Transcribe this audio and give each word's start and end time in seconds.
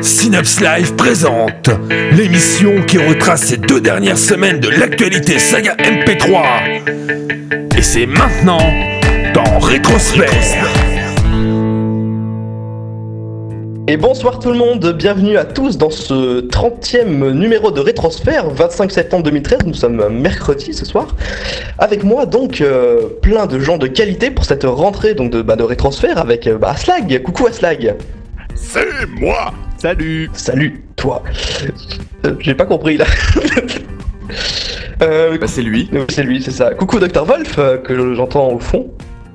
Synapse 0.00 0.60
Live 0.60 0.94
présente 0.94 1.70
l'émission 2.12 2.82
qui 2.82 2.98
retrace 2.98 3.42
ces 3.42 3.56
deux 3.56 3.80
dernières 3.80 4.18
semaines 4.18 4.60
de 4.60 4.68
l'actualité 4.68 5.38
saga 5.38 5.74
MP3. 5.76 6.42
Et 7.76 7.82
c'est 7.82 8.06
maintenant 8.06 8.72
dans 9.34 9.58
Rétrosphère. 9.58 10.81
Et 13.92 13.98
bonsoir 13.98 14.38
tout 14.38 14.50
le 14.50 14.56
monde, 14.56 14.94
bienvenue 14.96 15.36
à 15.36 15.44
tous 15.44 15.76
dans 15.76 15.90
ce 15.90 16.40
30e 16.40 17.32
numéro 17.32 17.70
de 17.70 17.78
Rétrosphère, 17.78 18.48
25 18.48 18.90
septembre 18.90 19.22
2013, 19.24 19.66
nous 19.66 19.74
sommes 19.74 20.08
mercredi 20.08 20.72
ce 20.72 20.86
soir. 20.86 21.08
Avec 21.76 22.02
moi 22.02 22.24
donc 22.24 22.62
euh, 22.62 23.08
plein 23.20 23.44
de 23.44 23.58
gens 23.60 23.76
de 23.76 23.86
qualité 23.86 24.30
pour 24.30 24.46
cette 24.46 24.64
rentrée 24.64 25.12
donc 25.12 25.30
de, 25.30 25.42
bah, 25.42 25.56
de 25.56 25.62
Rétrosphère 25.62 26.16
avec 26.16 26.46
euh, 26.46 26.56
bah, 26.56 26.70
Aslag, 26.70 27.22
coucou 27.22 27.46
Aslag. 27.46 27.96
C'est 28.54 28.86
moi 29.20 29.52
Salut 29.76 30.30
Salut, 30.32 30.84
toi. 30.96 31.22
Euh, 32.24 32.32
J'ai 32.40 32.54
pas 32.54 32.64
compris 32.64 32.96
là. 32.96 33.04
Euh, 35.02 35.36
Bah 35.36 35.48
c'est 35.48 35.62
lui. 35.62 35.90
c'est 36.10 36.22
lui, 36.22 36.40
c'est 36.40 36.52
ça. 36.52 36.72
Coucou 36.74 37.00
Dr 37.00 37.24
Wolf, 37.24 37.56
que 37.82 38.14
j'entends 38.14 38.52
au 38.52 38.60
fond. 38.60 38.88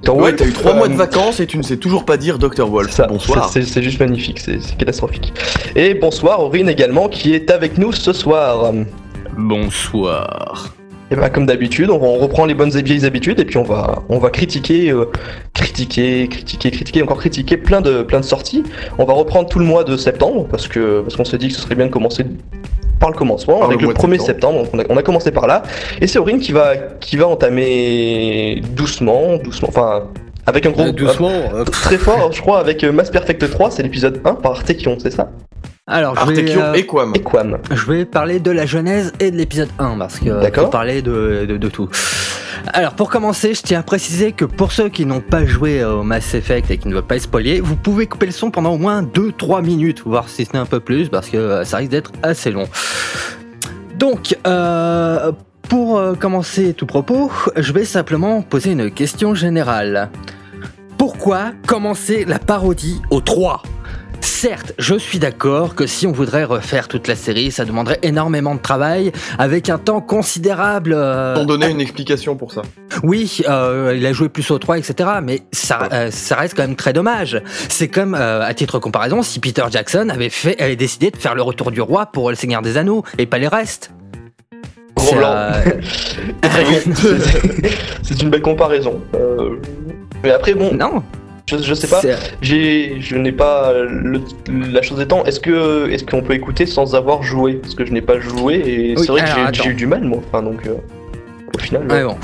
Ouais, 0.07 0.35
t'as 0.35 0.45
eu 0.45 0.53
3 0.53 0.71
euh, 0.71 0.75
mois 0.75 0.87
de 0.87 0.93
vacances 0.93 1.39
et 1.39 1.47
tu 1.47 1.57
ne 1.57 1.63
sais 1.63 1.77
toujours 1.77 2.05
pas 2.05 2.17
dire 2.17 2.37
Dr. 2.39 2.65
Wolf. 2.67 2.91
Ça, 2.91 3.07
Bonsoir. 3.07 3.49
c'est- 3.49 3.81
juste 3.81 3.99
magnifique, 3.99 4.39
c'est 4.39 4.61
c'est 4.61 4.77
catastrophique. 4.77 5.33
Et 5.75 5.93
bonsoir 5.95 6.41
Aurine 6.41 6.69
également 6.69 7.09
qui 7.09 7.33
est 7.33 7.51
avec 7.51 7.77
nous 7.77 7.91
ce 7.91 8.13
soir. 8.13 8.71
Bonsoir. 9.37 10.73
Et 11.09 11.15
bah 11.15 11.29
comme 11.29 11.45
d'habitude, 11.45 11.89
on, 11.89 12.17
reprend 12.17 12.45
les 12.45 12.53
bonnes 12.53 12.75
et 12.77 12.81
vieilles 12.81 13.05
habitudes 13.05 13.39
et 13.39 13.45
puis 13.45 13.57
on 13.57 13.63
va 13.63 14.03
on 14.09 14.19
va 14.19 14.29
critiquer, 14.29 14.91
euh, 14.91 15.05
critiquer, 15.53 16.27
critiquer, 16.27 16.71
critiquer, 16.71 17.01
encore 17.01 17.17
critiquer 17.17 17.55
plein 17.55 17.79
de 17.79 18.03
plein 18.03 18.19
de 18.19 18.25
sorties. 18.25 18.63
On 18.97 19.05
va 19.05 19.13
reprendre 19.13 19.47
tout 19.47 19.59
le 19.59 19.65
mois 19.65 19.83
de 19.83 19.95
septembre 19.95 20.47
parce 20.49 20.67
que 20.67 21.01
parce 21.01 21.15
qu'on 21.15 21.25
s'est 21.25 21.37
dit 21.37 21.47
que 21.47 21.53
ce 21.53 21.61
serait 21.61 21.75
bien 21.75 21.85
de 21.85 21.91
commencer 21.91 22.25
par 22.99 23.09
le 23.09 23.15
commencement 23.15 23.59
Par 23.59 23.69
avec 23.69 23.79
le, 23.79 23.87
mois 23.87 23.93
de 23.93 23.99
1er 23.99 24.19
septembre. 24.19 24.63
Donc 24.63 24.69
on 24.73 24.79
a, 24.79 24.83
on 24.89 24.97
a 24.97 25.03
commencé 25.03 25.31
par 25.31 25.47
là 25.47 25.63
et 26.01 26.07
c'est 26.07 26.19
Aurine 26.19 26.39
qui 26.39 26.51
va 26.51 26.75
qui 26.75 27.15
va 27.15 27.27
entamer 27.27 28.61
doucement, 28.75 29.37
doucement, 29.37 29.69
enfin 29.69 30.03
avec 30.47 30.65
un 30.65 30.71
gros 30.71 30.83
Euh, 30.83 30.91
doucement. 30.93 31.29
euh, 31.53 31.65
très 31.65 31.97
fort, 31.97 32.31
je 32.31 32.41
crois, 32.41 32.59
avec 32.59 32.83
euh, 32.83 32.91
Mass 32.93 33.11
Perfect 33.11 33.49
3, 33.49 33.69
c'est 33.69 33.83
l'épisode 33.83 34.21
1 34.23 34.35
par 34.35 34.53
Artekion, 34.53 34.97
c'est 34.97 35.11
ça? 35.11 35.29
Alors, 35.87 36.15
je 36.15 36.31
vais, 36.31 36.39
Artekion 36.41 36.61
euh, 36.61 36.73
et 36.73 36.85
Quam. 36.85 37.13
Et 37.15 37.21
Quam. 37.21 37.57
je 37.71 37.85
vais 37.85 38.03
parler 38.05 38.39
de 38.41 38.51
la 38.51 38.65
genèse 38.65 39.13
et 39.21 39.31
de 39.31 39.37
l'épisode 39.37 39.69
1 39.79 39.97
parce 39.97 40.19
que 40.19 40.41
D'accord. 40.41 40.65
faut 40.65 40.69
parler 40.69 41.01
de, 41.01 41.45
de, 41.47 41.55
de 41.55 41.69
tout. 41.69 41.89
Alors, 42.73 42.93
pour 42.93 43.09
commencer, 43.09 43.53
je 43.53 43.61
tiens 43.61 43.79
à 43.79 43.83
préciser 43.83 44.33
que 44.33 44.43
pour 44.43 44.73
ceux 44.73 44.89
qui 44.89 45.05
n'ont 45.05 45.21
pas 45.21 45.45
joué 45.45 45.85
au 45.85 46.03
Mass 46.03 46.33
Effect 46.33 46.69
et 46.71 46.77
qui 46.77 46.89
ne 46.89 46.93
veulent 46.93 47.03
pas 47.03 47.17
spoiler, 47.19 47.61
vous 47.61 47.77
pouvez 47.77 48.07
couper 48.07 48.25
le 48.25 48.31
son 48.33 48.51
pendant 48.51 48.73
au 48.73 48.77
moins 48.77 49.01
2-3 49.01 49.63
minutes, 49.63 50.01
voire 50.05 50.27
si 50.27 50.43
ce 50.43 50.53
n'est 50.53 50.59
un 50.59 50.65
peu 50.65 50.81
plus, 50.81 51.07
parce 51.07 51.29
que 51.29 51.37
euh, 51.37 51.63
ça 51.63 51.77
risque 51.77 51.91
d'être 51.91 52.11
assez 52.21 52.51
long. 52.51 52.67
Donc, 53.97 54.37
euh, 54.45 55.31
pour 55.69 55.97
euh, 55.97 56.15
commencer 56.15 56.73
tout 56.73 56.85
propos, 56.85 57.31
je 57.55 57.71
vais 57.71 57.85
simplement 57.85 58.41
poser 58.41 58.71
une 58.71 58.91
question 58.91 59.33
générale. 59.33 60.09
Pourquoi 60.97 61.51
commencer 61.65 62.25
la 62.25 62.39
parodie 62.39 63.01
au 63.09 63.21
3 63.21 63.61
Certes, 64.39 64.73
je 64.77 64.93
suis 64.93 65.17
d'accord 65.17 65.73
que 65.73 65.87
si 65.87 66.05
on 66.05 66.11
voudrait 66.11 66.43
refaire 66.43 66.87
toute 66.87 67.07
la 67.07 67.15
série, 67.15 67.49
ça 67.49 67.65
demanderait 67.65 67.97
énormément 68.03 68.53
de 68.53 68.59
travail, 68.59 69.11
avec 69.39 69.67
un 69.67 69.79
temps 69.79 69.99
considérable. 69.99 70.93
euh, 70.95 71.33
T'en 71.33 71.45
donner 71.45 71.71
une 71.71 71.81
explication 71.81 72.35
pour 72.35 72.51
ça. 72.51 72.61
oui, 73.01 73.41
euh, 73.49 73.95
il 73.97 74.05
a 74.05 74.13
joué 74.13 74.29
plus 74.29 74.51
au 74.51 74.59
3, 74.59 74.77
etc. 74.77 75.09
Mais 75.23 75.41
ça, 75.51 75.89
euh, 75.91 76.11
ça 76.11 76.35
reste 76.35 76.53
quand 76.55 76.61
même 76.61 76.75
très 76.75 76.93
dommage. 76.93 77.41
C'est 77.67 77.87
comme, 77.87 78.13
euh, 78.13 78.45
à 78.45 78.53
titre 78.53 78.77
de 78.77 78.83
comparaison, 78.83 79.23
si 79.23 79.39
Peter 79.39 79.63
Jackson 79.71 80.07
avait, 80.09 80.29
fait, 80.29 80.61
avait 80.61 80.75
décidé 80.75 81.09
de 81.09 81.17
faire 81.17 81.33
le 81.33 81.41
retour 81.41 81.71
du 81.71 81.81
roi 81.81 82.05
pour 82.05 82.29
le 82.29 82.35
Seigneur 82.35 82.61
des 82.61 82.77
Anneaux, 82.77 83.03
et 83.17 83.25
pas 83.25 83.39
les 83.39 83.47
restes. 83.47 83.89
C'est, 88.03 88.21
une 88.21 88.29
belle 88.29 88.43
comparaison. 88.43 89.01
Mais 90.23 90.29
après, 90.29 90.53
bon, 90.53 90.71
non, 90.75 91.01
je, 91.49 91.57
je 91.57 91.73
sais 91.73 91.87
pas, 91.87 92.01
j'ai, 92.41 92.97
je 92.99 93.15
n'ai 93.15 93.31
pas. 93.31 93.73
le- 93.73 94.21
la 94.71 94.81
chose 94.81 94.99
étant, 94.99 95.23
est-ce 95.25 95.39
que 95.39 95.89
est-ce 95.89 96.03
qu'on 96.03 96.21
peut 96.21 96.33
écouter 96.33 96.65
sans 96.65 96.95
avoir 96.95 97.23
joué? 97.23 97.53
Parce 97.55 97.73
que 97.75 97.85
je 97.85 97.91
n'ai 97.93 98.01
pas 98.01 98.19
joué 98.19 98.55
et 98.55 98.95
Oui, 98.97 99.03
c'est 99.05 99.11
vrai 99.11 99.21
que 99.21 99.27
j'ai- 99.27 99.69
eu 99.69 99.73
du 99.73 99.87
mal, 99.87 100.03
moi. 100.03 100.19
Enfin, 100.27 100.43
donc, 100.43 100.65
euh, 100.67 100.73
au 101.55 101.57
final. 101.59 101.83
Ouais, 101.91 102.03
bon. 102.03 102.17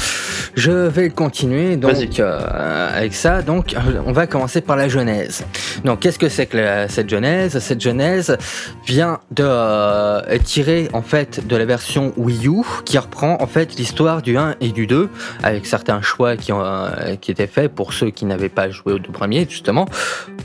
Je 0.55 0.71
vais 0.71 1.09
continuer 1.09 1.77
donc 1.77 1.95
euh, 2.19 2.89
avec 2.95 3.15
ça. 3.15 3.41
Donc, 3.41 3.73
euh, 3.73 3.79
on 4.05 4.11
va 4.11 4.27
commencer 4.27 4.61
par 4.61 4.75
la 4.75 4.87
genèse. 4.87 5.43
Donc, 5.83 6.01
qu'est-ce 6.01 6.19
que 6.19 6.29
c'est 6.29 6.45
que 6.45 6.57
la- 6.57 6.87
cette 6.87 7.09
genèse? 7.09 7.57
Cette 7.59 7.81
genèse 7.81 8.37
vient 8.85 9.19
de 9.31 9.43
euh, 9.45 10.21
tirée 10.43 10.89
en 10.93 11.01
fait 11.01 11.45
de 11.47 11.55
la 11.55 11.65
version 11.65 12.13
Wii 12.17 12.47
U 12.47 12.61
qui 12.85 12.97
reprend 12.99 13.37
en 13.41 13.47
fait 13.47 13.75
l'histoire 13.75 14.21
du 14.21 14.37
1 14.37 14.55
et 14.61 14.69
du 14.71 14.85
2 14.85 15.09
avec 15.41 15.65
certains 15.65 16.01
choix 16.01 16.37
qui 16.37 16.53
ont 16.53 16.63
euh, 16.63 17.15
qui 17.19 17.31
étaient 17.31 17.47
faits 17.47 17.73
pour 17.73 17.93
ceux 17.93 18.11
qui 18.11 18.25
n'avaient 18.25 18.49
pas 18.49 18.69
joué 18.69 18.93
aux 18.93 18.99
deux 18.99 19.11
premiers 19.11 19.47
justement 19.49 19.85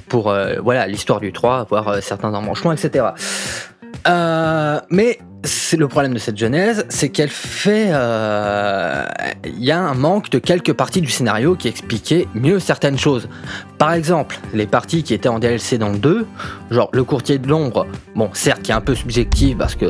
pour 0.09 0.35
voilà 0.63 0.87
l'histoire 0.87 1.21
du 1.21 1.33
3, 1.35 1.61
avoir 1.61 2.03
certains 2.03 2.33
embranchements, 2.33 2.73
etc. 2.73 3.05
Euh, 4.07 4.81
mais 4.91 5.19
c'est 5.45 5.77
le 5.77 5.87
problème 5.89 6.15
de 6.15 6.19
cette 6.19 6.37
genèse, 6.37 6.85
c'est 6.89 7.11
qu'elle 7.11 7.29
fait. 7.29 7.89
euh, 7.91 9.07
Il 9.45 9.65
y 9.65 9.71
a 9.71 9.79
un 9.79 9.95
manque 9.95 10.31
de 10.31 10.39
quelques 10.39 10.73
parties 10.73 11.01
du 11.01 11.11
scénario 11.11 11.55
qui 11.55 11.69
expliquaient 11.69 12.27
mieux 12.35 12.59
certaines 12.59 12.99
choses. 12.99 13.29
Par 13.79 13.93
exemple, 13.93 14.39
les 14.53 14.67
parties 14.67 15.03
qui 15.03 15.15
étaient 15.15 15.29
en 15.29 15.39
DLC 15.39 15.79
dans 15.79 15.91
le 15.91 15.99
2, 15.99 16.27
genre 16.71 16.89
le 16.93 17.05
courtier 17.05 17.39
de 17.39 17.49
l'ombre, 17.49 17.87
bon, 18.15 18.31
certes, 18.33 18.63
qui 18.63 18.73
est 18.73 18.75
un 18.75 18.81
peu 18.81 18.95
subjectif 18.95 19.57
parce 19.57 19.75
que 19.75 19.87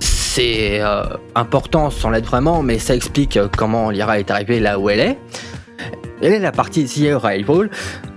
c'est 0.00 0.80
euh, 0.80 1.04
important 1.34 1.90
sans 1.90 2.10
l'être 2.10 2.26
vraiment, 2.26 2.62
mais 2.62 2.78
ça 2.78 2.94
explique 2.94 3.36
euh, 3.36 3.48
comment 3.56 3.90
Lyra 3.90 4.18
est 4.18 4.30
arrivée 4.30 4.60
là 4.60 4.78
où 4.78 4.90
elle 4.90 5.00
est. 5.00 5.18
Et 6.22 6.38
la 6.40 6.50
partie 6.50 6.84
The 6.86 7.12
Arrival, 7.22 7.70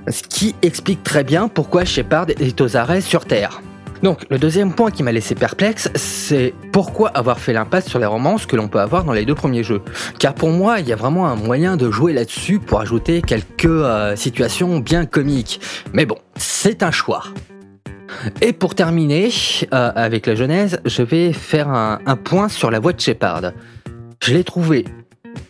ce 0.08 0.24
qui 0.24 0.56
explique 0.64 1.04
très 1.04 1.24
bien 1.24 1.48
pourquoi 1.48 1.86
Shepard 1.86 2.28
est 2.40 2.60
aux 2.60 2.76
arrêts 2.76 3.02
sur 3.02 3.26
Terre. 3.26 3.62
Donc, 4.04 4.26
le 4.30 4.40
deuxième 4.40 4.74
point 4.74 4.90
qui 4.90 5.04
m'a 5.04 5.12
laissé 5.12 5.36
perplexe, 5.36 5.90
c'est 5.96 6.54
pourquoi 6.72 7.10
avoir 7.10 7.40
fait 7.40 7.54
l'impasse 7.54 7.88
sur 7.88 8.00
les 8.00 8.06
romances 8.06 8.46
que 8.48 8.56
l'on 8.56 8.68
peut 8.68 8.80
avoir 8.80 9.04
dans 9.04 9.14
les 9.14 9.26
deux 9.26 9.36
premiers 9.36 9.64
jeux? 9.64 9.82
Car 10.18 10.34
pour 10.34 10.50
moi, 10.50 10.80
il 10.80 10.88
y 10.88 10.94
a 10.94 10.96
vraiment 10.96 11.28
un 11.28 11.36
moyen 11.36 11.78
de 11.78 11.92
jouer 11.92 12.14
là-dessus 12.14 12.60
pour 12.60 12.82
ajouter 12.82 13.22
quelques 13.22 13.66
euh, 13.66 14.16
situations 14.16 14.80
bien 14.80 15.06
comiques. 15.06 15.62
Mais 15.94 16.06
bon, 16.06 16.18
c'est 16.36 16.82
un 16.82 16.92
choix. 16.92 17.26
Et 18.42 18.54
pour 18.54 18.76
terminer 18.76 19.30
euh, 19.74 19.92
avec 19.96 20.26
la 20.26 20.36
genèse, 20.36 20.80
je 20.86 21.04
vais 21.04 21.32
faire 21.32 21.70
un, 21.70 22.00
un 22.06 22.16
point 22.16 22.50
sur 22.50 22.72
la 22.72 22.80
voix 22.80 22.94
de 22.94 23.00
Shepard. 23.00 23.52
Je 24.24 24.34
l'ai 24.34 24.44
trouvé 24.44 24.86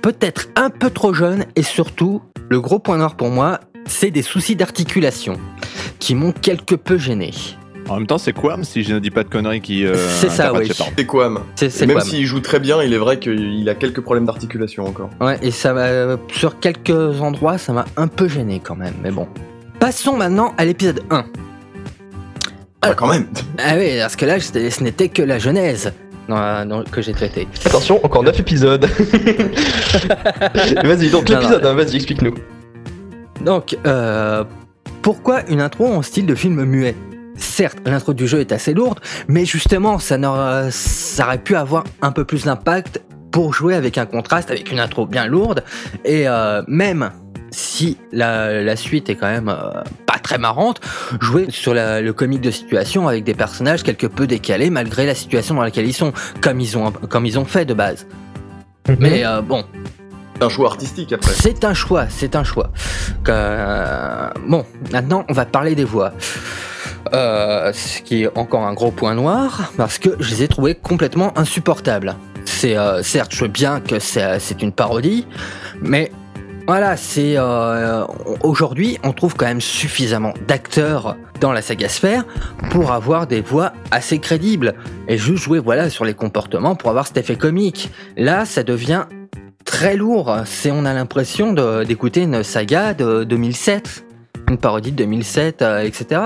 peut-être 0.02 0.48
un 0.56 0.70
peu 0.70 0.90
trop 0.90 1.14
jeune 1.14 1.46
et 1.56 1.64
surtout, 1.64 2.22
le 2.50 2.60
gros 2.60 2.80
point 2.80 2.98
noir 2.98 3.16
pour 3.16 3.30
moi, 3.30 3.62
c'est 3.86 4.12
des 4.12 4.22
soucis 4.22 4.56
d'articulation 4.56 5.40
qui 6.00 6.16
m'ont 6.16 6.32
quelque 6.32 6.76
peu 6.76 6.98
gêné. 6.98 7.32
En 7.90 7.96
même 7.98 8.08
temps, 8.08 8.18
c'est 8.18 8.32
Quam, 8.32 8.64
si 8.64 8.84
je 8.84 8.94
ne 8.94 9.00
dis 9.00 9.10
pas 9.12 9.24
de 9.24 9.30
conneries, 9.30 9.60
qui. 9.62 9.86
euh, 9.86 9.96
C'est 9.96 10.30
ça, 10.30 10.50
interprète 10.50 10.70
oui. 10.80 10.86
C'est 10.98 11.06
Quam. 11.06 11.40
C'est 11.56 11.86
même 11.86 12.00
s'il 12.02 12.26
joue 12.26 12.40
très 12.40 12.60
bien, 12.60 12.82
il 12.84 12.94
est 12.94 12.98
vrai 12.98 13.20
qu'il 13.20 13.68
a 13.68 13.76
quelques 13.76 14.02
problèmes 14.02 14.26
d'articulation 14.26 14.86
encore. 14.86 15.10
Ouais, 15.20 15.38
et 15.42 15.52
ça 15.52 15.74
m'a. 15.74 16.18
Sur 16.32 16.60
quelques 16.60 17.20
endroits, 17.22 17.58
ça 17.58 17.74
m'a 17.74 17.86
un 17.98 18.08
peu 18.08 18.28
gêné 18.30 18.62
quand 18.64 18.76
même, 18.76 18.94
mais 19.04 19.12
bon. 19.12 19.28
Passons 19.80 20.16
maintenant 20.16 20.54
à 20.58 20.66
l'épisode 20.66 21.02
1. 21.10 21.26
Ah, 22.84 22.94
quand 22.96 23.08
même 23.08 23.28
Ah 23.60 23.74
oui, 23.78 23.98
parce 24.00 24.16
que 24.16 24.26
là, 24.26 24.40
ce 24.40 24.84
n'était 24.84 25.10
que 25.10 25.22
la 25.22 25.38
genèse 25.38 25.92
dans- 26.30 26.66
dans- 26.68 26.84
que 26.84 27.02
j'ai 27.02 27.14
traité. 27.14 27.48
Attention, 27.66 28.00
encore 28.06 28.24
9 28.24 28.40
épisodes. 28.40 28.86
vas-y, 30.84 31.10
donc 31.10 31.30
l'épisode, 31.30 31.66
hein, 31.66 31.74
vas-y, 31.74 31.96
explique-nous. 31.98 32.36
Donc, 33.44 33.78
euh, 33.86 34.44
pourquoi 35.02 35.42
une 35.50 35.62
intro 35.62 35.88
en 35.88 36.02
style 36.02 36.26
de 36.26 36.36
film 36.36 36.64
muet? 36.64 36.96
Certes, 37.38 37.80
l'intro 37.86 38.14
du 38.14 38.28
jeu 38.28 38.40
est 38.40 38.52
assez 38.52 38.74
lourde, 38.74 39.00
mais 39.28 39.46
justement, 39.46 40.00
ça, 40.00 40.18
aurait 40.18 41.38
pu 41.38 41.56
avoir 41.56 41.84
un 42.02 42.12
peu 42.12 42.26
plus 42.26 42.46
d'impact 42.46 43.02
pour 43.32 43.54
jouer 43.54 43.76
avec 43.76 43.98
un 43.98 44.06
contraste, 44.06 44.52
avec 44.52 44.72
une 44.72 44.80
intro 44.80 45.06
bien 45.06 45.26
lourde, 45.26 45.64
et 46.04 46.28
euh, 46.28 46.62
même 46.68 47.12
si 47.52 47.98
la, 48.12 48.62
la 48.62 48.76
suite 48.76 49.10
est 49.10 49.16
quand 49.16 49.30
même 49.30 49.50
euh, 49.50 49.82
pas 50.06 50.20
très 50.20 50.38
marrante, 50.38 50.82
jouer 51.22 51.48
sur 51.50 51.74
la- 51.74 52.02
le 52.02 52.14
comique 52.14 52.42
de 52.42 52.52
situation 52.52 53.08
avec 53.08 53.24
des 53.24 53.34
personnages 53.34 53.84
quelque 53.84 54.08
peu 54.08 54.28
décalés 54.28 54.70
malgré 54.70 55.06
la 55.06 55.16
situation 55.16 55.56
dans 55.56 55.62
laquelle 55.64 55.86
ils 55.88 55.94
sont, 55.94 56.14
comme 56.42 56.60
ils 56.60 56.78
ont, 56.78 56.92
comme 56.92 57.26
ils 57.26 57.40
ont 57.40 57.46
fait 57.46 57.66
de 57.66 57.74
base. 57.74 58.08
Mais 59.00 59.26
euh, 59.26 59.42
bon, 59.42 59.64
C'est 60.38 60.44
un 60.44 60.50
choix 60.50 60.68
artistique 60.70 61.12
après. 61.14 61.32
c'est 61.34 61.64
un 61.66 61.74
choix, 61.74 62.06
c'est 62.10 62.36
un 62.36 62.44
choix. 62.44 62.72
Euh, 63.30 64.30
bon, 64.48 64.66
maintenant 64.92 65.26
on 65.30 65.34
va 65.34 65.46
parler 65.46 65.76
des 65.76 65.86
voix. 65.86 66.14
Euh, 67.14 67.74
ce 67.74 68.02
qui 68.02 68.24
est 68.24 68.38
encore 68.38 68.64
un 68.64 68.74
gros 68.74 68.92
point 68.92 69.16
noir, 69.16 69.72
parce 69.78 69.98
que 69.98 70.16
je 70.20 70.30
les 70.32 70.44
ai 70.44 70.48
trouvées 70.48 70.76
complètement 70.76 71.38
insupportables. 71.38 72.16
C'est 72.46 72.78
euh, 72.78 73.04
certes, 73.04 73.34
je 73.34 73.44
veux 73.44 73.50
bien 73.50 73.80
que 73.80 74.00
c'est 74.00 74.40
c'est 74.40 74.62
une 74.62 74.72
parodie, 74.72 75.28
mais 75.82 76.12
Voilà, 76.68 76.96
c'est 76.96 77.34
euh, 77.38 78.06
aujourd'hui, 78.44 78.98
on 79.04 79.14
trouve 79.14 79.36
quand 79.36 79.48
même 79.48 79.62
suffisamment 79.62 80.34
d'acteurs 80.48 81.18
dans 81.40 81.52
la 81.52 81.62
saga 81.62 81.90
Sphère 81.90 82.24
pour 82.70 82.92
avoir 82.92 83.28
des 83.28 83.42
voix 83.42 83.74
assez 83.90 84.20
crédibles 84.20 84.76
et 85.08 85.18
juste 85.18 85.44
jouer 85.44 85.60
voilà 85.60 85.90
sur 85.90 86.06
les 86.06 86.14
comportements 86.14 86.76
pour 86.76 86.90
avoir 86.90 87.08
cet 87.08 87.18
effet 87.18 87.36
comique. 87.36 87.90
Là, 88.16 88.46
ça 88.46 88.64
devient 88.64 89.06
très 89.66 89.96
lourd. 89.96 90.38
C'est 90.46 90.72
on 90.72 90.86
a 90.86 90.94
l'impression 90.94 91.54
d'écouter 91.84 92.22
une 92.22 92.44
saga 92.44 92.94
de 92.94 93.24
2007, 93.24 94.06
une 94.50 94.58
parodie 94.58 94.92
de 94.92 94.98
2007, 94.98 95.62
euh, 95.62 95.80
etc. 95.82 96.22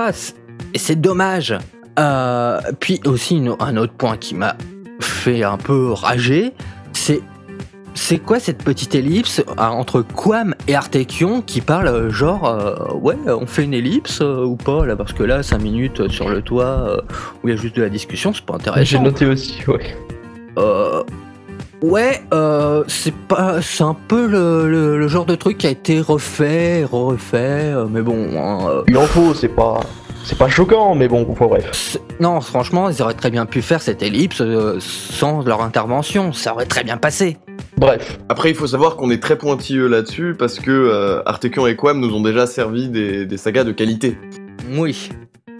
Et 0.76 0.78
c'est 0.78 1.00
dommage. 1.00 1.54
Euh, 1.98 2.60
puis 2.80 3.00
aussi 3.06 3.36
une- 3.38 3.56
un 3.60 3.78
autre 3.78 3.94
point 3.94 4.18
qui 4.18 4.34
m'a 4.34 4.56
fait 5.00 5.42
un 5.42 5.56
peu 5.56 5.90
rager, 5.90 6.52
c'est 6.92 7.22
c'est 7.94 8.18
quoi 8.18 8.38
cette 8.38 8.62
petite 8.62 8.94
ellipse 8.94 9.38
euh, 9.40 9.54
entre 9.62 10.02
Quam 10.02 10.54
et 10.68 10.74
Artekion 10.74 11.40
qui 11.40 11.62
parle 11.62 11.88
euh, 11.88 12.10
genre 12.10 12.44
euh, 12.46 12.74
ouais 12.92 13.16
on 13.26 13.46
fait 13.46 13.64
une 13.64 13.72
ellipse 13.72 14.20
euh, 14.20 14.44
ou 14.44 14.56
pas 14.56 14.84
là 14.84 14.96
parce 14.96 15.14
que 15.14 15.22
là 15.22 15.42
5 15.42 15.62
minutes 15.62 16.08
sur 16.10 16.28
le 16.28 16.42
toit 16.42 16.66
euh, 16.66 17.00
où 17.42 17.48
il 17.48 17.54
y 17.54 17.58
a 17.58 17.60
juste 17.60 17.74
de 17.76 17.80
la 17.82 17.88
discussion 17.88 18.34
c'est 18.34 18.44
pas 18.44 18.58
J'ai 18.62 18.68
intéressant. 18.98 19.02
noté 19.02 19.24
aussi, 19.24 19.60
ouais. 19.66 19.96
Ouais 21.82 22.20
c'est 22.88 23.14
pas 23.14 23.62
c'est 23.62 23.84
un 23.84 23.96
peu 24.08 24.26
le, 24.26 24.68
le- 24.70 24.98
le 24.98 25.08
genre 25.08 25.24
de 25.24 25.34
truc 25.36 25.56
qui 25.56 25.66
a 25.66 25.70
été 25.70 25.98
refait 26.02 26.84
refait 26.84 27.72
mais 27.90 28.02
bon 28.02 28.28
hein, 28.36 28.82
Il 28.88 28.98
en 28.98 29.06
faut, 29.06 29.32
c'est 29.32 29.48
pas. 29.48 29.80
C'est 30.28 30.36
pas 30.36 30.48
choquant, 30.48 30.96
mais 30.96 31.06
bon, 31.06 31.24
enfin, 31.30 31.46
bref. 31.46 31.98
non 32.18 32.40
franchement 32.40 32.90
ils 32.90 33.00
auraient 33.00 33.14
très 33.14 33.30
bien 33.30 33.46
pu 33.46 33.62
faire 33.62 33.80
cette 33.80 34.02
ellipse 34.02 34.40
euh, 34.40 34.76
sans 34.80 35.44
leur 35.44 35.62
intervention 35.62 36.32
ça 36.32 36.52
aurait 36.52 36.66
très 36.66 36.82
bien 36.82 36.96
passé. 36.96 37.36
Bref. 37.76 38.18
Après, 38.28 38.50
il 38.50 38.56
faut 38.56 38.66
savoir 38.66 38.96
qu'on 38.96 39.10
est 39.10 39.22
très 39.22 39.38
pointilleux 39.38 39.86
là-dessus 39.86 40.34
parce 40.36 40.58
que 40.58 40.70
euh, 40.72 41.22
Artekion 41.26 41.68
et 41.68 41.76
Quam 41.76 42.00
nous 42.00 42.12
ont 42.12 42.22
déjà 42.22 42.46
servi 42.46 42.88
des, 42.88 43.24
des 43.24 43.36
sagas 43.36 43.62
de 43.62 43.70
qualité. 43.70 44.18
Oui. 44.76 45.10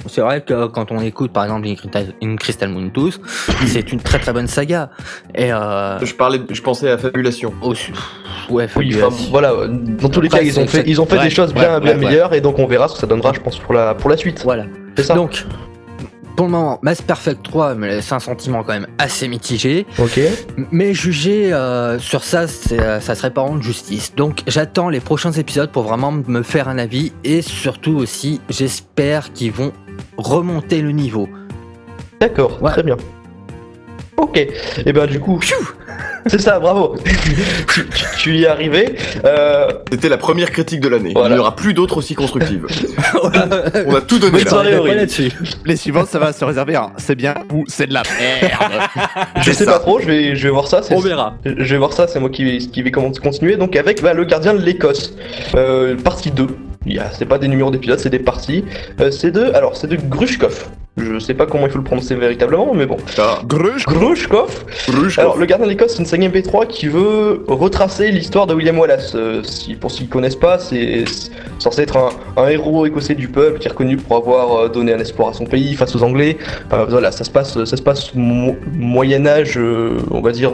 C'est 0.08 0.20
vrai 0.20 0.40
que 0.42 0.66
quand 0.66 0.90
on 0.92 1.00
écoute 1.00 1.32
par 1.32 1.44
exemple 1.44 1.66
In 2.22 2.36
Crystal- 2.36 2.68
Moon 2.68 2.90
Tooth, 2.90 3.20
c'est 3.66 3.92
une 3.92 4.00
très 4.00 4.18
très 4.18 4.32
bonne 4.32 4.46
saga. 4.46 4.90
Et 5.34 5.52
euh, 5.52 5.98
Je 6.04 6.14
parlais, 6.14 6.40
je 6.50 6.60
pensais 6.62 6.90
à 6.90 6.98
Fabulation. 6.98 7.52
aussi- 7.62 7.92
ouais, 8.50 8.68
Oui, 8.76 8.94
enfin, 9.02 9.14
voilà, 9.30 9.52
dans 9.68 10.08
tous 10.08 10.20
les 10.20 10.28
Après, 10.28 10.40
cas, 10.40 10.44
ils 10.44 10.58
ont 10.60 10.66
fait, 10.66 10.84
ils 10.86 11.00
ont 11.00 11.06
fait 11.06 11.18
ouais, 11.18 11.24
des 11.24 11.30
choses 11.30 11.52
ouais, 11.54 11.60
bien, 11.60 11.80
ouais, 11.80 11.94
meilleures, 11.96 12.34
et 12.34 12.40
donc 12.40 12.58
on 12.58 12.66
verra 12.66 12.88
ce 12.88 12.94
que 12.94 13.00
ça 13.00 13.06
donnera, 13.06 13.32
je 13.32 13.40
pense, 13.40 13.58
pour 13.58 13.74
la, 13.74 13.94
pour 13.94 14.10
la 14.10 14.16
suite. 14.16 14.42
Voilà. 14.44 14.64
C'est 14.96 15.04
ça 15.04 15.14
Donc, 15.14 15.44
pour 16.36 16.44
le 16.46 16.52
moment, 16.52 16.78
Mass 16.82 17.00
Perfect 17.00 17.42
3 17.44 17.74
me 17.76 17.86
laisse 17.86 18.12
un 18.12 18.18
sentiment 18.18 18.62
quand 18.62 18.74
même 18.74 18.86
assez 18.98 19.26
mitigé. 19.26 19.86
Ok. 19.98 20.20
Mais 20.70 20.92
juger 20.92 21.50
euh, 21.54 21.98
sur 21.98 22.24
ça, 22.24 22.44
euh, 22.72 23.00
ça 23.00 23.14
serait 23.14 23.30
pas 23.30 23.40
rendre 23.40 23.62
justice. 23.62 24.14
Donc 24.14 24.42
j'attends 24.46 24.90
les 24.90 25.00
prochains 25.00 25.32
épisodes 25.32 25.70
pour 25.70 25.84
vraiment 25.84 26.12
me 26.12 26.42
faire 26.42 26.68
un 26.68 26.76
avis. 26.76 27.12
Et 27.24 27.40
surtout 27.40 27.96
aussi, 27.96 28.42
j'espère 28.50 29.32
qu'ils 29.32 29.52
vont 29.52 29.72
remonter 30.16 30.80
le 30.82 30.90
niveau. 30.92 31.28
D'accord, 32.20 32.62
Ouais. 32.62 32.70
très 32.70 32.82
bien. 32.82 32.96
Ok. 34.16 34.38
Et 34.38 34.92
ben 34.94 35.06
du 35.06 35.20
coup, 35.20 35.38
c'est 36.26 36.40
ça, 36.40 36.58
bravo. 36.58 36.96
tu, 38.18 38.34
y 38.36 38.44
es 38.44 38.46
arrivé. 38.46 38.96
Euh, 39.26 39.68
C'était 39.92 40.08
la 40.08 40.16
première 40.16 40.50
critique 40.50 40.80
de 40.80 40.88
l'année. 40.88 41.12
Voilà. 41.14 41.28
Il 41.28 41.32
n'y 41.34 41.38
aura 41.40 41.54
plus 41.54 41.74
d'autres 41.74 41.98
aussi 41.98 42.14
constructives. 42.14 42.66
On 43.22 43.94
a 43.94 44.00
tout 44.00 44.18
donné 44.18 44.42
là. 44.42 44.62
Les 45.66 45.76
suivantes, 45.76 46.08
ça 46.08 46.18
va 46.18 46.32
se 46.32 46.44
réserver 46.46 46.76
à 46.76 46.92
c'est 46.96 47.14
bien 47.14 47.34
ou 47.52 47.64
c'est 47.68 47.86
de 47.86 47.92
la 47.94 48.02
merde. 48.18 48.72
je 49.42 49.52
sais 49.52 49.66
pas 49.66 49.78
trop, 49.80 50.00
je 50.00 50.06
vais, 50.06 50.34
je 50.34 50.44
vais 50.44 50.52
voir 50.52 50.66
ça. 50.66 50.80
On 50.90 51.00
verra. 51.00 51.34
Je 51.44 51.52
vais 51.74 51.78
voir 51.78 51.92
ça, 51.92 52.08
c'est 52.08 52.18
moi 52.18 52.30
qui 52.30 52.44
vais, 52.44 52.56
qui 52.58 52.82
vais 52.82 52.90
comment- 52.90 53.12
continuer. 53.12 53.56
Donc 53.56 53.76
avec 53.76 54.02
bah, 54.02 54.14
le 54.14 54.24
gardien 54.24 54.54
de 54.54 54.62
l'Écosse, 54.62 55.14
euh, 55.54 55.94
partie 55.96 56.30
2. 56.30 56.46
Il 56.86 56.94
y 56.94 56.98
a- 56.98 57.10
C'est 57.12 57.26
pas 57.26 57.38
des 57.38 57.48
numéros 57.48 57.70
d'épisodes, 57.70 57.98
c'est 57.98 58.10
des 58.10 58.18
parties. 58.18 58.64
Euh, 59.00 59.10
c'est 59.10 59.30
de, 59.30 59.42
alors 59.54 59.76
c'est 59.76 59.86
de 59.88 59.96
Grushkov. 59.96 60.68
Je 60.98 61.18
sais 61.18 61.34
pas 61.34 61.44
comment 61.44 61.66
il 61.66 61.70
faut 61.72 61.76
le 61.78 61.84
prononcer 61.84 62.14
véritablement, 62.14 62.72
mais 62.74 62.86
bon. 62.86 62.96
Ah, 63.18 63.40
Grush, 63.44 63.84
Grushkov. 63.84 64.64
Alors 65.20 65.36
le 65.36 65.44
gardien 65.44 65.66
de 65.66 65.70
l'Écosse, 65.72 65.92
c'est 65.92 65.98
une 65.98 66.06
saga 66.06 66.28
MP3 66.28 66.66
qui 66.66 66.86
veut 66.88 67.44
retracer 67.48 68.10
l'histoire 68.10 68.46
de 68.46 68.54
William 68.54 68.78
Wallace. 68.78 69.12
Euh, 69.14 69.42
si, 69.42 69.74
pour 69.74 69.90
ceux 69.90 70.04
qui 70.04 70.08
connaissent 70.08 70.36
pas, 70.36 70.58
c'est 70.58 71.04
censé 71.58 71.82
être 71.82 71.98
un, 71.98 72.08
un 72.42 72.48
héros 72.48 72.86
écossais 72.86 73.14
du 73.14 73.28
peuple 73.28 73.58
qui 73.58 73.66
est 73.66 73.70
reconnu 73.72 73.98
pour 73.98 74.16
avoir 74.16 74.56
euh, 74.58 74.68
donné 74.70 74.94
un 74.94 74.98
espoir 74.98 75.28
à 75.28 75.32
son 75.34 75.44
pays 75.44 75.74
face 75.74 75.94
aux 75.94 76.02
Anglais. 76.02 76.38
Euh, 76.72 76.86
voilà, 76.88 77.12
ça 77.12 77.24
se 77.24 77.30
passe, 77.30 77.62
ça 77.62 77.76
se 77.76 77.82
passe 77.82 78.14
mo- 78.14 78.56
Moyen 78.72 79.26
Âge, 79.26 79.58
euh, 79.58 79.98
on 80.10 80.22
va 80.22 80.32
dire. 80.32 80.52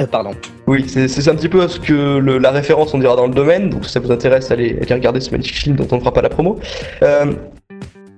Euh, 0.00 0.06
pardon. 0.06 0.30
Oui, 0.70 0.84
c'est 0.86 1.28
un 1.28 1.34
petit 1.34 1.48
peu 1.48 1.66
ce 1.66 1.80
que 1.80 2.20
la 2.20 2.52
référence 2.52 2.94
on 2.94 2.98
dira 2.98 3.16
dans 3.16 3.26
le 3.26 3.34
domaine, 3.34 3.70
donc 3.70 3.84
si 3.86 3.90
ça 3.90 3.98
vous 3.98 4.12
intéresse, 4.12 4.52
allez, 4.52 4.78
regarder 4.88 5.18
ce 5.18 5.32
magnifique 5.32 5.56
film 5.56 5.74
dont 5.74 5.88
on 5.90 5.96
ne 5.96 6.00
fera 6.00 6.12
pas 6.12 6.22
la 6.22 6.28
promo. 6.28 6.60
Euh, 7.02 7.32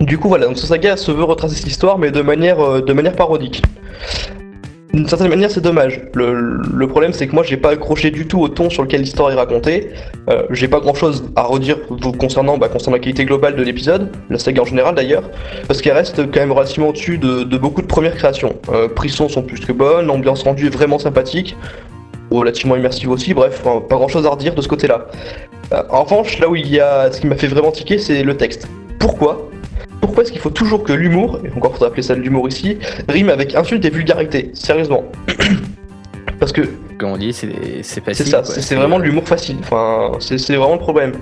du 0.00 0.18
coup 0.18 0.28
voilà, 0.28 0.44
donc 0.44 0.58
ce 0.58 0.66
saga 0.66 0.98
se 0.98 1.10
veut 1.10 1.24
retracer 1.24 1.54
cette 1.54 1.68
histoire, 1.68 1.96
mais 1.96 2.10
de 2.10 2.20
manière, 2.20 2.60
euh, 2.60 3.10
parodique. 3.16 3.62
D'une 4.92 5.08
certaine 5.08 5.28
manière, 5.28 5.50
c'est 5.50 5.62
dommage. 5.62 6.02
Le, 6.12 6.86
problème, 6.86 7.14
c'est 7.14 7.26
que 7.26 7.34
moi, 7.34 7.42
j'ai 7.42 7.56
pas 7.56 7.70
accroché 7.70 8.10
du 8.10 8.26
tout 8.26 8.40
au 8.40 8.48
ton 8.48 8.68
sur 8.68 8.82
lequel 8.82 9.00
l'histoire 9.00 9.30
est 9.30 9.34
racontée. 9.34 9.88
Euh, 10.28 10.42
j'ai 10.50 10.68
pas 10.68 10.80
grand 10.80 10.92
chose 10.92 11.32
à 11.34 11.44
redire 11.44 11.78
concernant, 12.18 12.58
bah, 12.58 12.68
concernant 12.68 12.96
la 12.96 13.00
qualité 13.00 13.24
globale 13.24 13.56
de 13.56 13.62
l'épisode, 13.62 14.10
la 14.28 14.38
saga 14.38 14.60
en 14.60 14.66
général 14.66 14.94
d'ailleurs, 14.94 15.30
parce 15.66 15.80
qu'elle 15.80 15.94
reste 15.94 16.30
quand 16.30 16.40
même 16.40 16.52
relativement 16.52 16.88
au-dessus 16.88 17.16
de, 17.16 17.44
de 17.44 17.56
beaucoup 17.56 17.80
de 17.80 17.86
premières 17.86 18.14
créations. 18.14 18.56
Euh, 18.70 18.88
Prissons 18.88 19.30
sont 19.30 19.42
plus 19.42 19.60
que 19.60 19.72
bonnes, 19.72 20.08
l'ambiance 20.08 20.42
rendue 20.42 20.66
est 20.66 20.74
vraiment 20.74 20.98
sympathique, 20.98 21.56
relativement 22.38 22.76
immersive 22.76 23.10
aussi, 23.10 23.34
bref, 23.34 23.62
pas 23.62 23.96
grand 23.96 24.08
chose 24.08 24.26
à 24.26 24.30
redire 24.30 24.54
de 24.54 24.62
ce 24.62 24.68
côté-là. 24.68 25.06
Euh, 25.72 25.82
en 25.90 26.04
revanche, 26.04 26.38
là 26.38 26.48
où 26.48 26.56
il 26.56 26.68
y 26.68 26.80
a 26.80 27.10
ce 27.10 27.20
qui 27.20 27.26
m'a 27.26 27.36
fait 27.36 27.46
vraiment 27.46 27.72
tiquer, 27.72 27.98
c'est 27.98 28.22
le 28.22 28.36
texte. 28.36 28.68
Pourquoi? 28.98 29.48
Pourquoi 30.00 30.24
est-ce 30.24 30.32
qu'il 30.32 30.40
faut 30.40 30.50
toujours 30.50 30.82
que 30.82 30.92
l'humour, 30.92 31.38
et 31.44 31.56
encore 31.56 31.72
faudrait 31.72 31.88
appeler 31.88 32.02
ça 32.02 32.14
l'humour 32.14 32.48
ici, 32.48 32.78
rime 33.08 33.30
avec 33.30 33.54
insultes 33.54 33.84
et 33.84 33.90
vulgarité? 33.90 34.50
Sérieusement. 34.54 35.04
Parce 36.42 36.50
que 36.50 36.62
Comme 36.98 37.12
on 37.12 37.16
dit, 37.16 37.32
c'est 37.32 38.04
facile. 38.04 38.26
c'est 38.42 38.60
ça, 38.62 38.74
vraiment 38.74 38.98
de 38.98 39.04
l'humour 39.04 39.22
facile. 39.22 39.58
Enfin, 39.60 40.10
c'est 40.18 40.56
vraiment 40.56 40.72
le 40.72 40.80
problème. 40.80 41.12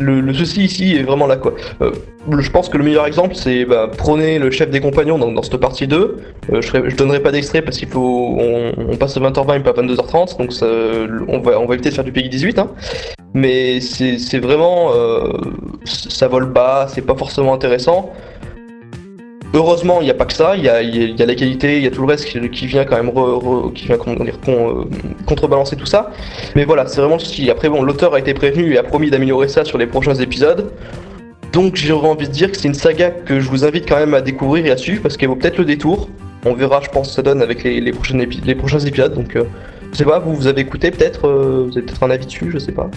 Le, 0.00 0.22
le 0.22 0.32
souci 0.32 0.64
ici 0.64 0.96
est 0.96 1.02
vraiment 1.02 1.26
là 1.26 1.36
quoi. 1.36 1.52
Euh, 1.82 1.90
je 2.38 2.50
pense 2.50 2.70
que 2.70 2.78
le 2.78 2.84
meilleur 2.84 3.04
exemple 3.04 3.34
c'est 3.34 3.66
bah, 3.66 3.90
prenez 3.94 4.38
le 4.38 4.50
chef 4.50 4.70
des 4.70 4.80
compagnons 4.80 5.18
dans, 5.18 5.30
dans 5.30 5.42
cette 5.42 5.58
partie 5.58 5.86
2. 5.86 6.16
Euh, 6.54 6.62
je, 6.62 6.96
donnerai 6.96 7.20
pas 7.20 7.32
d'extrait 7.32 7.60
parce 7.60 7.76
qu'il 7.76 7.88
faut 7.88 8.34
on, 8.40 8.72
on 8.78 8.96
passe 8.96 9.14
de 9.14 9.20
20h20 9.20 9.58
et 9.58 9.60
pas 9.60 9.72
22h30 9.72 10.38
donc 10.38 10.54
ça, 10.54 10.66
on 11.28 11.40
va 11.40 11.60
on 11.60 11.66
va 11.66 11.74
éviter 11.74 11.90
de 11.90 11.94
faire 11.94 12.04
du 12.04 12.12
Peggy 12.12 12.30
18 12.30 12.58
hein. 12.58 12.70
Mais 13.34 13.80
c'est 13.80 14.38
vraiment 14.38 14.92
euh, 14.94 15.32
ça 15.84 16.28
vole 16.28 16.46
bas, 16.46 16.86
c'est 16.88 17.02
pas 17.02 17.14
forcément 17.14 17.52
intéressant. 17.52 18.10
Heureusement, 19.54 20.00
il 20.00 20.04
n'y 20.04 20.10
a 20.10 20.14
pas 20.14 20.24
que 20.24 20.32
ça, 20.32 20.56
il 20.56 20.64
y 20.64 20.68
a, 20.68 20.82
y 20.82 21.14
la 21.14 21.34
qualité, 21.34 21.76
il 21.76 21.84
y 21.84 21.86
a 21.86 21.90
tout 21.90 22.00
le 22.00 22.06
reste 22.08 22.24
qui, 22.24 22.40
qui 22.50 22.66
vient 22.66 22.84
quand 22.86 22.96
même 22.96 23.10
re- 23.10 23.38
re- 23.42 23.72
qui 23.74 23.84
vient 23.86 23.98
comment 23.98 24.24
dire, 24.24 24.40
con- 24.40 24.80
euh, 24.80 24.84
contrebalancer 25.26 25.76
tout 25.76 25.84
ça. 25.86 26.10
Mais 26.56 26.64
voilà, 26.64 26.86
c'est 26.86 27.00
vraiment 27.02 27.16
le 27.16 27.20
souci. 27.20 27.50
Après, 27.50 27.68
bon, 27.68 27.82
l'auteur 27.82 28.14
a 28.14 28.18
été 28.18 28.32
prévenu 28.32 28.72
et 28.72 28.78
a 28.78 28.82
promis 28.82 29.10
d'améliorer 29.10 29.48
ça 29.48 29.64
sur 29.64 29.76
les 29.76 29.86
prochains 29.86 30.14
épisodes. 30.14 30.72
Donc 31.52 31.76
j'aurais 31.76 32.08
envie 32.08 32.28
de 32.28 32.32
dire 32.32 32.50
que 32.50 32.56
c'est 32.56 32.68
une 32.68 32.72
saga 32.74 33.10
que 33.10 33.38
je 33.40 33.48
vous 33.50 33.66
invite 33.66 33.86
quand 33.86 33.98
même 33.98 34.14
à 34.14 34.22
découvrir 34.22 34.64
et 34.64 34.70
à 34.70 34.78
suivre 34.78 35.02
parce 35.02 35.18
qu'elle 35.18 35.28
vaut 35.28 35.36
peut-être 35.36 35.58
le 35.58 35.66
détour. 35.66 36.08
On 36.46 36.54
verra, 36.54 36.80
je 36.82 36.88
pense, 36.88 37.08
ce 37.10 37.12
que 37.12 37.16
ça 37.16 37.22
donne 37.22 37.42
avec 37.42 37.62
les, 37.62 37.78
les, 37.82 37.92
prochains, 37.92 38.16
épi- 38.18 38.40
les 38.42 38.54
prochains 38.54 38.78
épisodes. 38.80 39.12
Donc, 39.12 39.36
euh, 39.36 39.44
je 39.92 39.98
sais 39.98 40.04
pas, 40.06 40.18
vous, 40.18 40.34
vous 40.34 40.46
avez 40.46 40.62
écouté 40.62 40.90
peut-être, 40.90 41.28
euh, 41.28 41.66
vous 41.68 41.76
avez 41.76 41.82
peut-être 41.86 42.02
un 42.02 42.10
avis 42.10 42.24
dessus, 42.24 42.50
je 42.50 42.58
sais 42.58 42.72
pas. 42.72 42.90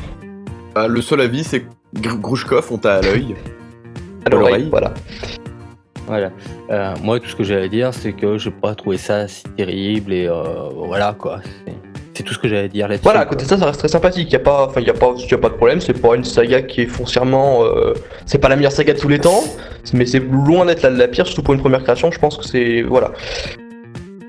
Bah, 0.74 0.88
le 0.88 1.02
seul 1.02 1.20
avis, 1.20 1.44
c'est 1.44 1.60
que 1.60 1.66
Gr- 2.00 2.20
Grushkov, 2.20 2.68
on 2.72 2.78
t'a 2.78 2.96
à 2.96 3.02
l'œil. 3.02 3.36
À 4.26 4.30
l'oreille. 4.30 4.68
voilà. 4.72 4.94
Voilà. 6.08 6.32
Euh, 6.70 6.94
moi, 7.02 7.20
tout 7.20 7.28
ce 7.30 7.36
que 7.36 7.44
à 7.64 7.68
dire, 7.68 7.94
c'est 7.94 8.14
que 8.14 8.38
j'ai 8.38 8.52
pas 8.52 8.76
trouvé 8.76 8.98
ça 8.98 9.28
si 9.28 9.44
terrible 9.58 10.14
et 10.14 10.28
euh, 10.28 10.44
voilà 10.74 11.16
quoi. 11.18 11.40
C'est- 11.66 12.24
tout 12.24 12.34
ce 12.34 12.40
que 12.40 12.48
j'avais 12.48 12.64
à 12.64 12.68
dire 12.70 12.88
là-dessus. 12.88 13.04
Voilà, 13.04 13.20
à 13.20 13.26
côté 13.26 13.44
de 13.44 13.50
ça, 13.50 13.58
ça 13.58 13.66
reste 13.66 13.80
très 13.80 13.88
sympathique. 13.90 14.32
Y 14.32 14.38
a 14.38 14.40
pas, 14.40 14.72
y 14.78 14.90
a 14.90 14.94
pas, 14.94 15.14
y 15.30 15.34
a 15.34 15.38
pas 15.38 15.50
de 15.50 15.54
problème. 15.56 15.82
C'est 15.82 16.02
pas 16.02 16.16
une 16.16 16.24
saga 16.24 16.62
qui 16.62 16.82
est 16.82 16.86
foncièrement, 16.88 17.64
euh, 17.66 17.94
c'est 18.26 18.38
pas 18.38 18.48
la 18.50 18.56
meilleure 18.56 18.72
saga 18.72 18.94
de 18.94 19.00
tous 19.00 19.10
les 19.10 19.20
temps, 19.20 19.44
mais 19.94 20.06
c'est 20.06 20.20
loin 20.20 20.66
d'être 20.66 20.82
la, 20.82 20.92
la 20.92 21.08
pire, 21.10 21.28
surtout 21.28 21.44
pour 21.44 21.54
une 21.54 21.60
première 21.60 21.84
création. 21.84 22.10
Je 22.12 22.20
pense 22.20 22.38
que 22.38 22.46
c'est, 22.46 22.82
voilà. 22.84 23.12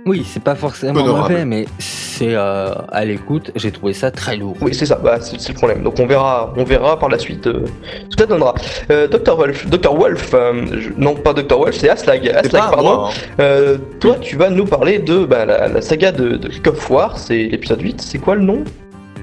Oui, 0.07 0.25
c'est 0.25 0.43
pas 0.43 0.55
forcément 0.55 1.01
Honorable. 1.01 1.33
mauvais, 1.33 1.45
mais 1.45 1.67
c'est 1.79 2.35
euh, 2.35 2.73
à 2.93 3.05
l'écoute, 3.05 3.51
j'ai 3.57 3.73
trouvé 3.73 3.93
ça 3.93 4.11
très 4.11 4.37
lourd. 4.37 4.57
Oui, 4.61 4.73
c'est 4.73 4.87
ça. 4.87 4.97
Bah, 5.03 5.19
c'est 5.21 5.41
c'est 5.41 5.51
le 5.53 5.59
problème. 5.59 5.83
Donc 5.83 5.99
on 5.99 6.07
verra, 6.07 6.53
on 6.57 6.65
verra 6.65 6.99
par 6.99 7.09
la 7.09 7.19
suite 7.19 7.47
euh, 7.49 7.65
ce 8.09 8.17
que 8.17 8.23
ça 8.23 8.27
donnera. 8.27 8.55
Euh, 8.91 9.09
Dr 9.09 9.37
Wolf, 9.37 9.67
Dr 9.69 9.95
Wolf, 9.95 10.31
euh, 10.33 10.65
je- 10.79 10.91
non 10.97 11.15
pas 11.15 11.35
Dr 11.35 11.59
Wolf, 11.59 11.77
c'est 11.77 11.89
Aslag. 11.91 12.21
C'est 12.23 12.35
Aslag, 12.37 12.63
pas 12.63 12.71
pardon. 12.71 12.83
moi, 12.97 13.11
hein. 13.13 13.33
Euh, 13.41 13.79
toi, 14.01 14.17
tu 14.21 14.37
vas 14.37 14.49
nous 14.49 14.65
parler 14.65 15.01
de 15.01 15.25
bah, 15.27 15.45
la, 15.45 15.69
la 15.69 15.83
saga 15.83 16.13
de, 16.13 16.37
de 16.37 16.49
Kick 16.49 16.67
of 16.69 16.89
War. 16.91 17.19
C'est 17.19 17.45
l'épisode 17.49 17.83
8. 17.83 18.01
C'est 18.01 18.19
quoi 18.19 18.37
le 18.37 18.43
nom? 18.43 18.63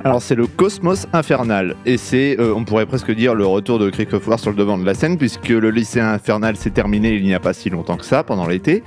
Alors 0.05 0.21
c'est 0.21 0.35
le 0.35 0.47
Cosmos 0.47 1.07
Infernal 1.13 1.77
et 1.85 1.95
c'est, 1.95 2.35
euh, 2.37 2.53
on 2.53 2.65
pourrait 2.65 2.85
presque 2.85 3.09
dire, 3.15 3.33
le 3.35 3.45
retour 3.45 3.79
de 3.79 3.89
Creek 3.89 4.11
of 4.11 4.27
War 4.27 4.37
sur 4.37 4.49
le 4.51 4.57
devant 4.57 4.77
de 4.77 4.85
la 4.85 4.95
scène 4.95 5.17
puisque 5.17 5.47
le 5.47 5.69
lycée 5.71 6.01
infernal 6.01 6.57
s'est 6.57 6.71
terminé 6.71 7.13
il 7.13 7.23
n'y 7.23 7.33
a 7.33 7.39
pas 7.39 7.53
si 7.53 7.69
longtemps 7.69 7.95
que 7.95 8.03
ça, 8.03 8.21
pendant 8.21 8.45
l'été. 8.45 8.83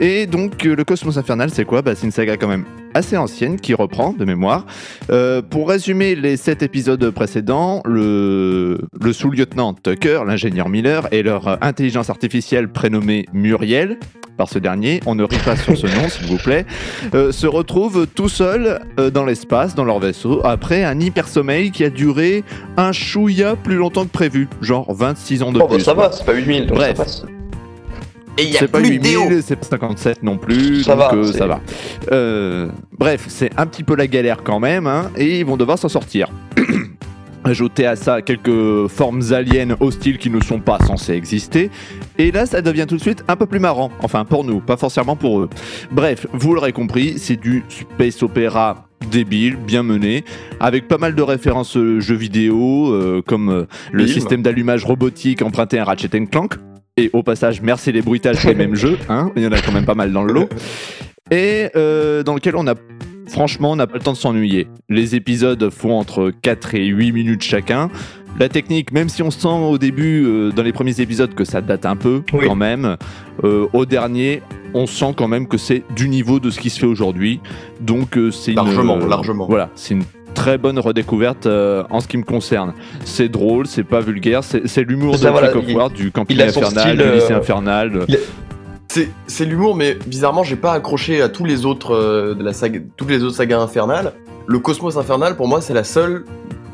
Et 0.00 0.26
donc 0.26 0.64
euh, 0.66 0.74
le 0.74 0.84
Cosmos 0.84 1.16
Infernal 1.18 1.50
c'est 1.50 1.64
quoi? 1.64 1.82
Bah, 1.82 1.94
C'est 1.94 2.06
une 2.06 2.12
saga 2.12 2.36
quand 2.36 2.48
même 2.48 2.64
assez 2.94 3.16
ancienne 3.16 3.58
qui 3.58 3.72
reprend 3.74 4.12
de 4.12 4.24
mémoire. 4.24 4.66
Euh, 5.10 5.40
pour 5.42 5.68
résumer 5.68 6.14
les 6.14 6.36
sept 6.36 6.62
épisodes 6.62 7.08
précédents, 7.10 7.80
le, 7.86 8.80
le 9.00 9.12
sous-lieutenant 9.12 9.72
Tucker, 9.74 10.20
l'ingénieur 10.26 10.68
Miller 10.68 11.08
et 11.12 11.22
leur 11.22 11.62
intelligence 11.64 12.10
artificielle 12.10 12.68
prénommée 12.68 13.26
Muriel, 13.32 13.98
par 14.36 14.48
ce 14.48 14.58
dernier, 14.58 15.00
on 15.06 15.14
ne 15.14 15.24
rit 15.24 15.38
pas 15.44 15.56
sur 15.56 15.76
ce 15.76 15.86
nom 15.86 16.08
s'il 16.08 16.26
vous 16.26 16.36
plaît, 16.36 16.66
euh, 17.14 17.32
se 17.32 17.46
retrouvent 17.46 18.06
tout 18.06 18.28
seuls 18.28 18.80
euh, 18.98 19.10
dans 19.10 19.24
l'espace, 19.24 19.74
dans 19.74 19.84
leur 19.84 19.98
vaisseau, 19.98 20.40
après 20.44 20.84
un 20.84 20.98
hypersommeil 21.00 21.70
qui 21.70 21.84
a 21.84 21.90
duré 21.90 22.44
un 22.76 22.92
chouïa 22.92 23.56
plus 23.56 23.76
longtemps 23.76 24.04
que 24.04 24.10
prévu, 24.10 24.48
genre 24.60 24.92
26 24.92 25.42
ans 25.44 25.52
de 25.52 25.58
Oh, 25.58 25.66
bah, 25.68 25.74
plus. 25.76 25.80
ça 25.84 25.94
quoi. 25.94 26.08
va, 26.08 26.12
c'est 26.12 26.24
pas 26.26 26.32
8000, 26.34 26.66
donc 26.66 26.76
Bref. 26.76 26.96
ça 26.96 27.04
passe. 27.04 27.24
Et 28.38 28.44
il 28.44 28.50
y 28.50 28.56
a 28.56 28.60
C'est 28.60 28.68
pas 28.68 28.80
plus 28.80 28.98
de 28.98 29.02
déo 29.02 29.22
8000, 29.28 29.42
c'est 29.42 29.56
pas 29.56 29.66
57 29.66 30.22
non 30.22 30.38
plus, 30.38 30.84
Ça 30.84 30.92
donc 30.92 31.00
va, 31.00 31.14
euh, 31.14 31.32
ça 31.32 31.46
va. 31.46 31.60
Euh, 32.12 32.68
bref, 32.98 33.26
c'est 33.28 33.50
un 33.58 33.66
petit 33.66 33.84
peu 33.84 33.94
la 33.94 34.06
galère 34.06 34.42
quand 34.42 34.58
même, 34.58 34.86
hein, 34.86 35.10
et 35.16 35.40
ils 35.40 35.46
vont 35.46 35.56
devoir 35.56 35.78
s'en 35.78 35.88
sortir. 35.88 36.30
Ajouter 37.44 37.86
à 37.86 37.96
ça 37.96 38.22
quelques 38.22 38.86
formes 38.86 39.20
aliens 39.32 39.76
hostiles 39.80 40.18
qui 40.18 40.30
ne 40.30 40.40
sont 40.40 40.60
pas 40.60 40.78
censées 40.78 41.14
exister, 41.14 41.70
et 42.16 42.30
là 42.30 42.46
ça 42.46 42.62
devient 42.62 42.86
tout 42.88 42.96
de 42.96 43.00
suite 43.00 43.24
un 43.28 43.36
peu 43.36 43.46
plus 43.46 43.58
marrant. 43.58 43.90
Enfin 44.00 44.24
pour 44.24 44.44
nous, 44.44 44.60
pas 44.60 44.76
forcément 44.76 45.16
pour 45.16 45.40
eux. 45.40 45.50
Bref, 45.90 46.26
vous 46.32 46.54
l'aurez 46.54 46.72
compris, 46.72 47.18
c'est 47.18 47.36
du 47.36 47.64
space 47.68 48.22
opéra 48.22 48.86
débile, 49.10 49.56
bien 49.56 49.82
mené, 49.82 50.24
avec 50.60 50.88
pas 50.88 50.98
mal 50.98 51.14
de 51.14 51.22
références 51.22 51.76
euh, 51.76 52.00
jeux 52.00 52.16
vidéo, 52.16 52.92
euh, 52.92 53.22
comme 53.24 53.50
euh, 53.50 53.66
le 53.92 54.06
Film. 54.06 54.20
système 54.20 54.42
d'allumage 54.42 54.84
robotique 54.84 55.42
emprunté 55.42 55.78
à 55.78 55.84
Ratchet 55.84 56.08
Clank. 56.26 56.54
Et 56.98 57.08
au 57.14 57.22
passage, 57.22 57.62
merci 57.62 57.90
les 57.90 58.02
bruitages 58.02 58.44
des 58.44 58.54
mêmes 58.54 58.74
jeux, 58.74 58.98
hein, 59.08 59.30
il 59.34 59.42
y 59.42 59.46
en 59.46 59.52
a 59.52 59.60
quand 59.62 59.72
même 59.72 59.86
pas 59.86 59.94
mal 59.94 60.12
dans 60.12 60.24
le 60.24 60.34
lot. 60.34 60.48
Et 61.30 61.68
euh, 61.74 62.22
dans 62.22 62.34
lequel 62.34 62.54
on 62.54 62.66
a, 62.66 62.74
franchement, 63.28 63.70
on 63.72 63.76
n'a 63.76 63.86
pas 63.86 63.96
le 63.96 64.02
temps 64.04 64.12
de 64.12 64.16
s'ennuyer. 64.18 64.66
Les 64.90 65.14
épisodes 65.14 65.70
font 65.70 65.98
entre 65.98 66.30
4 66.42 66.74
et 66.74 66.84
8 66.86 67.12
minutes 67.12 67.42
chacun. 67.42 67.88
La 68.38 68.50
technique, 68.50 68.92
même 68.92 69.08
si 69.08 69.22
on 69.22 69.30
sent 69.30 69.48
au 69.48 69.78
début, 69.78 70.22
euh, 70.26 70.50
dans 70.50 70.62
les 70.62 70.72
premiers 70.72 71.00
épisodes, 71.00 71.34
que 71.34 71.44
ça 71.44 71.62
date 71.62 71.86
un 71.86 71.96
peu, 71.96 72.22
Oui. 72.34 72.44
quand 72.46 72.56
même, 72.56 72.96
euh, 73.44 73.66
au 73.72 73.86
dernier, 73.86 74.42
on 74.74 74.86
sent 74.86 75.14
quand 75.16 75.28
même 75.28 75.48
que 75.48 75.56
c'est 75.56 75.84
du 75.96 76.10
niveau 76.10 76.40
de 76.40 76.50
ce 76.50 76.60
qui 76.60 76.68
se 76.68 76.78
fait 76.78 76.86
aujourd'hui. 76.86 77.40
Donc 77.80 78.18
euh, 78.18 78.30
c'est 78.30 78.50
une- 78.52 78.56
Largement, 78.56 78.98
euh, 78.98 79.08
largement. 79.08 79.46
Voilà, 79.46 79.70
c'est 79.74 79.94
une 79.94 80.04
très 80.34 80.58
bonne 80.58 80.78
redécouverte 80.78 81.46
euh, 81.46 81.84
en 81.90 82.00
ce 82.00 82.08
qui 82.08 82.16
me 82.18 82.24
concerne. 82.24 82.72
C'est 83.04 83.28
drôle, 83.28 83.66
c'est 83.66 83.84
pas 83.84 84.00
vulgaire, 84.00 84.42
c'est 84.44 84.82
l'humour 84.84 85.14
de 85.18 85.28
voilà, 85.28 85.54
of 85.56 85.64
il- 85.66 85.76
War, 85.76 85.90
du 85.90 86.10
camping 86.10 86.40
infernal, 86.40 86.70
style, 86.70 86.96
du 86.98 87.12
lycée 87.12 87.32
euh, 87.32 87.38
infernal. 87.38 88.06
C'est, 88.88 89.08
c'est 89.26 89.44
l'humour, 89.46 89.74
mais 89.74 89.96
bizarrement, 90.06 90.42
j'ai 90.44 90.56
pas 90.56 90.72
accroché 90.72 91.22
à 91.22 91.28
tous 91.28 91.44
les 91.44 91.64
autres 91.64 91.94
euh, 91.94 92.34
de 92.34 92.44
la 92.44 92.52
saga, 92.52 92.80
toutes 92.96 93.08
les 93.10 93.22
autres 93.22 93.36
sagas 93.36 93.58
infernales. 93.60 94.12
Le 94.46 94.58
Cosmos 94.58 94.96
infernal, 94.98 95.36
pour 95.36 95.48
moi, 95.48 95.60
c'est 95.60 95.72
la 95.72 95.84
seule 95.84 96.24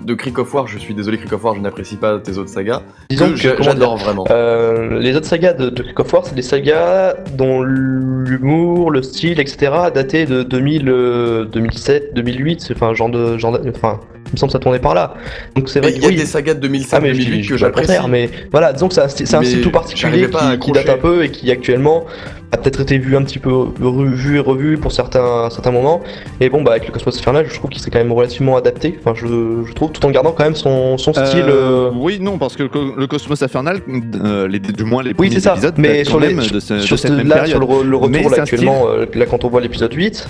de 0.09 0.15
Creek 0.15 0.39
of 0.39 0.53
War. 0.55 0.67
Je 0.67 0.79
suis 0.79 0.95
désolé, 0.95 1.19
Creek 1.19 1.33
of 1.33 1.45
War, 1.45 1.55
je 1.55 1.61
n'apprécie 1.61 1.97
pas 1.97 2.19
tes 2.19 2.37
autres 2.39 2.51
sagas. 2.51 2.83
Disons 3.11 3.31
que 3.31 3.37
j'adore 3.63 3.97
vraiment. 3.99 4.25
Euh, 4.31 4.99
les 4.99 5.15
autres 5.15 5.27
sagas 5.27 5.53
de, 5.53 5.69
de 5.71 5.85
of 5.97 6.13
War, 6.13 6.25
c'est 6.27 6.35
des 6.35 6.43
sagas 6.43 7.15
dont 7.37 7.63
l'humour, 7.63 8.91
le 8.91 9.03
style, 9.03 9.39
etc. 9.41 9.73
a 9.73 9.91
daté 9.91 10.27
de 10.27 10.43
2000, 10.43 10.89
euh, 10.89 11.45
2007, 11.45 12.15
2008, 12.15 12.61
c'est- 12.61 12.75
enfin 12.75 12.95
genre 12.95 13.11
de, 13.11 13.39
genre 13.39 13.59
enfin, 13.75 14.01
il 14.29 14.35
me 14.35 14.39
semble 14.39 14.51
que 14.51 14.53
ça 14.53 14.59
tournait 14.59 14.79
par 14.79 14.95
là. 14.95 15.15
Donc 15.57 15.69
c'est 15.69 15.81
Mais 15.81 15.91
vrai 15.91 16.01
y 16.01 16.05
a 16.05 16.09
oui. 16.09 16.17
des 16.17 16.27
sagas 16.27 16.55
de 16.55 16.61
2007, 16.61 16.95
Ah 16.95 17.01
mais 17.03 17.15
je 17.15 17.19
dis 17.21 17.25
2008 17.27 17.43
je 17.43 17.49
que 17.51 17.57
j'apprécie. 17.57 17.93
mais 18.09 18.31
voilà, 18.53 18.73
disons 18.73 18.89
que 18.89 18.95
c'est 18.95 19.03
un, 19.03 19.09
style 19.09 19.61
tout 19.63 19.71
particulier 19.71 20.29
qui, 20.31 20.59
qui 20.59 20.73
date 20.73 20.89
un 20.89 20.99
peu 20.99 21.25
et 21.25 21.31
qui 21.31 21.51
actuellement 21.51 22.05
a 22.51 22.57
peut-être 22.57 22.81
été 22.81 22.97
vu 22.97 23.15
un 23.15 23.23
petit 23.23 23.39
peu 23.39 23.53
revu 23.53 24.37
et 24.37 24.41
revu 24.41 24.79
pour 24.79 24.91
certains, 24.93 25.49
certains 25.51 25.71
moments. 25.71 26.01
Et 26.41 26.49
bon, 26.49 26.63
bah 26.63 26.71
avec 26.71 26.87
le 26.87 26.93
Cosmos 26.93 27.19
Infernal, 27.19 27.47
je 27.49 27.55
trouve 27.55 27.69
qu'il 27.71 27.81
s'est 27.83 27.91
quand 27.91 27.99
même 27.99 28.13
relativement 28.13 28.57
adapté, 28.57 28.99
enfin 29.01 29.13
je, 29.15 29.27
je 29.67 29.73
trouve, 29.75 29.91
tout 29.93 30.05
en 30.07 30.11
gardant 30.11 30.33
quand 30.33 30.45
même 30.45 30.55
son, 30.55 30.97
son 30.97 31.13
style. 31.13 31.41
Euh, 31.47 31.89
euh, 31.89 31.91
Oui, 31.95 32.19
non, 32.21 32.39
parce 32.39 32.57
que 32.57 32.63
le 32.63 32.69
co- 32.71 32.95
le 32.97 33.07
Cosmos 33.07 33.43
Infernal, 33.43 33.81
euh, 34.25 34.49
les, 34.49 34.61
du 34.61 34.85
moins 34.85 35.03
les 35.03 35.11
Oui, 35.11 35.15
premiers 35.15 35.31
c'est 35.33 35.41
ça, 35.41 35.53
épisodes, 35.53 35.75
mais 35.77 35.99
datent 35.99 36.07
sur, 36.07 36.21
les, 36.21 36.29
même 36.35 36.47
de, 36.47 36.61
ce- 36.61 36.75
de 36.75 36.79
sur 36.81 36.99
cette 36.99 37.11
ce- 37.11 37.17
même 37.17 37.29
là, 37.29 37.35
période. 37.37 37.51
sur 37.51 37.61
le, 37.85 37.97
retour 37.97 38.31
là, 38.31 38.43
actuellement, 38.43 38.87
euh, 38.89 39.05
là 39.15 39.27
quand 39.27 39.45
on 39.45 39.49
voit 39.49 39.61
l'épisode 39.61 39.93
8, 39.93 40.29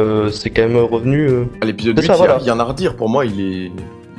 euh, 0.00 0.30
c'est 0.30 0.50
quand 0.50 0.62
même 0.68 0.76
revenu. 0.76 1.28
euh, 1.28 1.44
À 1.60 1.66
l'épisode 1.66 1.96
C'est 1.96 2.02
8, 2.02 2.06
ça, 2.08 2.14
il 2.14 2.18
voilà. 2.18 2.38
il 2.40 2.46
y 2.46 2.50
a 2.50 2.54
un 2.54 2.60
à 2.60 2.64
redire. 2.64 2.96
Pour 2.96 3.08
moi, 3.08 3.24
il 3.26 3.40
est, 3.40 3.44
il 3.44 3.66
est 3.66 3.70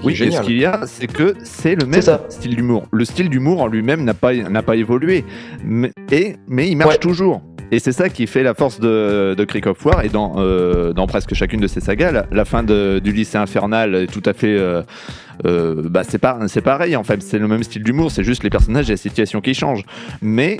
Oui, 0.04 0.14
et 0.14 0.16
génial. 0.16 0.42
ce 0.44 0.48
qu'il 0.48 0.58
y 0.60 0.66
a, 0.66 0.82
c'est 0.86 1.08
que 1.08 1.36
c'est 1.44 1.76
le 1.76 1.86
même 1.86 2.02
ça. 2.02 2.24
style 2.30 2.56
d'humour. 2.56 2.84
Le 2.92 3.06
style 3.06 3.30
d'humour 3.30 3.62
en 3.62 3.68
lui-même 3.68 4.04
n'a 4.04 4.14
pas, 4.14 4.34
n'a 4.34 4.62
pas 4.64 4.76
évolué, 4.76 5.24
mais, 5.64 5.92
et, 6.12 6.36
mais 6.48 6.70
il 6.70 6.76
marche 6.78 6.92
Ouais. 6.94 6.98
toujours. 6.98 7.42
Et 7.74 7.80
c'est 7.80 7.94
ça 7.94 8.10
qui 8.10 8.28
fait 8.28 8.44
la 8.44 8.54
force 8.54 8.82
de, 8.82 9.34
de 9.38 9.44
Creek 9.46 9.66
of 9.66 9.86
War 9.86 10.04
et 10.04 10.10
dans, 10.10 10.34
euh, 10.40 10.92
dans 10.92 11.08
presque 11.08 11.34
chacune 11.34 11.62
de 11.62 11.68
ces 11.68 11.80
sagas. 11.80 12.12
La, 12.12 12.26
la 12.30 12.44
fin 12.44 12.64
de- 12.64 13.00
du 13.02 13.14
lycée 13.14 13.38
infernal 13.38 13.96
est 13.96 14.08
tout 14.08 14.24
à 14.26 14.34
fait. 14.34 14.58
euh, 14.58 14.82
euh, 15.46 15.82
bah 15.90 16.02
c'est, 16.04 16.18
pas, 16.20 16.38
c'est 16.48 16.62
pareil 16.62 16.96
en 16.98 17.04
fait, 17.04 17.24
c'est 17.24 17.40
le 17.40 17.48
même 17.48 17.64
style 17.64 17.82
d'humour, 17.84 18.12
c'est 18.12 18.24
juste 18.26 18.44
les 18.44 18.50
personnages 18.52 18.90
et 18.90 18.94
la 18.94 18.98
situation 18.98 19.40
qui 19.42 19.54
changent. 19.54 19.86
Mais 20.22 20.58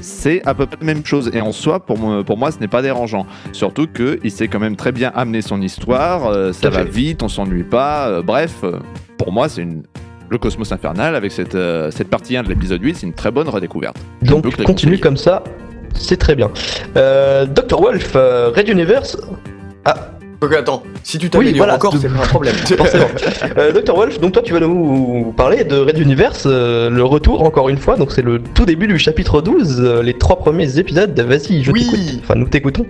c'est 0.00 0.42
à 0.46 0.54
peu 0.54 0.66
près 0.66 0.76
la 0.80 0.86
même 0.86 1.04
chose. 1.04 1.30
Et 1.34 1.40
en 1.40 1.52
soi, 1.52 1.80
pour 1.80 1.98
moi, 1.98 2.22
pour 2.24 2.36
moi 2.38 2.50
ce 2.52 2.58
n'est 2.58 2.68
pas 2.68 2.82
dérangeant. 2.82 3.26
Surtout 3.52 3.86
qu'il 3.86 4.30
sait 4.30 4.48
quand 4.48 4.60
même 4.60 4.76
très 4.76 4.92
bien 4.92 5.10
amener 5.14 5.42
son 5.42 5.60
histoire, 5.60 6.26
euh, 6.26 6.52
ça 6.52 6.70
va 6.70 6.84
fait. 6.84 6.90
vite, 6.90 7.22
on 7.22 7.28
s'ennuie 7.28 7.64
pas. 7.64 8.08
euh, 8.08 8.22
bref, 8.22 8.54
euh, 8.64 8.78
pour 9.16 9.32
moi, 9.32 9.48
c'est 9.48 9.62
une. 9.62 9.82
Le 10.30 10.36
Cosmos 10.36 10.70
Infernal, 10.72 11.14
avec 11.14 11.32
cette, 11.32 11.54
euh, 11.54 11.90
cette 11.90 12.10
partie 12.10 12.36
1 12.36 12.42
de 12.42 12.50
l'épisode 12.50 12.82
8, 12.82 12.96
c'est 12.96 13.06
une 13.06 13.14
très 13.14 13.30
bonne 13.30 13.48
redécouverte. 13.48 13.96
Je 14.20 14.28
Donc 14.30 14.42
peux 14.42 14.50
que 14.50 14.58
les 14.58 14.64
continue 14.64 14.90
conseiller. 14.92 15.00
comme 15.00 15.16
ça, 15.16 15.42
c'est 15.94 16.18
très 16.18 16.34
bien. 16.34 16.50
Euh, 16.98 17.46
Dr. 17.46 17.80
Wolf, 17.80 18.12
euh, 18.14 18.50
Red 18.54 18.68
Universe. 18.68 19.16
Ah, 19.86 20.10
Ok, 20.40 20.52
attends, 20.52 20.84
si 21.02 21.18
tu 21.18 21.28
t'améliores 21.30 21.56
voilà, 21.56 21.74
encore, 21.74 21.94
c'est- 21.96 22.06
un 22.06 22.26
problème. 22.26 22.54
Euh, 23.58 23.72
Dr. 23.72 23.94
Wolf, 23.96 24.20
donc 24.20 24.32
toi 24.32 24.42
tu 24.42 24.52
vas 24.52 24.60
nous 24.60 25.32
parler 25.36 25.64
de 25.64 25.76
Red 25.76 25.98
Universe, 25.98 26.44
euh, 26.46 26.90
le 26.90 27.02
retour 27.02 27.42
encore 27.42 27.68
une 27.68 27.78
fois, 27.78 27.96
donc 27.96 28.12
c'est 28.12 28.22
le 28.22 28.38
tout 28.54 28.64
début 28.64 28.86
du 28.86 28.98
chapitre 28.98 29.40
12, 29.42 29.80
euh, 29.80 30.02
les 30.02 30.14
trois 30.14 30.38
premiers 30.38 30.78
épisodes. 30.78 31.18
Vas-y, 31.18 31.64
je 31.64 31.72
Oui. 31.72 32.20
Enfin, 32.22 32.36
nous 32.36 32.46
t'écoutons. 32.46 32.86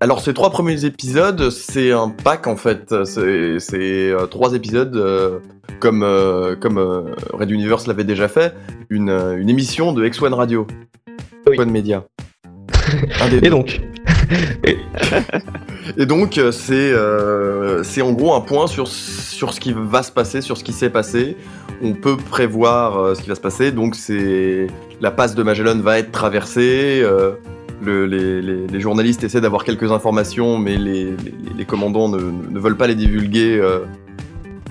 Alors 0.00 0.20
ces 0.20 0.34
trois 0.34 0.50
premiers 0.50 0.84
épisodes, 0.84 1.50
c'est 1.50 1.90
un 1.92 2.08
pack 2.10 2.46
en 2.46 2.56
fait. 2.56 2.94
C'est 3.04 3.18
euh, 4.10 4.26
trois 4.26 4.54
épisodes 4.54 5.40
comme 5.80 6.06
comme 6.60 7.06
Red 7.32 7.50
Universe 7.50 7.88
l'avait 7.88 8.04
déjà 8.04 8.28
fait, 8.28 8.54
une, 8.88 9.10
une 9.10 9.48
émission 9.50 9.92
de 9.92 10.04
X1 10.06 10.32
Radio, 10.32 10.66
Oui. 11.48 11.56
X1 11.56 11.70
Media. 11.70 12.04
Et 13.42 13.48
donc, 13.50 13.80
Et 15.96 16.06
donc 16.06 16.38
euh, 16.38 16.52
c'est 16.52 16.74
euh, 16.92 17.82
c'est 17.82 18.02
en 18.02 18.12
gros 18.12 18.34
un 18.34 18.40
point 18.40 18.66
sur 18.66 18.88
sur 18.88 19.52
ce 19.52 19.60
qui 19.60 19.72
va 19.76 20.02
se 20.02 20.12
passer, 20.12 20.40
sur 20.40 20.56
ce 20.56 20.64
qui 20.64 20.72
s'est 20.72 20.90
passé. 20.90 21.36
On 21.82 21.92
peut 21.94 22.16
prévoir 22.16 22.98
euh, 22.98 23.14
ce 23.14 23.22
qui 23.22 23.28
va 23.28 23.34
se 23.34 23.40
passer. 23.40 23.72
Donc 23.72 23.94
c'est 23.94 24.66
la 25.00 25.10
passe 25.10 25.34
de 25.34 25.42
Magellan 25.42 25.78
va 25.80 25.98
être 25.98 26.12
traversée. 26.12 27.02
le- 27.82 28.06
les, 28.06 28.40
les- 28.42 28.80
journalistes 28.80 29.24
essaient 29.24 29.40
d'avoir 29.40 29.64
quelques 29.64 29.90
informations, 29.90 30.56
mais 30.56 30.76
les, 30.76 31.14
les- 31.58 31.64
commandants 31.64 32.08
ne, 32.08 32.18
ne 32.20 32.58
veulent 32.60 32.76
pas 32.76 32.86
les 32.86 32.94
divulguer 32.94 33.60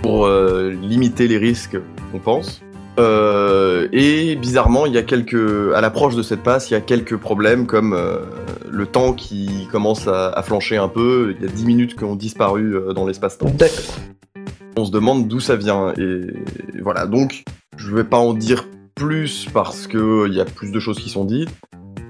pour 0.01 0.29
limiter 0.29 1.27
les 1.27 1.37
risques, 1.37 1.77
on 2.13 2.19
pense. 2.19 2.61
Euh, 2.99 3.87
et 3.91 4.35
bizarrement, 4.35 4.85
il 4.85 4.93
y 4.93 4.97
a 4.97 5.03
quelques, 5.03 5.73
à 5.73 5.81
l'approche 5.81 6.15
de 6.15 6.21
cette 6.21 6.43
passe, 6.43 6.69
il 6.69 6.73
y 6.73 6.77
a 6.77 6.81
quelques 6.81 7.17
problèmes 7.17 7.65
comme 7.65 7.93
euh, 7.93 8.17
le 8.69 8.85
temps 8.85 9.13
qui 9.13 9.67
commence 9.71 10.07
à, 10.07 10.29
à 10.29 10.41
flancher 10.43 10.77
un 10.77 10.87
peu. 10.87 11.35
Il 11.37 11.45
y 11.45 11.49
a 11.49 11.51
10 11.51 11.65
minutes 11.65 11.95
qui 11.97 12.03
ont 12.03 12.15
disparu 12.15 12.75
euh, 12.75 12.93
dans 12.93 13.05
l'espace-temps. 13.05 13.51
d'accord. 13.57 13.95
On 14.77 14.85
se 14.85 14.91
demande 14.91 15.27
d'où 15.27 15.39
ça 15.39 15.55
vient. 15.55 15.93
Et 15.97 16.21
voilà, 16.81 17.05
donc 17.05 17.43
je 17.77 17.93
vais 17.93 18.05
pas 18.05 18.17
en 18.17 18.33
dire 18.33 18.67
plus 18.95 19.47
parce 19.53 19.85
que 19.87 20.27
il 20.27 20.33
y 20.33 20.39
a 20.39 20.45
plus 20.45 20.71
de 20.71 20.79
choses 20.79 20.97
qui 20.97 21.09
sont 21.09 21.25
dites. 21.25 21.49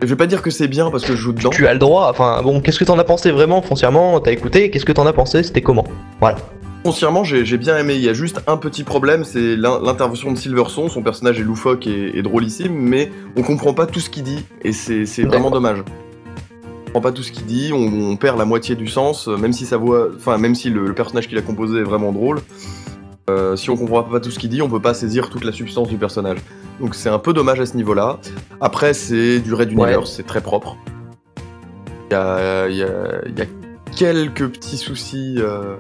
Et 0.02 0.06
je 0.06 0.08
vais 0.08 0.16
pas 0.16 0.28
dire 0.28 0.42
que 0.42 0.52
c'est 0.52 0.68
bien 0.68 0.92
parce 0.92 1.04
que 1.04 1.16
je 1.16 1.22
joue 1.22 1.34
dedans. 1.34 1.50
Tu 1.50 1.66
as 1.68 1.74
le 1.74 1.80
droit. 1.80 2.08
Enfin, 2.10 2.42
bon, 2.44 2.62
qu'est-ce 2.62 2.80
que 2.80 2.84
t'en 2.84 2.98
as 3.00 3.04
pensé 3.04 3.32
vraiment, 3.32 3.62
foncièrement? 3.62 4.20
T'as 4.20 4.32
écouté 4.32 4.70
Qu'est-ce 4.70 4.86
que 4.86 4.92
t'en 4.92 5.06
as 5.08 5.14
pensé? 5.14 5.44
C'était 5.44 5.62
comment? 5.62 5.86
Voilà. 6.20 6.38
Foncièrement, 6.84 7.24
j'ai 7.24 7.58
bien 7.58 7.78
aimé. 7.78 7.94
Il 7.96 8.02
y 8.02 8.10
a 8.10 8.14
juste 8.14 8.42
un 8.48 8.58
petit 8.58 8.84
problème, 8.84 9.24
c'est 9.24 9.56
l'in- 9.56 9.80
l'intervention 9.84 10.32
de 10.32 10.38
Silverson. 10.38 10.90
Son 10.90 11.04
personnage 11.04 11.40
est 11.40 11.44
loufoque 11.44 11.86
et, 11.86 12.18
et 12.18 12.24
drôlissime, 12.24 12.74
mais 12.74 13.12
on 13.36 13.44
comprend 13.44 13.74
pas 13.76 13.86
tout 13.86 14.00
ce 14.00 14.10
qu'il 14.10 14.24
dit, 14.24 14.44
et 14.64 14.72
c'est 14.72 15.06
vraiment 15.24 15.52
dommage. 15.52 15.84
On 15.84 16.86
comprend 16.86 17.02
pas 17.02 17.12
tout 17.12 17.22
ce 17.22 17.32
qu'il 17.32 17.46
dit, 17.46 17.72
on, 17.72 18.12
on 18.12 18.18
perd 18.18 18.40
la 18.40 18.46
moitié 18.46 18.76
du 18.76 18.88
sens, 18.88 19.28
même 19.28 19.54
si 19.54 19.66
sa 19.68 19.78
voix, 19.78 20.08
enfin 20.16 20.40
même 20.40 20.56
si 20.56 20.72
le, 20.72 20.88
le 20.88 20.94
personnage 20.94 21.28
qu'il 21.28 21.38
a 21.38 21.42
composé 21.44 21.80
est 21.82 21.84
vraiment 21.84 22.12
drôle. 22.12 22.42
euh, 23.30 23.56
si 23.56 23.70
on 23.70 23.78
comprend 23.78 24.02
pas 24.02 24.20
tout 24.20 24.32
ce 24.32 24.40
qu'il 24.40 24.50
dit, 24.50 24.64
on 24.64 24.70
peut 24.70 24.80
pas 24.82 24.96
saisir 24.96 25.30
toute 25.30 25.44
la 25.46 25.52
substance 25.52 25.88
du 25.88 25.98
personnage. 25.98 26.40
Donc 26.80 26.96
c'est 26.96 27.10
un 27.10 27.20
peu 27.20 27.32
dommage 27.32 27.60
à 27.60 27.68
ce 27.68 27.78
niveau-là. 27.78 28.18
Après, 28.60 28.96
c'est 28.96 29.40
du 29.40 29.54
Red 29.54 29.68
Ouais. 29.74 29.84
Universe, 29.92 30.12
c'est 30.18 30.26
très 30.26 30.42
propre. 30.42 30.76
Il 32.10 32.14
y 32.14 32.16
a, 32.16 32.68
il 32.68 32.76
y 32.76 32.82
a- 32.84 33.22
il 33.28 33.38
y 33.38 33.42
a 33.44 33.46
quelques 33.96 34.48
petits 34.50 34.78
soucis. 34.78 35.36
euh, 35.38 35.76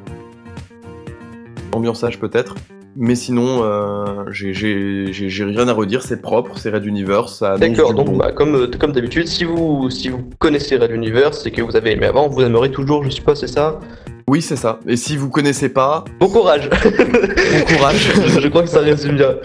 ambiançage 1.73 2.19
peut-être. 2.19 2.55
Mais 2.97 3.15
sinon, 3.15 3.61
euh, 3.63 4.25
j'ai- 4.29 5.05
rien 5.45 5.67
à 5.67 5.73
redire, 5.73 6.03
c'est 6.03 6.21
propre, 6.21 6.57
c'est 6.57 6.69
Red 6.69 6.85
Universe, 6.85 7.41
D'accord, 7.57 7.93
donc 7.93 8.17
bah, 8.17 8.33
comme, 8.33 8.55
euh, 8.55 8.67
comme 8.77 8.91
d'habitude, 8.91 9.27
si 9.27 9.45
vous, 9.45 9.89
si 9.89 10.09
vous 10.09 10.19
connaissez 10.39 10.75
Red 10.75 10.91
Universe 10.91 11.45
et 11.45 11.51
que 11.51 11.61
vous 11.61 11.75
avez 11.77 11.93
aimé 11.93 12.07
avant, 12.07 12.27
vous 12.27 12.41
aimerez 12.41 12.69
toujours, 12.69 13.03
je 13.05 13.09
suppose, 13.09 13.39
c'est 13.39 13.47
ça? 13.47 13.79
Oui, 14.27 14.41
c'est 14.41 14.55
ça. 14.55 14.79
Et 14.87 14.97
si 14.97 15.17
vous 15.17 15.29
connaissez 15.29 15.69
pas, 15.69 16.03
Bon 16.19 16.27
courage 16.29 16.69
bon 16.69 17.75
courage. 17.75 18.11
Je 18.39 18.47
crois 18.49 18.63
que 18.63 18.69
ça 18.69 18.79
résume 18.79 19.15
bien. 19.15 19.35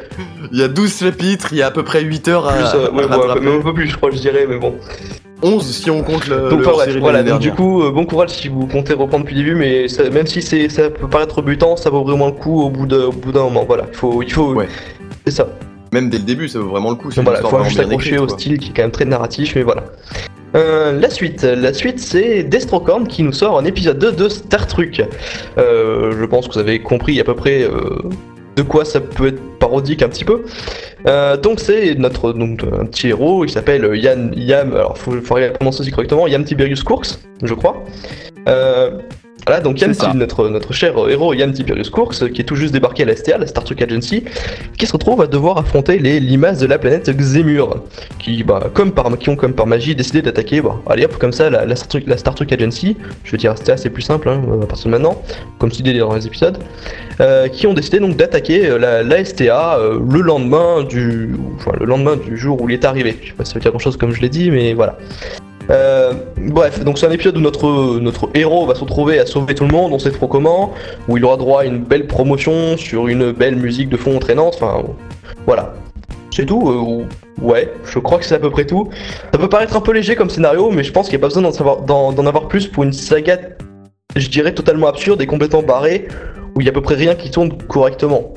Il 0.52 0.59
y 0.59 0.62
a 0.62 0.68
12 0.68 0.99
chapitres, 0.99 1.49
il 1.52 1.59
y 1.59 1.62
a 1.62 1.66
à 1.66 1.71
peu 1.71 1.83
près 1.83 2.02
8 2.02 2.28
heures 2.28 2.47
à, 2.47 2.52
Plus, 2.52 2.78
euh, 2.78 2.90
ouais, 2.92 3.02
à 3.11 3.59
un 3.59 3.62
peu 3.62 3.75
plus, 3.75 3.88
je 3.88 3.97
crois, 3.97 4.11
je 4.11 4.18
dirais, 4.18 4.47
mais 4.49 4.59
bon. 4.59 4.75
11 5.43 5.64
si 5.64 5.90
on 5.90 6.02
compte 6.02 6.26
le, 6.28 6.49
donc 6.49 6.61
le 6.61 6.99
voilà, 6.99 7.23
donc 7.23 7.40
du 7.40 7.52
coup, 7.52 7.83
euh, 7.83 7.90
bon 7.90 8.07
courage 8.07 8.31
si 8.31 8.49
vous 8.49 8.66
comptez 8.66 8.95
reprendre 8.95 9.25
depuis 9.25 9.37
le 9.37 9.43
début, 9.43 9.55
mais 9.55 9.87
ça- 9.88 10.09
même 10.09 10.26
si 10.26 10.40
c'est, 10.40 10.69
ça 10.69 10.88
peut 10.90 11.09
paraître 11.09 11.37
rebutant, 11.37 11.76
ça 11.76 11.90
vaut 11.90 12.05
vraiment 12.05 12.26
le 12.26 12.33
coup 12.33 12.62
au 12.62 12.71
bout, 12.71 12.87
de, 12.87 12.97
au 12.99 13.12
bout 13.12 13.33
d'un 13.33 13.43
moment. 13.45 13.64
Voilà, 13.66 13.85
il 13.90 13.97
faut. 13.97 14.23
Il 14.23 14.33
faut 14.33 14.55
Ouais. 14.55 14.69
C'est 15.26 15.33
ça. 15.35 15.49
Même 15.93 16.09
dès 16.11 16.19
le 16.19 16.25
début, 16.25 16.49
ça 16.49 16.59
vaut 16.59 16.69
vraiment 16.71 16.90
le 16.90 16.97
coup. 16.97 17.11
Donc 17.12 17.25
voilà, 17.25 17.40
faut 17.40 17.49
vraiment 17.49 17.64
juste 17.64 17.81
accrocher 17.81 18.19
au 18.19 18.26
quoi. 18.26 18.38
style 18.38 18.59
qui 18.59 18.71
est 18.71 18.73
quand 18.75 18.83
même 18.83 18.90
très 18.90 19.05
narratif, 19.05 19.55
mais 19.57 19.62
voilà. 19.62 19.85
Euh, 20.55 20.99
la 20.99 21.11
suite, 21.11 21.43
la 21.43 21.75
suite 21.75 21.99
c'est 22.00 22.43
Destrocorn 22.43 23.07
qui 23.07 23.23
nous 23.23 23.33
sort 23.33 23.59
un 23.59 23.64
épisode 23.66 23.99
2 23.99 24.12
de 24.12 24.28
Star 24.31 24.66
Trek. 24.66 24.93
Euh, 25.59 26.12
je 26.19 26.25
pense 26.25 26.49
que 26.49 26.55
vous 26.55 26.59
avez 26.59 26.81
compris 26.81 27.21
à 27.21 27.25
peu 27.25 27.35
près 27.35 27.62
euh, 27.62 27.99
de 28.56 28.62
quoi 28.62 28.84
ça 28.84 29.00
peut 29.00 29.28
être 29.28 29.58
parodique 29.58 30.02
un 30.02 30.08
petit 30.08 30.25
peu. 30.25 30.44
Euh, 31.06 31.36
donc 31.36 31.60
c'est 31.60 31.94
notre 31.94 32.32
donc, 32.32 32.62
un 32.64 32.86
petit 32.86 33.08
héros, 33.08 33.44
il 33.44 33.50
s'appelle 33.50 33.88
Yann 33.94 34.32
Yam, 34.34 34.72
alors 34.75 34.98
faut, 34.98 35.12
faut 35.20 35.36
prononcer 35.54 35.82
aussi 35.82 35.90
correctement, 35.90 36.26
Yam 36.26 36.44
Tiberius 36.44 36.82
Courx, 36.82 37.20
je 37.42 37.54
crois. 37.54 37.84
Euh, 38.48 38.98
voilà, 39.46 39.60
donc 39.60 39.80
Yann, 39.80 39.94
notre, 40.14 40.48
notre 40.48 40.72
cher 40.72 40.94
héros 41.08 41.32
Yann 41.32 41.52
Tiberius 41.52 41.88
Courx, 41.88 42.24
qui 42.34 42.40
est 42.40 42.44
tout 42.44 42.56
juste 42.56 42.72
débarqué 42.72 43.04
à 43.04 43.06
la 43.06 43.14
STA, 43.14 43.38
la 43.38 43.46
Star 43.46 43.62
Trek 43.62 43.76
Agency, 43.80 44.24
qui 44.76 44.86
se 44.86 44.92
retrouve 44.92 45.22
à 45.22 45.28
devoir 45.28 45.58
affronter 45.58 46.00
les 46.00 46.18
limaces 46.18 46.58
de 46.58 46.66
la 46.66 46.78
planète 46.78 47.08
Xemur, 47.10 47.84
qui, 48.18 48.42
bah, 48.42 48.70
comme 48.74 48.90
par, 48.90 49.16
qui 49.18 49.28
ont 49.28 49.36
comme 49.36 49.52
par 49.52 49.68
magie 49.68 49.94
décidé 49.94 50.20
d'attaquer, 50.20 50.60
bah, 50.60 50.80
allez 50.88 51.04
hop, 51.04 51.16
comme 51.18 51.30
ça, 51.30 51.48
la, 51.48 51.64
la, 51.64 51.76
Star, 51.76 51.86
Trek, 51.86 52.02
la 52.08 52.16
Star 52.16 52.34
Trek 52.34 52.48
Agency, 52.50 52.96
je 53.22 53.30
veux 53.30 53.38
dire, 53.38 53.56
STA 53.56 53.76
c'est 53.76 53.90
plus 53.90 54.02
simple 54.02 54.28
hein, 54.28 54.42
à 54.62 54.66
partir 54.66 54.86
de 54.86 54.90
maintenant, 54.90 55.22
comme 55.60 55.70
tu 55.70 55.82
dis 55.82 55.96
dans 55.96 56.12
les 56.12 56.26
épisodes, 56.26 56.58
euh, 57.20 57.46
qui 57.46 57.68
ont 57.68 57.74
décidé 57.74 58.00
donc 58.00 58.16
d'attaquer 58.16 58.68
euh, 58.68 58.78
la, 58.78 59.04
la 59.04 59.24
STA 59.24 59.78
euh, 59.78 60.00
le 60.10 60.22
lendemain 60.22 60.82
du, 60.82 61.36
enfin, 61.54 61.70
le 61.78 61.86
lendemain 61.86 62.16
du 62.16 62.36
jour 62.36 62.60
où 62.60 62.68
il 62.68 62.74
est 62.74 62.84
arrivé. 62.84 63.16
Je 63.22 63.28
sais 63.28 63.34
pas 63.34 63.44
si 63.44 63.52
ça 63.52 63.54
veut 63.54 63.62
dire 63.62 63.70
grand 63.70 63.78
chose 63.78 63.96
comme 63.96 64.10
je 64.10 64.20
l'ai 64.20 64.28
dit, 64.28 64.50
mais 64.50 64.74
voilà. 64.74 64.98
Euh, 65.70 66.12
bref, 66.37 66.82
donc 66.85 66.99
c'est 66.99 67.06
un 67.06 67.11
épisode 67.11 67.37
où 67.37 67.40
notre, 67.40 67.99
notre 67.99 68.28
héros 68.35 68.66
va 68.66 68.75
se 68.75 68.80
retrouver 68.80 69.18
à 69.18 69.26
sauver 69.26 69.54
tout 69.54 69.64
le 69.64 69.73
monde, 69.73 69.92
on 69.92 69.99
sait 69.99 70.12
trop 70.12 70.28
comment, 70.28 70.73
où 71.08 71.16
il 71.16 71.25
aura 71.25 71.37
droit 71.37 71.62
à 71.62 71.64
une 71.64 71.78
belle 71.82 72.06
promotion 72.06 72.76
sur 72.76 73.08
une 73.08 73.32
belle 73.32 73.56
musique 73.56 73.88
de 73.88 73.96
fond 73.96 74.16
entraînante, 74.16 74.54
enfin 74.61 74.85
voilà. 75.46 75.75
C'est 76.30 76.46
tout 76.46 76.68
euh, 76.68 77.04
Ouais, 77.42 77.73
je 77.85 77.99
crois 77.99 78.18
que 78.18 78.25
c'est 78.25 78.35
à 78.35 78.38
peu 78.38 78.50
près 78.50 78.64
tout. 78.66 78.88
Ça 79.32 79.38
peut 79.38 79.49
paraître 79.49 79.76
un 79.76 79.80
peu 79.80 79.92
léger 79.92 80.14
comme 80.16 80.30
scénario, 80.30 80.70
mais 80.70 80.85
je 80.85 80.92
pense 80.92 81.08
qu'il 81.08 81.16
n'y 81.18 81.20
a 81.20 81.23
pas 81.23 81.28
besoin 81.28 81.42
d'en 81.42 81.52
savoir- 81.52 81.82
d'en 81.82 82.12
d'en 82.12 82.26
avoir 82.26 82.49
plus 82.49 82.66
pour 82.66 82.85
une 82.85 82.92
saga, 82.92 83.38
je 84.14 84.28
dirais, 84.28 84.52
totalement 84.54 84.87
absurde 84.87 85.20
et 85.23 85.26
complètement 85.26 85.62
barrée, 85.62 86.08
où 86.54 86.61
il 86.61 86.64
y 86.64 86.68
a 86.68 86.70
à 86.70 86.75
peu 86.75 86.80
près 86.82 86.94
rien 86.94 87.14
qui 87.14 87.30
tourne 87.30 87.52
correctement. 87.68 88.35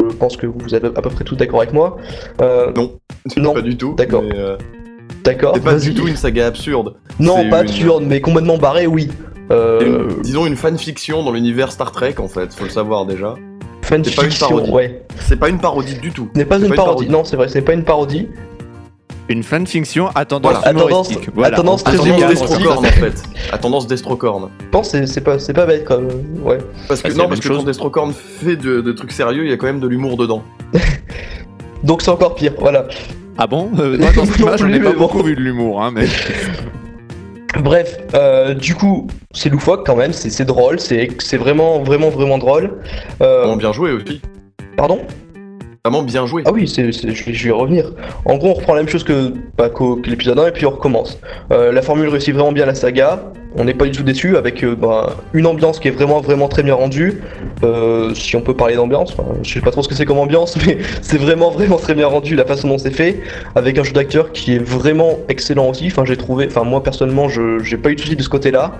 Je 0.00 0.14
pense 0.16 0.36
que 0.36 0.46
vous 0.46 0.74
êtes 0.74 0.84
à 0.84 1.02
peu 1.02 1.10
près 1.10 1.24
tous 1.24 1.36
d'accord 1.36 1.60
avec 1.60 1.72
moi. 1.72 1.96
Euh, 2.40 2.72
Non. 3.36 3.54
Pas 3.54 3.62
du 3.62 3.76
tout. 3.76 3.94
D'accord. 3.96 4.22
mais, 4.22 4.36
euh, 4.38 4.56
d'accord. 5.26 5.52
C'est 5.54 5.62
pas 5.64 5.74
du 5.76 5.94
tout 5.94 6.08
une 6.08 6.16
saga 6.16 6.46
absurde. 6.46 6.94
Non, 7.20 7.36
c'est 7.38 7.48
pas 7.50 7.62
une- 7.62 7.68
absurde, 7.68 8.04
mais 8.06 8.20
complètement 8.20 8.58
barré, 8.58 8.86
oui. 8.86 9.10
C'est 9.48 9.54
Euh, 9.54 10.08
une- 10.16 10.22
disons 10.22 10.46
une 10.46 10.56
fanfiction 10.56 11.22
dans 11.22 11.32
l'univers 11.32 11.70
Star 11.70 11.92
Trek 11.92 12.14
en 12.18 12.26
fait, 12.28 12.52
faut 12.54 12.64
le 12.64 12.70
savoir 12.70 13.06
déjà. 13.06 13.34
c'est 13.82 13.90
pas 13.90 13.96
une 13.96 14.04
fanfiction, 14.04 14.48
parodie. 14.48 14.70
ouais. 14.72 15.02
C'est 15.20 15.36
pas 15.36 15.48
une 15.48 15.58
parodie 15.60 15.94
du 15.94 16.10
tout. 16.10 16.28
Ce 16.34 16.38
n'est 16.38 16.44
pas 16.44 16.58
C'est 16.58 16.66
une 16.66 16.74
parodie. 16.74 17.08
Non, 17.08 17.22
c'est 17.24 17.36
vrai, 17.36 17.46
ce 17.48 17.54
n'est 17.54 17.62
pas 17.64 17.72
une 17.74 17.84
parodie. 17.84 18.26
Une 19.28 19.42
fanfiction 19.42 20.08
à 20.14 20.24
tendance 20.24 20.52
Voilà. 20.52 20.68
À 20.68 20.72
tendance- 20.72 20.88
humoristique. 20.88 21.28
à 21.28 21.32
Voilà. 21.34 21.56
tendance 21.56 21.80
À 21.84 21.90
tendance 21.92 22.06
humoristique. 22.06 22.38
ça. 22.48 22.54
Destrocorn 22.56 22.78
en 22.86 22.88
fait. 22.90 23.22
À 23.52 23.58
tendance 23.58 23.86
Destrocorn. 23.88 24.48
Je 24.60 24.66
pense 24.70 24.88
que 24.92 24.98
c'est- 24.98 25.06
c'est 25.06 25.20
pas, 25.20 25.38
c'est 25.40 25.52
pas 25.52 25.66
bête 25.66 25.84
comme. 25.84 26.06
Ouais. 26.44 26.58
Parce 26.88 27.02
que 27.02 27.08
Ah, 27.08 27.10
c'est 27.10 27.16
non, 27.18 27.24
parce 27.24 27.30
même 27.30 27.38
que 27.40 27.46
chose. 27.48 27.58
quand 27.58 27.64
Destrocorn 27.64 28.12
fait 28.12 28.54
de, 28.56 28.80
de 28.80 28.92
trucs 28.92 29.10
sérieux, 29.12 29.44
il 29.44 29.50
y 29.50 29.52
a 29.52 29.56
quand 29.56 29.66
même 29.66 29.80
de 29.80 29.88
l'humour 29.88 30.16
dedans. 30.16 30.42
Donc 31.84 32.02
c'est 32.02 32.10
encore 32.10 32.34
pire, 32.34 32.52
voilà. 32.58 32.86
Ah 33.38 33.46
bon 33.46 33.70
Euh, 33.78 33.98
Moi, 33.98 34.12
dans 34.12 34.24
cette 34.24 34.38
Non 34.40 34.46
image, 34.48 34.60
j'en 34.60 34.68
ai 34.68 34.78
plus, 34.78 34.84
pas 34.84 34.92
beaucoup 34.92 35.22
vu 35.22 35.34
de 35.36 35.40
l'humour, 35.40 35.82
hein, 35.82 35.90
mais. 35.92 36.06
Bref, 37.62 37.96
euh, 38.14 38.54
du 38.54 38.74
coup, 38.74 39.06
c'est 39.32 39.48
loufoque 39.48 39.86
quand 39.86 39.96
même, 39.96 40.12
c'est 40.12 40.44
drôle, 40.44 40.78
c'est 40.78 41.08
vraiment, 41.36 41.82
vraiment, 41.82 42.10
vraiment 42.10 42.38
drôle. 42.38 42.78
Euh, 43.22 43.40
Vraiment 43.40 43.56
bien 43.56 43.72
joué 43.72 43.92
aussi. 43.92 44.20
pardon? 44.76 45.00
Vraiment 45.88 46.02
bien 46.02 46.26
joué. 46.26 46.42
Ah 46.46 46.52
oui, 46.52 46.66
c'est, 46.68 46.90
c'est- 46.92 47.14
je, 47.14 47.24
vais- 47.24 47.32
je 47.32 47.42
vais 47.44 47.48
y 47.50 47.52
revenir. 47.52 47.92
En 48.24 48.36
gros, 48.36 48.48
on 48.50 48.54
reprend 48.54 48.74
la 48.74 48.80
même 48.82 48.88
chose 48.90 49.04
que, 49.04 49.32
bah, 49.56 49.70
l'épisode 50.04 50.38
1 50.38 50.46
et 50.48 50.52
puis 50.52 50.66
on 50.66 50.70
recommence. 50.70 51.18
Euh, 51.52 51.72
la 51.72 51.82
formule 51.82 52.08
réussit 52.08 52.34
vraiment 52.34 52.52
bien 52.52 52.66
la 52.66 52.74
saga. 52.74 53.22
On 53.58 53.64
n'est 53.64 53.72
pas 53.72 53.86
du 53.86 53.92
tout 53.92 54.02
déçu 54.02 54.36
avec 54.36 54.62
euh, 54.64 54.74
bah, 54.76 55.14
une 55.32 55.46
ambiance 55.46 55.78
qui 55.80 55.88
est 55.88 55.90
vraiment, 55.90 56.20
vraiment 56.20 56.46
très 56.48 56.62
bien 56.62 56.74
rendue. 56.74 57.22
Euh, 57.64 58.12
si 58.14 58.36
on 58.36 58.42
peut 58.42 58.52
parler 58.54 58.74
d'ambiance, 58.76 59.12
enfin, 59.16 59.28
je 59.42 59.50
sais 59.54 59.60
pas 59.60 59.70
trop 59.70 59.82
ce 59.82 59.88
que 59.88 59.94
c'est 59.94 60.04
comme 60.04 60.18
ambiance, 60.18 60.58
mais 60.66 60.76
c'est 61.00 61.16
vraiment, 61.18 61.50
vraiment 61.50 61.76
très 61.76 61.94
bien 61.94 62.06
rendu 62.06 62.34
la 62.36 62.44
façon 62.44 62.68
dont 62.68 62.76
c'est 62.78 62.90
fait. 62.90 63.20
Avec 63.54 63.78
un 63.78 63.82
jeu 63.82 63.92
d'acteur 63.92 64.32
qui 64.32 64.54
est 64.54 64.58
vraiment 64.62 65.18
excellent 65.30 65.70
aussi. 65.70 65.86
Enfin, 65.86 66.04
j'ai 66.04 66.16
trouvé, 66.18 66.46
enfin, 66.50 66.64
moi 66.64 66.82
personnellement, 66.82 67.28
je 67.30 67.58
j'ai 67.60 67.78
pas 67.78 67.90
eu 67.90 67.94
de 67.94 68.00
soucis 68.00 68.16
de 68.16 68.22
ce 68.22 68.28
côté-là. 68.28 68.72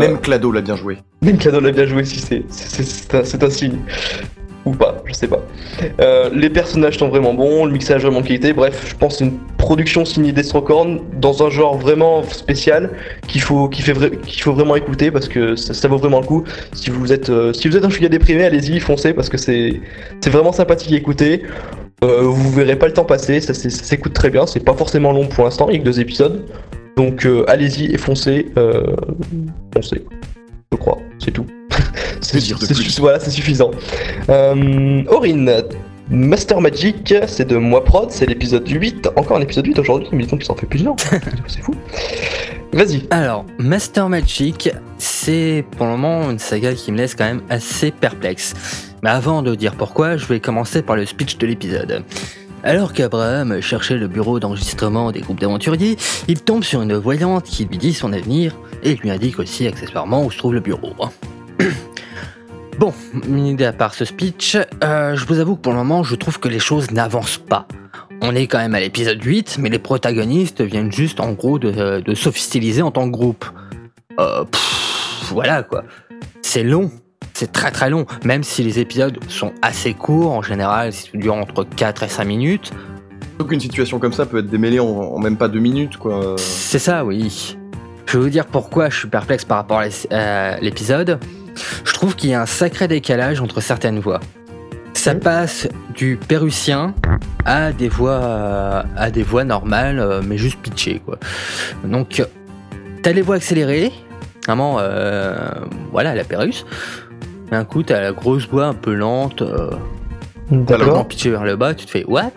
Même 0.00 0.18
Clado 0.18 0.50
l'a 0.50 0.60
bien 0.62 0.74
joué. 0.76 0.98
même 1.22 1.36
Canon 1.38 1.60
l'a 1.60 1.72
bien 1.72 1.84
joué 1.86 2.04
si 2.04 2.18
c'est 2.20 2.42
c'est- 2.48 2.82
c'est 2.82 3.14
un, 3.14 3.24
c'est 3.24 3.42
un 3.42 3.50
signe. 3.50 3.78
Ou 4.66 4.72
pas, 4.72 5.02
je 5.06 5.14
sais 5.14 5.26
pas. 5.26 5.40
Euh, 6.00 6.28
les 6.34 6.50
personnages 6.50 6.98
sont 6.98 7.08
vraiment 7.08 7.32
bons, 7.32 7.64
le 7.64 7.72
mixage 7.72 8.02
vraiment 8.02 8.20
qualité, 8.20 8.52
bref, 8.52 8.84
je 8.86 8.94
pense 8.94 9.18
c'est 9.18 9.24
une 9.24 9.38
production 9.56 10.04
signée 10.04 10.32
Destrocorn 10.32 11.00
dans 11.18 11.42
un 11.42 11.48
genre 11.48 11.78
vraiment 11.78 12.22
spécial 12.24 12.90
qu'il 13.26 13.40
faut, 13.40 13.70
vraiment 14.46 14.76
écouter 14.76 15.10
parce 15.10 15.28
que 15.28 15.56
ça, 15.56 15.88
vaut 15.88 15.96
vraiment 15.96 16.20
le 16.20 16.26
coup. 16.26 16.44
Si 16.72 16.90
vous 16.90 17.12
êtes, 17.12 17.30
euh, 17.30 17.54
si 17.54 17.68
vous 17.68 17.76
êtes 17.76 17.84
un 17.84 17.90
chouïa 17.90 18.10
déprimé, 18.10 18.44
allez-y, 18.44 18.80
foncez 18.80 19.14
parce 19.14 19.30
que 19.30 19.38
c'est 19.38 19.80
vraiment 20.26 20.52
sympathique 20.52 20.92
à 20.92 20.96
écouter. 20.96 21.42
Euh, 22.04 22.22
vous 22.22 22.50
verrez 22.50 22.76
pas 22.76 22.86
le 22.86 22.92
temps 22.92 23.04
passer, 23.04 23.40
ça, 23.40 23.54
ça 23.54 23.70
s'écoute 23.70 24.12
très 24.12 24.30
bien, 24.30 24.46
c'est 24.46 24.64
pas 24.64 24.74
forcément 24.74 25.12
long 25.12 25.26
pour 25.26 25.44
l'instant, 25.44 25.68
il 25.68 25.74
y 25.74 25.76
a 25.76 25.80
que 25.80 25.84
deux 25.84 26.00
épisodes. 26.00 26.44
Donc 26.96 27.24
euh, 27.24 27.44
allez-y 27.48 27.94
et 27.94 27.98
foncez. 27.98 28.46
Foncez 29.74 30.04
je 30.72 30.76
crois, 30.76 30.98
c'est 31.18 31.32
tout. 31.32 31.46
c'est 32.20 32.98
voilà, 32.98 33.20
c'est 33.20 33.30
suffisant. 33.30 33.70
Euh, 34.28 35.02
Aurine, 35.08 35.62
Master 36.10 36.60
Magic, 36.60 37.14
c'est 37.26 37.46
de 37.46 37.56
moi 37.56 37.84
prod, 37.84 38.10
c'est 38.10 38.26
l'épisode 38.26 38.68
8, 38.68 39.10
encore 39.16 39.36
un 39.36 39.40
épisode 39.40 39.66
8 39.66 39.78
aujourd'hui, 39.78 40.08
mais 40.12 40.24
disons 40.24 40.36
qu'il 40.36 40.46
s'en 40.46 40.56
fait 40.56 40.66
plusieurs. 40.66 40.96
c'est 41.46 41.62
fou. 41.62 41.74
Vas-y. 42.72 43.06
Alors, 43.10 43.44
Master 43.58 44.08
Magic, 44.08 44.70
c'est 44.98 45.64
pour 45.76 45.86
le 45.86 45.92
moment 45.92 46.30
une 46.30 46.38
saga 46.38 46.72
qui 46.74 46.92
me 46.92 46.98
laisse 46.98 47.14
quand 47.14 47.24
même 47.24 47.42
assez 47.48 47.90
perplexe. 47.90 48.54
Mais 49.02 49.10
avant 49.10 49.42
de 49.42 49.54
dire 49.54 49.74
pourquoi, 49.74 50.16
je 50.16 50.26
vais 50.26 50.40
commencer 50.40 50.82
par 50.82 50.96
le 50.96 51.06
speech 51.06 51.38
de 51.38 51.46
l'épisode. 51.46 52.04
Alors 52.62 52.92
qu'Abraham 52.92 53.60
cherchait 53.60 53.96
le 53.96 54.06
bureau 54.06 54.38
d'enregistrement 54.38 55.12
des 55.12 55.20
groupes 55.20 55.40
d'aventuriers, 55.40 55.96
il 56.28 56.42
tombe 56.42 56.62
sur 56.62 56.82
une 56.82 56.94
voyante 56.94 57.44
qui 57.44 57.64
lui 57.64 57.78
dit 57.78 57.94
son 57.94 58.12
avenir 58.12 58.54
et 58.82 58.96
lui 58.96 59.10
indique 59.10 59.38
aussi 59.38 59.66
accessoirement 59.66 60.24
où 60.24 60.30
se 60.30 60.38
trouve 60.38 60.54
le 60.54 60.60
bureau. 60.60 60.92
Bon, 62.78 62.94
une 63.28 63.46
idée 63.46 63.66
à 63.66 63.74
part 63.74 63.92
ce 63.92 64.06
speech, 64.06 64.56
euh, 64.82 65.14
je 65.14 65.26
vous 65.26 65.38
avoue 65.38 65.56
que 65.56 65.60
pour 65.60 65.72
le 65.72 65.78
moment, 65.78 66.02
je 66.02 66.14
trouve 66.14 66.40
que 66.40 66.48
les 66.48 66.58
choses 66.58 66.90
n'avancent 66.92 67.36
pas. 67.36 67.66
On 68.22 68.34
est 68.34 68.46
quand 68.46 68.56
même 68.56 68.74
à 68.74 68.80
l'épisode 68.80 69.22
8, 69.22 69.58
mais 69.58 69.68
les 69.68 69.78
protagonistes 69.78 70.62
viennent 70.62 70.90
juste 70.90 71.20
en 71.20 71.32
gros 71.32 71.58
de, 71.58 72.00
de 72.00 72.14
s'officialiser 72.14 72.80
en 72.80 72.90
tant 72.90 73.04
que 73.04 73.10
groupe. 73.12 73.44
Euh, 74.18 74.44
pff, 74.44 75.28
voilà 75.30 75.62
quoi. 75.62 75.84
C'est 76.40 76.62
long, 76.62 76.90
c'est 77.34 77.52
très 77.52 77.70
très 77.70 77.90
long, 77.90 78.06
même 78.24 78.42
si 78.42 78.62
les 78.62 78.78
épisodes 78.78 79.18
sont 79.28 79.52
assez 79.60 79.92
courts, 79.92 80.32
en 80.32 80.40
général, 80.40 80.92
ils 81.12 81.20
durent 81.20 81.34
entre 81.34 81.64
4 81.64 82.04
et 82.04 82.08
5 82.08 82.24
minutes. 82.24 82.72
Surtout 83.36 83.44
qu'une 83.46 83.60
situation 83.60 83.98
comme 83.98 84.14
ça 84.14 84.24
peut 84.24 84.38
être 84.38 84.48
démêlée 84.48 84.80
en, 84.80 84.86
en 84.86 85.18
même 85.18 85.36
pas 85.36 85.48
deux 85.48 85.60
minutes, 85.60 85.98
quoi. 85.98 86.36
C'est 86.38 86.78
ça, 86.78 87.04
oui. 87.04 87.58
Je 88.06 88.16
vais 88.16 88.24
vous 88.24 88.30
dire 88.30 88.46
pourquoi 88.46 88.88
je 88.88 88.98
suis 88.98 89.08
perplexe 89.08 89.44
par 89.44 89.58
rapport 89.58 89.82
à 90.10 90.56
l'épisode. 90.60 91.20
Je 91.84 91.92
trouve 91.92 92.16
qu'il 92.16 92.30
y 92.30 92.34
a 92.34 92.42
un 92.42 92.46
sacré 92.46 92.88
décalage 92.88 93.40
entre 93.40 93.60
certaines 93.60 93.98
voix. 93.98 94.20
Ça 94.94 95.14
passe 95.14 95.68
du 95.94 96.18
pérussien 96.28 96.94
à 97.44 97.72
des 97.72 97.88
voix 97.88 98.84
à 98.96 99.10
des 99.10 99.22
voix 99.22 99.44
normales, 99.44 99.98
euh, 99.98 100.20
mais 100.24 100.36
juste 100.36 100.58
pitchées 100.60 101.00
quoi. 101.04 101.18
Donc, 101.84 102.22
t'as 103.02 103.12
les 103.12 103.22
voix 103.22 103.36
accélérées, 103.36 103.92
vraiment, 104.46 104.78
euh, 104.80 105.36
voilà 105.92 106.14
la 106.14 106.24
pérusse. 106.24 106.66
D'un 107.50 107.64
coup, 107.64 107.82
t'as 107.82 108.00
la 108.00 108.12
grosse 108.12 108.46
voix 108.48 108.66
un 108.66 108.74
peu 108.74 108.94
lente, 108.94 109.42
euh, 109.42 109.70
complètement 110.48 111.04
pitchée 111.04 111.30
vers 111.30 111.44
le 111.44 111.56
bas. 111.56 111.74
Tu 111.74 111.86
te 111.86 111.90
fais 111.90 112.04
what? 112.04 112.32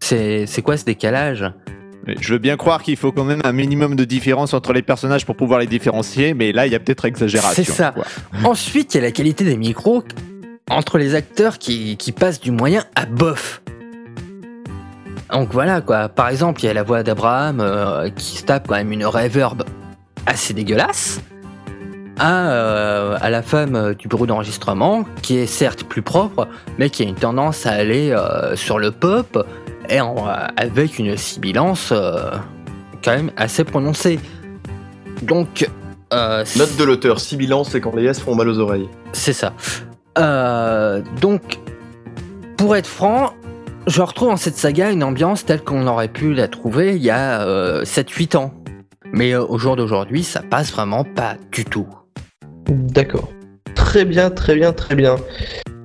C'est 0.00 0.62
quoi 0.62 0.76
ce 0.76 0.84
décalage? 0.84 1.50
Je 2.20 2.32
veux 2.32 2.38
bien 2.38 2.56
croire 2.56 2.82
qu'il 2.82 2.96
faut 2.96 3.12
quand 3.12 3.24
même 3.24 3.40
un 3.44 3.52
minimum 3.52 3.96
de 3.96 4.04
différence 4.04 4.54
entre 4.54 4.72
les 4.72 4.82
personnages 4.82 5.26
pour 5.26 5.36
pouvoir 5.36 5.60
les 5.60 5.66
différencier, 5.66 6.34
mais 6.34 6.52
là, 6.52 6.66
il 6.66 6.72
y 6.72 6.76
a 6.76 6.78
peut-être 6.78 7.04
exagération. 7.04 7.64
C'est 7.64 7.70
ça. 7.70 7.92
quoi. 7.92 8.04
Ensuite, 8.44 8.94
il 8.94 8.98
y 8.98 9.00
a 9.00 9.02
la 9.02 9.12
qualité 9.12 9.44
des 9.44 9.56
micros 9.56 10.04
entre 10.70 10.98
les 10.98 11.14
acteurs 11.14 11.58
qui, 11.58 11.96
qui 11.96 12.12
passent 12.12 12.40
du 12.40 12.50
moyen 12.50 12.84
à 12.94 13.06
bof. 13.06 13.62
Donc 15.32 15.52
voilà 15.52 15.80
quoi. 15.80 16.08
Par 16.08 16.28
exemple, 16.28 16.62
il 16.62 16.66
y 16.66 16.68
a 16.68 16.74
la 16.74 16.82
voix 16.82 17.02
d'Abraham 17.02 17.60
euh, 17.60 18.10
qui 18.10 18.38
se 18.38 18.44
tape 18.44 18.68
quand 18.68 18.76
même 18.76 18.92
une 18.92 19.04
reverb 19.04 19.64
assez 20.26 20.54
dégueulasse. 20.54 21.20
À, 22.18 22.48
euh, 22.48 23.18
à 23.20 23.28
la 23.28 23.42
femme 23.42 23.94
du 23.94 24.08
bureau 24.08 24.24
d'enregistrement 24.24 25.04
qui 25.20 25.36
est 25.36 25.46
certes 25.46 25.84
plus 25.84 26.00
propre, 26.00 26.48
mais 26.78 26.88
qui 26.88 27.02
a 27.02 27.06
une 27.06 27.14
tendance 27.14 27.66
à 27.66 27.72
aller 27.72 28.10
euh, 28.10 28.56
sur 28.56 28.78
le 28.78 28.90
pop 28.90 29.46
et 29.88 30.00
en- 30.00 30.16
euh, 30.28 30.46
avec 30.56 30.98
une 30.98 31.16
sibilance 31.16 31.90
euh, 31.92 32.30
quand 33.04 33.12
même 33.16 33.30
assez 33.36 33.64
prononcée. 33.64 34.18
Donc, 35.22 35.68
euh, 36.12 36.44
Note 36.56 36.76
de 36.76 36.84
l'auteur, 36.84 37.20
sibilance, 37.20 37.70
c'est 37.70 37.80
quand 37.80 37.94
les 37.96 38.04
S 38.04 38.20
font 38.20 38.34
mal 38.34 38.48
aux 38.48 38.58
oreilles. 38.58 38.88
c'est 39.12 39.32
ça. 39.32 39.52
Euh, 40.18 41.02
donc, 41.20 41.58
pour 42.56 42.76
être 42.76 42.86
franc, 42.86 43.32
je 43.86 44.02
retrouve 44.02 44.28
dans 44.30 44.36
cette 44.36 44.56
saga 44.56 44.90
une 44.90 45.04
ambiance 45.04 45.44
telle 45.44 45.62
qu'on 45.62 45.86
aurait 45.86 46.08
pu 46.08 46.34
la 46.34 46.48
trouver 46.48 46.96
il 46.96 47.02
y 47.02 47.10
a 47.10 47.42
euh, 47.42 47.84
7-8 47.84 48.36
ans. 48.36 48.54
Mais 49.12 49.34
euh, 49.34 49.44
au 49.46 49.58
jour 49.58 49.76
d'aujourd'hui, 49.76 50.22
ça 50.24 50.42
passe 50.42 50.72
vraiment 50.72 51.04
pas 51.04 51.36
du 51.52 51.64
tout. 51.64 51.86
D'accord. 52.68 53.28
Très 53.74 54.04
bien, 54.04 54.30
très 54.30 54.54
bien, 54.56 54.72
très 54.72 54.94
bien. 54.96 55.16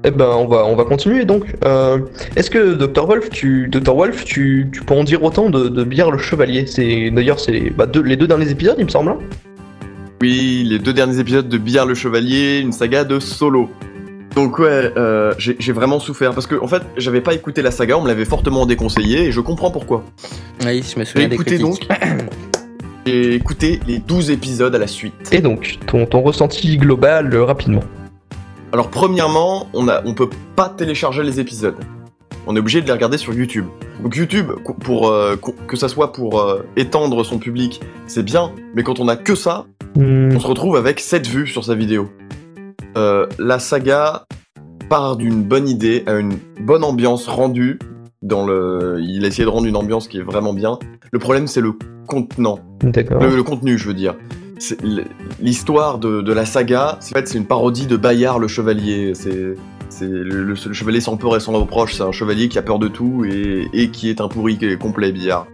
Eh 0.04 0.10
ben, 0.12 0.26
on 0.30 0.48
va, 0.48 0.66
on 0.66 0.76
va 0.76 0.84
continuer 0.84 1.26
donc. 1.26 1.46
Euh, 1.64 2.00
Est-ce 2.36 2.50
que 2.50 2.74
Dr. 2.74 3.06
Wolf, 3.06 3.30
tu, 3.30 3.68
Dr. 3.68 3.96
Wolf, 3.96 4.24
tu, 4.26 4.68
tu 4.74 4.82
peux 4.82 4.96
en 4.96 5.04
dire 5.04 5.24
autant 5.24 5.50
de, 5.52 5.70
de 5.70 5.84
Bière 5.84 6.10
le 6.10 6.18
Chevalier? 6.18 6.66
C'est 6.66 7.12
d'ailleurs 7.12 7.40
c'est 7.40 7.70
bah, 7.70 7.86
deux- 7.86 8.02
les 8.02 8.16
deux 8.18 8.28
derniers 8.28 8.50
épisodes, 8.50 8.76
il 8.80 8.86
me 8.86 8.90
semble. 8.90 9.12
hein 9.12 9.18
Oui, 10.22 10.66
les 10.68 10.80
deux 10.80 10.94
derniers 10.94 11.20
épisodes 11.20 11.48
de 11.48 11.58
Billard 11.58 11.86
le 11.86 11.94
Chevalier, 11.94 12.60
une 12.60 12.72
saga 12.72 13.04
de 13.04 13.20
solo. 13.20 13.70
Donc 14.36 14.58
ouais, 14.60 14.92
euh, 14.98 15.34
j'ai 15.38 15.74
vraiment 15.74 16.00
souffert 16.00 16.32
parce 16.34 16.48
que 16.48 16.56
en 16.56 16.68
fait, 16.68 16.82
j'avais 16.98 17.22
pas 17.22 17.34
écouté 17.34 17.62
la 17.62 17.70
saga, 17.70 17.98
on 17.98 18.02
me 18.02 18.08
l'avait 18.08 18.24
fortement 18.26 18.66
déconseillé 18.66 19.26
et 19.26 19.32
je 19.32 19.42
comprends 19.42 19.72
pourquoi. 19.72 20.04
Oui, 20.66 20.82
je 20.84 20.98
me 21.00 21.04
J'ai 21.06 21.12
souviens 21.12 21.28
des 21.28 21.36
écouté 21.36 21.58
critiques. 21.58 21.88
donc. 21.90 21.98
J'ai 23.06 23.36
écouté 23.36 23.80
les 23.88 23.98
12 24.00 24.32
épisodes 24.32 24.74
à 24.74 24.78
la 24.78 24.88
suite. 24.88 25.14
Et 25.34 25.42
donc, 25.42 25.80
ton, 25.88 26.06
ton 26.06 26.22
ressenti 26.22 26.78
global 26.78 27.34
euh, 27.34 27.44
rapidement. 27.44 27.82
Alors 28.74 28.90
premièrement, 28.90 29.68
on 29.74 29.88
on 29.88 30.14
peut 30.14 30.30
pas 30.56 30.70
télécharger 30.70 31.24
les 31.24 31.40
épisodes. 31.40 31.76
On 32.48 32.56
est 32.56 32.60
obligé 32.60 32.82
de 32.82 32.88
les 32.88 32.94
regarder 32.94 33.18
sur 33.18 33.34
YouTube. 33.34 33.66
Donc 34.02 34.16
YouTube, 34.16 34.52
pour 34.84 35.10
euh, 35.10 35.36
que 35.68 35.78
ça 35.78 35.88
soit 35.88 36.12
pour 36.12 36.40
euh, 36.40 36.66
étendre 36.76 37.24
son 37.24 37.38
public, 37.38 37.82
c'est 38.08 38.24
bien. 38.24 38.52
Mais 38.74 38.84
quand 38.84 39.00
on 39.00 39.08
a 39.08 39.16
que 39.16 39.36
ça, 39.36 39.68
Hmm, 39.96 40.34
on 40.34 40.40
se 40.40 40.48
retrouve 40.48 40.78
avec 40.78 41.00
7 41.00 41.28
vues 41.28 41.48
sur 41.48 41.66
sa 41.66 41.76
vidéo. 41.76 42.10
Euh, 42.98 43.28
la 43.40 43.60
saga 43.60 44.26
part 44.90 45.18
d'une 45.18 45.44
bonne 45.44 45.68
idée, 45.68 46.04
à 46.06 46.14
une 46.14 46.38
bonne 46.62 46.84
ambiance 46.84 47.28
rendue. 47.28 47.80
Dans 48.22 48.46
le, 48.46 49.00
il 49.02 49.26
a 49.26 49.28
essayé 49.28 49.46
de 49.46 49.50
rendre 49.50 49.66
une 49.66 49.76
ambiance 49.76 50.08
qui 50.08 50.20
est 50.20 50.24
vraiment 50.24 50.54
bien. 50.54 50.78
Le 51.12 51.20
problème, 51.20 51.48
c'est 51.48 51.60
le 51.60 51.74
contenant. 52.08 52.60
Le 52.84 53.42
contenu, 53.42 53.78
je 53.78 53.88
veux 53.88 53.96
dire. 53.96 54.16
L'histoire 55.40 55.98
de, 55.98 56.34
la 56.34 56.46
saga, 56.46 56.98
c'est- 57.00 57.34
une 57.34 57.46
parodie 57.46 57.88
de 57.88 57.98
Bayard 57.98 58.40
le 58.40 58.48
Chevalier. 58.48 59.14
C'est 59.16 59.56
le, 60.06 60.56
Chevalier 60.56 61.02
sans 61.02 61.18
peur 61.18 61.36
et 61.36 61.40
sans 61.40 61.54
reproche. 61.54 61.96
C'est 61.96 62.04
un 62.04 62.12
chevalier 62.12 62.48
qui 62.50 62.58
a 62.58 62.62
peur 62.62 62.80
de 62.80 62.88
tout 62.88 63.26
et, 63.26 63.90
qui 63.92 64.10
est 64.10 64.22
un 64.22 64.28
pourri 64.28 64.58
complet, 64.78 65.12
Billard. 65.12 65.48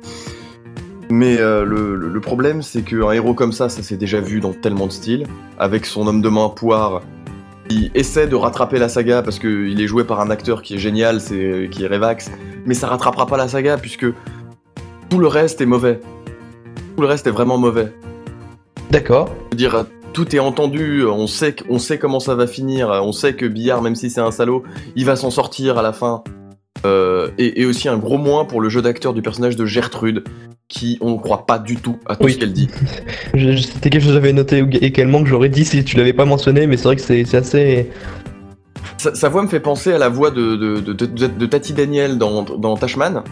Mais 1.09 1.39
euh, 1.39 1.63
le, 1.63 2.19
problème, 2.19 2.61
c'est 2.61 2.81
qu'un 2.81 3.11
héros 3.11 3.33
comme 3.33 3.53
ça, 3.53 3.69
ça 3.69 3.81
s'est 3.81 3.97
déjà 3.97 4.19
vu 4.19 4.39
dans 4.39 4.53
tellement 4.53 4.87
de 4.87 4.91
styles. 4.91 5.25
Avec 5.57 5.85
son 5.85 6.05
homme 6.07 6.21
de 6.21 6.29
main 6.29 6.49
poire, 6.49 7.01
qui 7.69 7.91
essaie 7.95 8.27
de 8.27 8.35
rattraper 8.35 8.79
la 8.79 8.89
saga 8.89 9.21
parce 9.21 9.39
qu'il 9.39 9.79
est 9.79 9.87
joué 9.87 10.03
par 10.03 10.19
un 10.21 10.29
acteur 10.29 10.61
qui 10.61 10.75
est 10.75 10.79
génial, 10.79 11.21
qui 11.21 11.83
est 11.83 11.87
Revax. 11.87 12.31
Mais 12.65 12.73
ça 12.73 12.87
rattrapera 12.87 13.25
pas 13.25 13.37
la 13.37 13.47
saga 13.47 13.77
puisque 13.77 14.05
tout 15.09 15.19
le 15.19 15.27
reste 15.27 15.61
est 15.61 15.65
mauvais. 15.65 15.99
Tout 16.95 17.01
le 17.01 17.07
reste 17.07 17.27
est 17.27 17.31
vraiment 17.31 17.57
mauvais. 17.57 17.93
D'accord. 18.91 19.29
Je 19.51 19.55
veux 19.55 19.57
dire, 19.57 19.85
tout 20.13 20.35
est 20.35 20.39
entendu, 20.39 21.05
on 21.05 21.27
sait, 21.27 21.55
on 21.69 21.79
sait 21.79 21.97
comment 21.97 22.19
ça 22.19 22.35
va 22.35 22.47
finir, 22.47 22.89
on 23.03 23.11
sait 23.11 23.33
que 23.33 23.45
Billard, 23.45 23.81
même 23.81 23.95
si 23.95 24.09
c'est 24.09 24.21
un 24.21 24.31
salaud, 24.31 24.63
il 24.95 25.05
va 25.05 25.15
s'en 25.15 25.29
sortir 25.31 25.77
à 25.77 25.81
la 25.81 25.93
fin. 25.93 26.23
Euh, 26.85 27.29
et, 27.39 27.61
et 27.61 27.65
aussi 27.65 27.89
un 27.89 27.97
gros 27.97 28.19
moins 28.19 28.45
pour 28.45 28.61
le 28.61 28.69
jeu 28.69 28.83
d'acteur 28.83 29.13
du 29.15 29.21
personnage 29.23 29.55
de 29.55 29.65
Gertrude, 29.65 30.23
qui 30.67 30.97
on 31.01 31.11
ne 31.13 31.17
croit 31.17 31.45
pas 31.47 31.57
du 31.57 31.75
tout 31.77 31.97
à 32.05 32.15
tout 32.15 32.25
Oui. 32.25 32.33
ce 32.33 32.37
qu'elle 32.37 32.53
dit. 32.53 32.69
C'était 33.33 33.89
quelque 33.89 34.01
chose 34.01 34.09
que 34.09 34.13
j'avais 34.13 34.31
noté 34.33 34.63
également 34.81 35.23
que 35.23 35.27
j'aurais 35.29 35.49
dit 35.49 35.65
si 35.65 35.83
tu 35.83 35.97
l'avais 35.97 36.13
pas 36.13 36.25
mentionné, 36.25 36.67
mais 36.67 36.77
c'est 36.77 36.83
vrai 36.83 36.95
que 36.95 37.01
c'est 37.01 37.33
assez. 37.35 37.89
Sa, 38.99 39.13
sa 39.15 39.29
voix 39.29 39.41
me 39.41 39.47
fait 39.47 39.59
penser 39.59 39.91
à 39.91 39.97
la 39.97 40.07
voix 40.09 40.29
de, 40.31 40.55
de, 40.55 40.79
de, 40.79 40.93
de- 40.93 41.27
de 41.27 41.45
Tati 41.47 41.73
Daniel 41.73 42.17
dans, 42.19 42.43
dans 42.43 42.77
Tashman, 42.77 43.23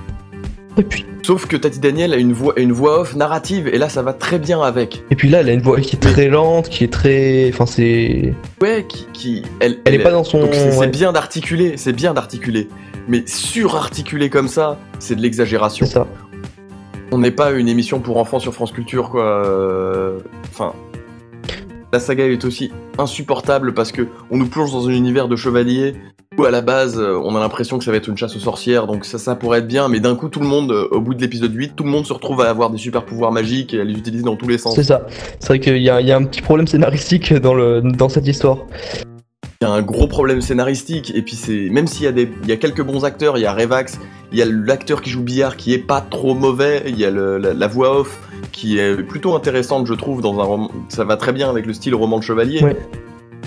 Sauf 1.24 1.48
que 1.48 1.58
Tati 1.58 1.80
Daniel 1.80 2.14
a 2.14 2.18
une 2.18 2.34
voix, 2.34 2.54
une 2.58 2.72
voix 2.72 3.02
off 3.02 3.16
narrative, 3.16 3.68
et 3.68 3.78
là 3.80 3.90
ça 3.90 4.04
va 4.04 4.14
très 4.14 4.38
bien 4.38 4.62
avec. 4.62 5.04
et 5.10 5.16
puis 5.16 5.28
là, 5.30 5.40
elle 5.40 5.50
a 5.50 5.54
une 5.54 5.62
voix 5.62 5.80
qui 5.82 5.96
est 5.96 6.00
très 6.00 6.28
lente, 6.28 6.70
qui 6.70 6.84
est 6.84 6.94
très. 6.94 7.50
Enfin, 7.52 7.66
c'est. 7.66 8.34
Ouais, 8.62 8.86
qui, 8.88 9.08
qui 9.14 9.44
elle, 9.60 9.80
Elle 9.86 9.96
est 9.96 10.04
pas 10.04 10.12
dans 10.12 10.24
son. 10.24 10.42
Donc 10.42 10.54
c'est 10.54 10.78
ouais, 10.78 10.88
bien 10.88 11.12
d'articuler, 11.14 11.78
c'est 11.78 11.94
bien 11.94 12.14
d'articuler. 12.14 12.68
Mais 13.08 13.24
surarticuler 13.26 14.30
comme 14.30 14.48
ça, 14.48 14.78
c'est 15.00 15.16
de 15.16 15.22
l'exagération. 15.22 15.86
c'est 15.86 15.94
ça. 15.94 16.08
On 17.12 17.20
n'est 17.20 17.32
pas 17.32 17.52
une 17.52 17.68
émission 17.68 18.00
pour 18.00 18.18
enfants 18.18 18.40
sur 18.40 18.54
France 18.54 18.72
Culture, 18.72 19.10
quoi. 19.10 19.24
Euh, 19.46 20.20
Enfin, 20.52 20.74
la 21.94 22.00
saga 22.00 22.26
est 22.26 22.46
aussi 22.46 22.72
insupportable 22.98 23.74
parce 23.74 23.92
que 23.92 24.08
on 24.32 24.38
nous 24.38 24.48
plonge 24.48 24.72
dans 24.72 24.88
un 24.88 24.92
univers 24.92 25.28
de 25.28 25.36
chevaliers 25.36 25.96
à 26.44 26.52
la 26.52 26.62
base 26.62 27.00
euh, 27.00 27.18
on 27.24 27.36
a 27.36 27.40
l'impression 27.40 27.78
que 27.78 27.84
ça 27.86 27.92
va 27.92 27.98
être 27.98 28.08
une 28.10 28.18
chasse 28.18 28.36
aux 28.36 28.40
sorcières, 28.40 28.88
donc 28.88 29.06
ça, 29.06 29.18
ça 29.18 29.36
pourrait 29.36 29.60
être 29.60 29.68
bien, 29.68 29.88
mais 29.88 30.00
d'un 30.02 30.16
coup 30.16 30.28
tout 30.28 30.40
le 30.42 30.48
monde, 30.48 30.72
euh, 30.72 30.88
au 30.92 31.00
bout 31.00 31.14
de 31.14 31.22
l'épisode 31.22 31.54
8, 31.54 31.74
tout 31.76 31.84
le 31.86 31.90
monde 31.90 32.06
se 32.06 32.12
retrouve 32.14 32.42
à 32.42 32.50
avoir 32.50 32.70
des 32.70 32.78
super 32.78 33.06
pouvoirs 33.06 33.32
magiques 33.32 33.74
et 33.74 33.80
à 33.80 33.84
les 33.86 33.94
utiliser 33.94 34.24
dans 34.24 34.36
tous 34.36 34.48
les 34.48 34.58
sens. 34.58 34.76
C'est 34.76 34.84
ça. 34.84 35.06
C'est 35.40 35.48
vrai 35.48 35.60
qu'il 35.60 35.78
y, 35.78 35.90
a 35.90 36.02
il 36.02 36.08
y 36.08 36.12
a 36.12 36.18
un 36.18 36.24
petit 36.26 36.42
problème 36.42 36.68
scénaristique 36.68 37.34
dans, 37.34 37.54
le, 37.54 37.82
dans 37.82 38.10
cette 38.10 38.28
histoire. 38.28 38.58
Il 39.62 39.64
y 39.64 39.68
a 39.68 39.72
un 39.72 39.82
gros 39.82 40.08
problème 40.08 40.42
scénaristique, 40.42 41.14
et 41.16 41.22
puis 41.22 41.36
c'est 41.38 41.70
même 41.72 41.88
s'il 41.88 42.04
y, 42.04 42.08
a 42.08 42.12
des- 42.12 42.30
il 42.44 42.50
y 42.50 42.52
a 42.52 42.58
quelques 42.58 42.82
bons 42.84 43.06
acteurs, 43.06 43.38
il 43.38 43.42
y 43.42 43.46
a 43.46 43.54
Revax, 43.54 43.98
il 44.34 44.38
y 44.38 44.42
a 44.42 44.46
l'acteur 44.46 45.02
qui 45.02 45.10
joue 45.10 45.22
Billard 45.24 45.56
qui 45.56 45.74
est 45.74 45.78
pas 45.78 46.02
trop 46.02 46.34
mauvais, 46.36 46.84
il 46.88 47.00
y 47.00 47.06
a 47.06 47.12
le- 47.12 47.38
la, 47.38 47.54
la 47.54 47.68
voix 47.68 47.98
off 48.02 48.20
qui 48.52 48.78
est 48.80 48.96
plutôt 49.04 49.34
intéressante, 49.36 49.88
je 49.88 49.94
trouve, 49.94 50.22
dans 50.22 50.38
un 50.42 50.44
roman. 50.44 50.72
Ça 50.90 51.06
va 51.06 51.16
très 51.16 51.32
bien 51.32 51.50
avec 51.50 51.66
le 51.66 51.72
style 51.74 51.96
roman 51.96 52.20
de 52.20 52.24
chevalier, 52.24 52.62
Ouais. 52.62 52.76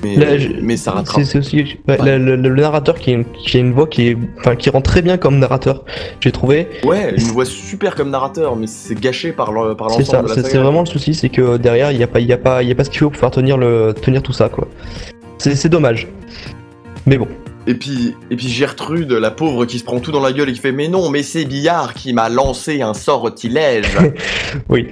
Mais, 0.03 0.17
Là, 0.17 0.39
je- 0.39 0.49
mais 0.61 0.77
ça 0.77 0.93
rattrape. 0.93 1.25
C'est 1.25 1.39
aussi 1.39 1.79
ouais, 1.89 1.99
le, 2.19 2.37
le- 2.37 2.37
le 2.49 2.61
narrateur 2.61 2.97
qui, 2.99 3.11
a 3.11 3.15
une- 3.15 3.25
qui 3.25 3.57
a 3.57 3.61
une 3.61 3.73
voix 3.73 3.87
qui, 3.87 4.09
est, 4.09 4.17
enfin, 4.39 4.57
qui 4.57 4.71
rend 4.71 4.81
très 4.81 5.03
bien 5.03 5.17
comme 5.19 5.39
narrateur. 5.39 5.85
J'ai 6.21 6.33
trouvé. 6.33 6.69
Ouais, 6.85 7.15
une 7.17 7.25
voix 7.29 7.45
super 7.45 7.95
comme 7.95 8.11
narrateur, 8.11 8.57
mais 8.57 8.67
c'est 8.67 8.99
gâché 8.99 9.33
par 9.33 9.53
le- 9.53 9.75
par 9.75 9.91
C'est 9.91 10.05
ça. 10.05 10.23
l'ensemble 10.23 10.43
C'est 10.47 10.59
vraiment 10.59 10.81
le 10.81 10.87
souci, 10.87 11.15
c'est 11.15 11.29
que 11.29 11.57
derrière, 11.57 11.91
il 11.93 11.99
n'y 11.99 12.05
a 12.05 12.09
pas, 12.09 12.21
y 12.21 12.33
a 12.33 12.39
pas, 12.39 12.63
il 12.63 12.69
y 12.69 12.73
a 12.73 12.75
pas 12.75 12.85
ce 12.85 12.91
qu'il 12.91 13.01
faut 13.01 13.11
pour 13.11 13.21
faire 13.21 13.31
tenir 13.31 13.57
le, 13.57 13.95
tenir 14.01 14.23
tout 14.23 14.33
ça, 14.33 14.49
quoi. 14.49 14.69
C'est 15.39 15.69
dommage. 15.69 16.09
Mais 17.07 17.17
bon. 17.17 17.29
Et 17.67 17.75
puis, 17.75 18.15
et 18.31 18.37
puis 18.37 18.49
Gertrude, 18.49 19.13
la 19.13 19.31
pauvre 19.31 19.67
qui 19.67 19.79
se 19.79 19.85
prend 19.85 20.01
tout 20.01 20.11
dans 20.11 20.23
la 20.23 20.33
gueule 20.33 20.49
et 20.49 20.53
qui 20.55 20.59
fait 20.61 20.73
Mais 20.73 20.89
non, 20.89 21.11
mais 21.11 21.23
c'est 21.23 21.45
Billard 21.45 21.93
qui 21.93 22.13
m'a 22.15 22.29
lancé 22.31 22.81
un 22.83 22.95
sortilège. 22.95 23.97
Oui. 24.71 24.89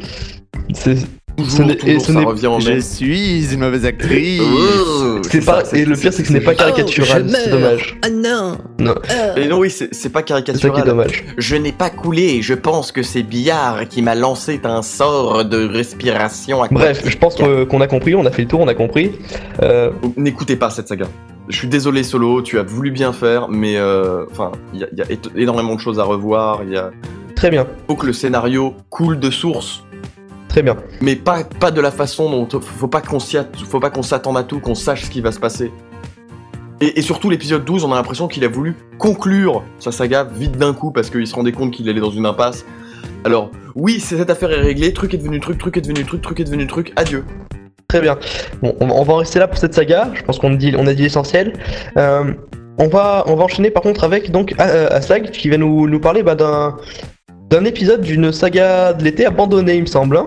C'est 1.38 1.44
toujours, 1.44 1.70
et 1.70 1.76
toujours, 1.76 2.00
ça 2.00 2.20
revient 2.20 2.46
en 2.46 2.60
Je 2.60 2.78
suis 2.80 3.52
une 3.52 3.60
mauvaise 3.60 3.84
actrice. 3.84 4.40
Euh, 4.40 5.20
c'est 5.30 5.42
ça, 5.42 5.52
pas. 5.62 5.62
Et 5.78 5.84
le 5.84 5.94
pire, 5.96 6.12
c'est 6.12 6.22
que 6.22 6.28
ce 6.28 6.32
n'est 6.32 6.40
pas 6.40 6.54
caricatural. 6.54 7.26
Oh, 7.28 7.32
c'est 7.44 7.50
dommage. 7.50 7.98
Ah 8.02 8.08
non 8.10 8.56
Non. 8.78 8.94
Et 9.36 9.46
non, 9.46 9.58
oui, 9.58 9.70
c'est 9.70 9.94
c'est 9.94 10.08
pas 10.08 10.20
C'est 10.26 10.34
ça 10.34 10.40
qui 10.42 10.50
est 10.50 10.54
caricatural. 10.54 10.84
dommage. 10.86 11.24
Je 11.36 11.56
n'ai 11.56 11.72
pas 11.72 11.90
coulé, 11.90 12.40
je 12.42 12.54
pense 12.54 12.90
que 12.92 13.02
c'est 13.02 13.22
Billard 13.22 13.86
qui 13.88 14.00
m'a 14.02 14.14
lancé 14.14 14.60
un 14.64 14.82
sort 14.82 15.44
de 15.44 15.66
respiration 15.68 16.62
aquatique. 16.62 16.78
Bref, 16.78 17.02
je 17.06 17.16
pense 17.18 17.34
que- 17.34 17.64
qu'on 17.64 17.80
a 17.80 17.86
compris, 17.86 18.14
on 18.14 18.24
a 18.26 18.30
fait 18.30 18.42
le 18.42 18.48
tour, 18.48 18.60
on 18.60 18.68
a 18.68 18.74
compris. 18.74 19.12
Euh, 19.62 19.90
N'écoutez 20.16 20.56
pas 20.56 20.70
cette 20.70 20.88
saga. 20.88 21.06
Je 21.48 21.56
suis 21.56 21.68
désolé 21.68 22.02
Solo, 22.02 22.42
tu 22.42 22.58
as 22.58 22.62
voulu 22.64 22.90
bien 22.90 23.12
faire, 23.12 23.48
mais 23.48 23.76
euh, 23.76 24.24
enfin, 24.32 24.50
il 24.74 24.80
y, 24.80 24.84
a- 24.84 24.88
il 24.92 24.98
y 24.98 25.02
a 25.02 25.04
é- 25.12 25.40
énormément 25.42 25.74
de 25.76 25.80
choses 25.80 26.00
à 26.00 26.02
revoir. 26.04 26.62
Il 26.64 26.72
y 26.72 26.76
a... 26.76 26.90
très 27.36 27.50
bien, 27.50 27.66
faut 27.86 27.94
que 27.94 28.06
le 28.06 28.12
scénario 28.12 28.74
coule 28.90 29.20
de 29.20 29.30
source, 29.30 29.84
très 30.56 30.62
bien. 30.62 30.76
mais 31.02 31.16
pas, 31.16 31.44
pas 31.44 31.70
de 31.70 31.82
la 31.82 31.90
façon 31.90 32.30
dont 32.30 32.60
faut 32.60 32.88
pas 32.88 33.02
qu'on 33.02 33.18
qu'on 33.90 34.02
s'attende 34.02 34.38
à 34.38 34.42
tout, 34.42 34.58
qu'on 34.58 34.74
sache 34.74 35.04
ce 35.04 35.10
qui 35.10 35.20
va 35.20 35.30
se 35.30 35.38
passer. 35.38 35.70
Et, 36.80 36.98
et 36.98 37.02
surtout 37.02 37.28
l'épisode 37.28 37.62
12, 37.66 37.84
on 37.84 37.92
a 37.92 37.96
l'impression 37.96 38.26
qu'il 38.26 38.42
a 38.42 38.48
voulu 38.48 38.74
conclure 38.98 39.62
sa 39.78 39.92
saga 39.92 40.24
vite 40.24 40.56
d'un 40.56 40.72
coup 40.72 40.92
parce 40.92 41.10
qu'il 41.10 41.26
se 41.26 41.34
rendait 41.34 41.52
compte 41.52 41.72
qu'il 41.72 41.86
allait 41.90 42.00
dans 42.00 42.10
une 42.10 42.24
impasse. 42.24 42.64
Alors 43.24 43.50
oui, 43.74 44.00
cette 44.00 44.30
affaire 44.30 44.50
est 44.50 44.62
réglée, 44.62 44.94
truc 44.94 45.12
est 45.12 45.18
devenu 45.18 45.40
truc, 45.40 45.58
truc 45.58 45.76
est 45.76 45.82
devenu 45.82 46.06
truc, 46.06 46.22
truc 46.22 46.40
est 46.40 46.44
devenu 46.44 46.66
truc, 46.66 46.90
adieu. 46.96 47.22
Très 47.88 48.00
bien. 48.00 48.16
Bon, 48.62 48.74
on, 48.80 49.02
va 49.02 49.12
en 49.12 49.16
rester 49.18 49.38
là 49.38 49.48
pour 49.48 49.58
cette 49.58 49.74
saga. 49.74 50.10
Je 50.14 50.22
pense 50.22 50.38
qu'on 50.38 50.54
dit, 50.54 50.74
on 50.78 50.86
a 50.86 50.94
dit 50.94 51.02
l'essentiel. 51.02 51.52
Euh, 51.98 52.32
on 52.78 52.88
va, 52.88 53.24
on 53.26 53.36
va 53.36 53.44
enchaîner 53.44 53.70
par 53.70 53.82
contre 53.82 54.04
avec 54.04 54.30
donc 54.30 54.54
A- 54.58 54.86
Asag 54.86 55.30
qui 55.32 55.50
va 55.50 55.58
nous, 55.58 55.86
nous 55.86 56.00
parler 56.00 56.22
bah, 56.22 56.34
d'un 56.34 56.76
d'un 57.50 57.64
épisode 57.64 58.00
d'une 58.00 58.32
saga 58.32 58.92
de 58.92 59.04
l'été 59.04 59.24
abandonnée, 59.24 59.76
il 59.76 59.82
me 59.82 59.86
semble. 59.86 60.16
hein. 60.16 60.26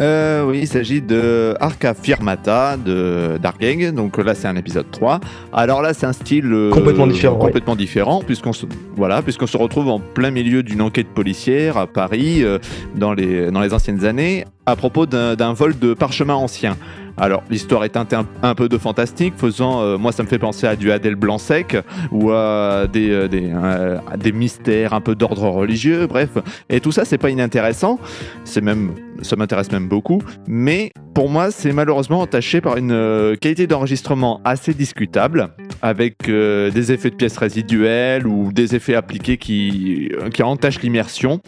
Euh, 0.00 0.44
oui, 0.44 0.60
il 0.62 0.66
s'agit 0.66 1.00
de 1.00 1.54
Arca 1.60 1.94
Firmata 1.94 2.76
de 2.76 3.38
Dark. 3.40 3.64
Donc 3.94 4.18
là, 4.18 4.34
c'est 4.34 4.48
un 4.48 4.56
épisode 4.56 4.90
3. 4.90 5.20
Alors 5.52 5.80
là, 5.82 5.94
c'est 5.94 6.06
un 6.06 6.12
style 6.12 6.52
euh, 6.52 6.70
Complètement 6.70 7.06
différent, 7.06 7.36
Complètement 7.36 7.76
différent, 7.76 8.22
puisqu'on 8.24 8.52
se, 8.52 8.66
voilà, 8.96 9.22
puisqu'on 9.22 9.46
se 9.46 9.56
retrouve 9.56 9.88
en 9.88 10.00
plein 10.00 10.30
milieu 10.30 10.62
d'une 10.62 10.82
enquête 10.82 11.08
policière 11.08 11.76
à 11.76 11.86
Paris 11.86 12.42
euh, 12.42 12.58
dans, 12.96 13.12
les, 13.12 13.50
dans 13.50 13.60
les 13.60 13.72
anciennes 13.72 14.04
années 14.04 14.44
à 14.66 14.76
propos 14.76 15.04
d'un 15.04 15.34
d'un 15.34 15.52
vol 15.52 15.78
de 15.78 15.94
parchemin 15.94 16.34
ancien. 16.34 16.76
Alors, 17.16 17.44
l'histoire 17.48 17.84
est 17.84 17.96
un, 17.96 18.06
un 18.42 18.54
peu 18.54 18.68
de 18.68 18.76
fantastique, 18.76 19.34
faisant, 19.36 19.80
euh, 19.80 19.96
moi, 19.96 20.10
ça 20.10 20.24
me 20.24 20.28
fait 20.28 20.38
penser 20.38 20.66
à 20.66 20.74
du 20.74 20.90
Adèle 20.90 21.14
Blanc-Sec 21.14 21.76
ou 22.10 22.32
à 22.32 22.86
des, 22.92 23.10
euh, 23.10 23.28
euh, 23.32 23.98
des 24.18 24.32
mystères 24.32 24.92
un 24.94 25.00
peu 25.00 25.14
d'ordre 25.14 25.48
religieux, 25.48 26.08
bref. 26.08 26.30
Et 26.68 26.80
tout 26.80 26.90
ça, 26.90 27.04
c'est 27.04 27.18
pas 27.18 27.30
inintéressant. 27.30 28.00
C'est 28.44 28.60
même, 28.60 28.94
ça 29.22 29.36
m'intéresse 29.36 29.70
même 29.70 29.88
beaucoup. 29.88 30.20
Mais 30.48 30.90
pour 31.14 31.30
moi, 31.30 31.52
c'est 31.52 31.72
malheureusement 31.72 32.20
entaché 32.20 32.60
par 32.60 32.76
une 32.76 33.36
qualité 33.40 33.68
d'enregistrement 33.68 34.40
assez 34.44 34.74
discutable, 34.74 35.50
avec 35.82 36.26
des 36.26 36.92
effets 36.92 37.10
de 37.10 37.14
pièces 37.14 37.36
résiduelles 37.36 38.26
ou 38.26 38.52
des 38.52 38.74
effets 38.74 38.96
appliqués 38.96 39.36
qui, 39.36 40.10
qui 40.32 40.42
entachent 40.42 40.80
l'immersion. 40.80 41.40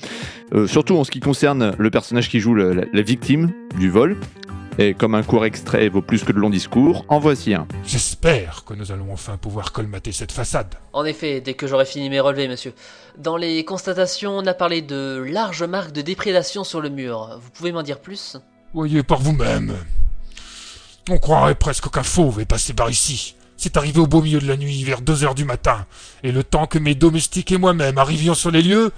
Surtout 0.66 0.96
en 0.96 1.02
ce 1.02 1.11
qui 1.11 1.18
concerne 1.18 1.72
le 1.76 1.90
personnage 1.90 2.29
qui 2.29 2.38
joue 2.38 2.55
la 2.55 3.02
victime 3.02 3.50
du 3.76 3.90
vol. 3.90 4.16
Et 4.79 4.93
comme 4.93 5.15
un 5.15 5.23
court 5.23 5.47
extrait 5.47 5.89
vaut 5.89 6.03
plus 6.03 6.23
que 6.23 6.33
de 6.33 6.39
longs 6.39 6.51
discours, 6.51 7.07
en 7.09 7.19
voici 7.19 7.55
un. 7.55 7.67
J'espère 7.87 8.62
que 8.67 8.75
nous 8.75 8.93
allons 8.93 9.11
enfin 9.11 9.39
pouvoir 9.39 9.73
colmater 9.73 10.12
cette 10.12 10.33
façade. 10.33 10.75
En 10.93 11.07
effet, 11.07 11.41
dès 11.41 11.55
que 11.55 11.67
j'aurai 11.67 11.87
fini 11.87 12.11
mes 12.11 12.21
relevés, 12.21 12.47
monsieur. 12.47 12.75
Dans 13.17 13.39
les 13.39 13.65
constatations, 13.65 14.37
on 14.37 14.47
a 14.47 14.53
parlé 14.53 14.83
de 14.83 15.25
larges 15.27 15.65
marques 15.65 15.93
de 15.93 16.03
déprédation 16.03 16.62
sur 16.62 16.83
le 16.83 16.91
mur. 16.91 17.39
Vous 17.41 17.51
pouvez 17.51 17.73
m'en 17.73 17.83
dire 17.83 18.01
plus? 18.01 18.37
Voyez 18.75 19.03
par 19.03 19.21
vous-même. 19.21 19.75
On 21.09 21.17
croirait 21.17 21.55
presque 21.55 21.89
qu'un 21.89 22.03
fauve 22.03 22.41
est 22.41 22.47
passé 22.47 22.75
par 22.75 22.91
ici. 22.91 23.35
C'est 23.57 23.79
arrivé 23.79 24.01
au 24.01 24.07
beau 24.07 24.21
milieu 24.21 24.41
de 24.41 24.47
la 24.47 24.59
nuit, 24.59 24.85
vers 24.85 25.01
2 25.01 25.25
heures 25.25 25.35
du 25.35 25.47
matin. 25.47 25.87
Et 26.23 26.33
le 26.33 26.45
temps 26.45 26.67
que 26.67 26.79
mes 26.79 26.95
domestiques 26.95 27.51
et 27.51 27.57
moi-même 27.57 27.97
arrivions 27.97 28.35
sur 28.35 28.51
les 28.51 28.61
lieux, 28.61 28.93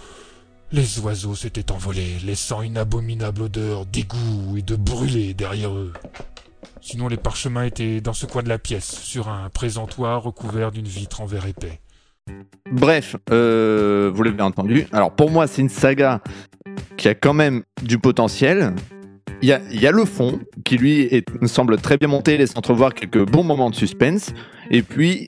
les 0.73 1.01
oiseaux 1.01 1.35
s'étaient 1.35 1.73
envolés, 1.73 2.17
laissant 2.25 2.63
une 2.63 2.77
abominable 2.77 3.43
odeur 3.43 3.87
d'égout 3.87 4.57
et 4.57 4.63
de 4.63 4.77
brûlé 4.77 5.35
derrière 5.35 5.73
eux. 5.73 5.93
Sinon, 6.81 7.09
les 7.09 7.17
parchemins 7.17 7.65
étaient 7.65 8.01
dans 8.01 8.13
ce 8.13 8.27
coin 8.27 8.43
de 8.43 8.49
la 8.49 8.59
pièce, 8.59 9.01
sur 9.03 9.29
un 9.29 9.49
présentoir 9.51 10.23
recouvert 10.23 10.71
d'une 10.71 10.87
vitre 10.87 11.21
en 11.21 11.27
verre 11.27 11.47
épais. 11.47 11.81
Bref, 12.71 13.17
euh, 13.31 14.11
vous 14.15 14.23
l'avez 14.23 14.43
entendu. 14.43 14.87
Alors 14.93 15.15
pour 15.15 15.31
moi, 15.31 15.47
c'est 15.47 15.63
une 15.63 15.69
saga 15.69 16.21
qui 16.97 17.09
a 17.09 17.15
quand 17.15 17.35
même 17.35 17.63
du 17.83 17.99
potentiel. 17.99 18.75
Il 19.41 19.49
y 19.49 19.87
a, 19.87 19.93
le 19.93 20.05
fond 20.05 20.41
qui 20.65 20.77
lui 20.77 21.25
semble 21.47 21.79
très 21.79 21.97
bien 21.97 22.09
monté, 22.09 22.37
laisse 22.37 22.57
entrevoir 22.57 22.93
quelques 22.93 23.25
bons 23.25 23.45
moments 23.45 23.71
de 23.71 23.75
suspense. 23.75 24.33
Et 24.71 24.83
puis 24.83 25.27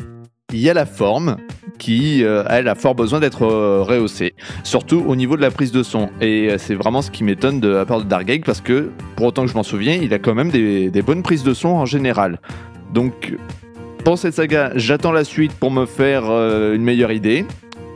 il 0.52 0.60
y 0.60 0.70
a 0.70 0.74
la 0.74 0.86
forme 0.86 1.36
qui, 1.78 2.24
euh, 2.24 2.44
elle, 2.48 2.68
a 2.68 2.74
fort 2.74 2.94
besoin 2.94 3.20
d'être 3.20 3.42
euh, 3.44 3.82
rehaussée, 3.82 4.34
surtout 4.64 5.02
au 5.06 5.16
niveau 5.16 5.36
de 5.36 5.40
la 5.42 5.50
prise 5.50 5.72
de 5.72 5.82
son. 5.82 6.10
Et 6.20 6.50
euh, 6.50 6.56
c'est 6.58 6.74
vraiment 6.74 7.00
ce 7.02 7.10
qui 7.10 7.24
m'étonne 7.24 7.60
de 7.60 7.68
la 7.68 7.86
part 7.86 8.00
de 8.00 8.04
Dark 8.04 8.24
Gate 8.24 8.44
parce 8.44 8.60
que, 8.60 8.90
pour 9.16 9.26
autant 9.26 9.42
que 9.42 9.48
je 9.50 9.54
m'en 9.54 9.62
souviens, 9.62 9.94
il 9.94 10.12
a 10.12 10.18
quand 10.18 10.34
même 10.34 10.50
des, 10.50 10.90
des 10.90 11.02
bonnes 11.02 11.22
prises 11.22 11.42
de 11.42 11.54
son 11.54 11.68
en 11.68 11.86
général. 11.86 12.40
Donc, 12.92 13.34
pour 14.04 14.18
cette 14.18 14.34
saga, 14.34 14.72
j'attends 14.74 15.12
la 15.12 15.24
suite 15.24 15.52
pour 15.52 15.70
me 15.70 15.86
faire 15.86 16.24
euh, 16.28 16.74
une 16.74 16.82
meilleure 16.82 17.12
idée. 17.12 17.46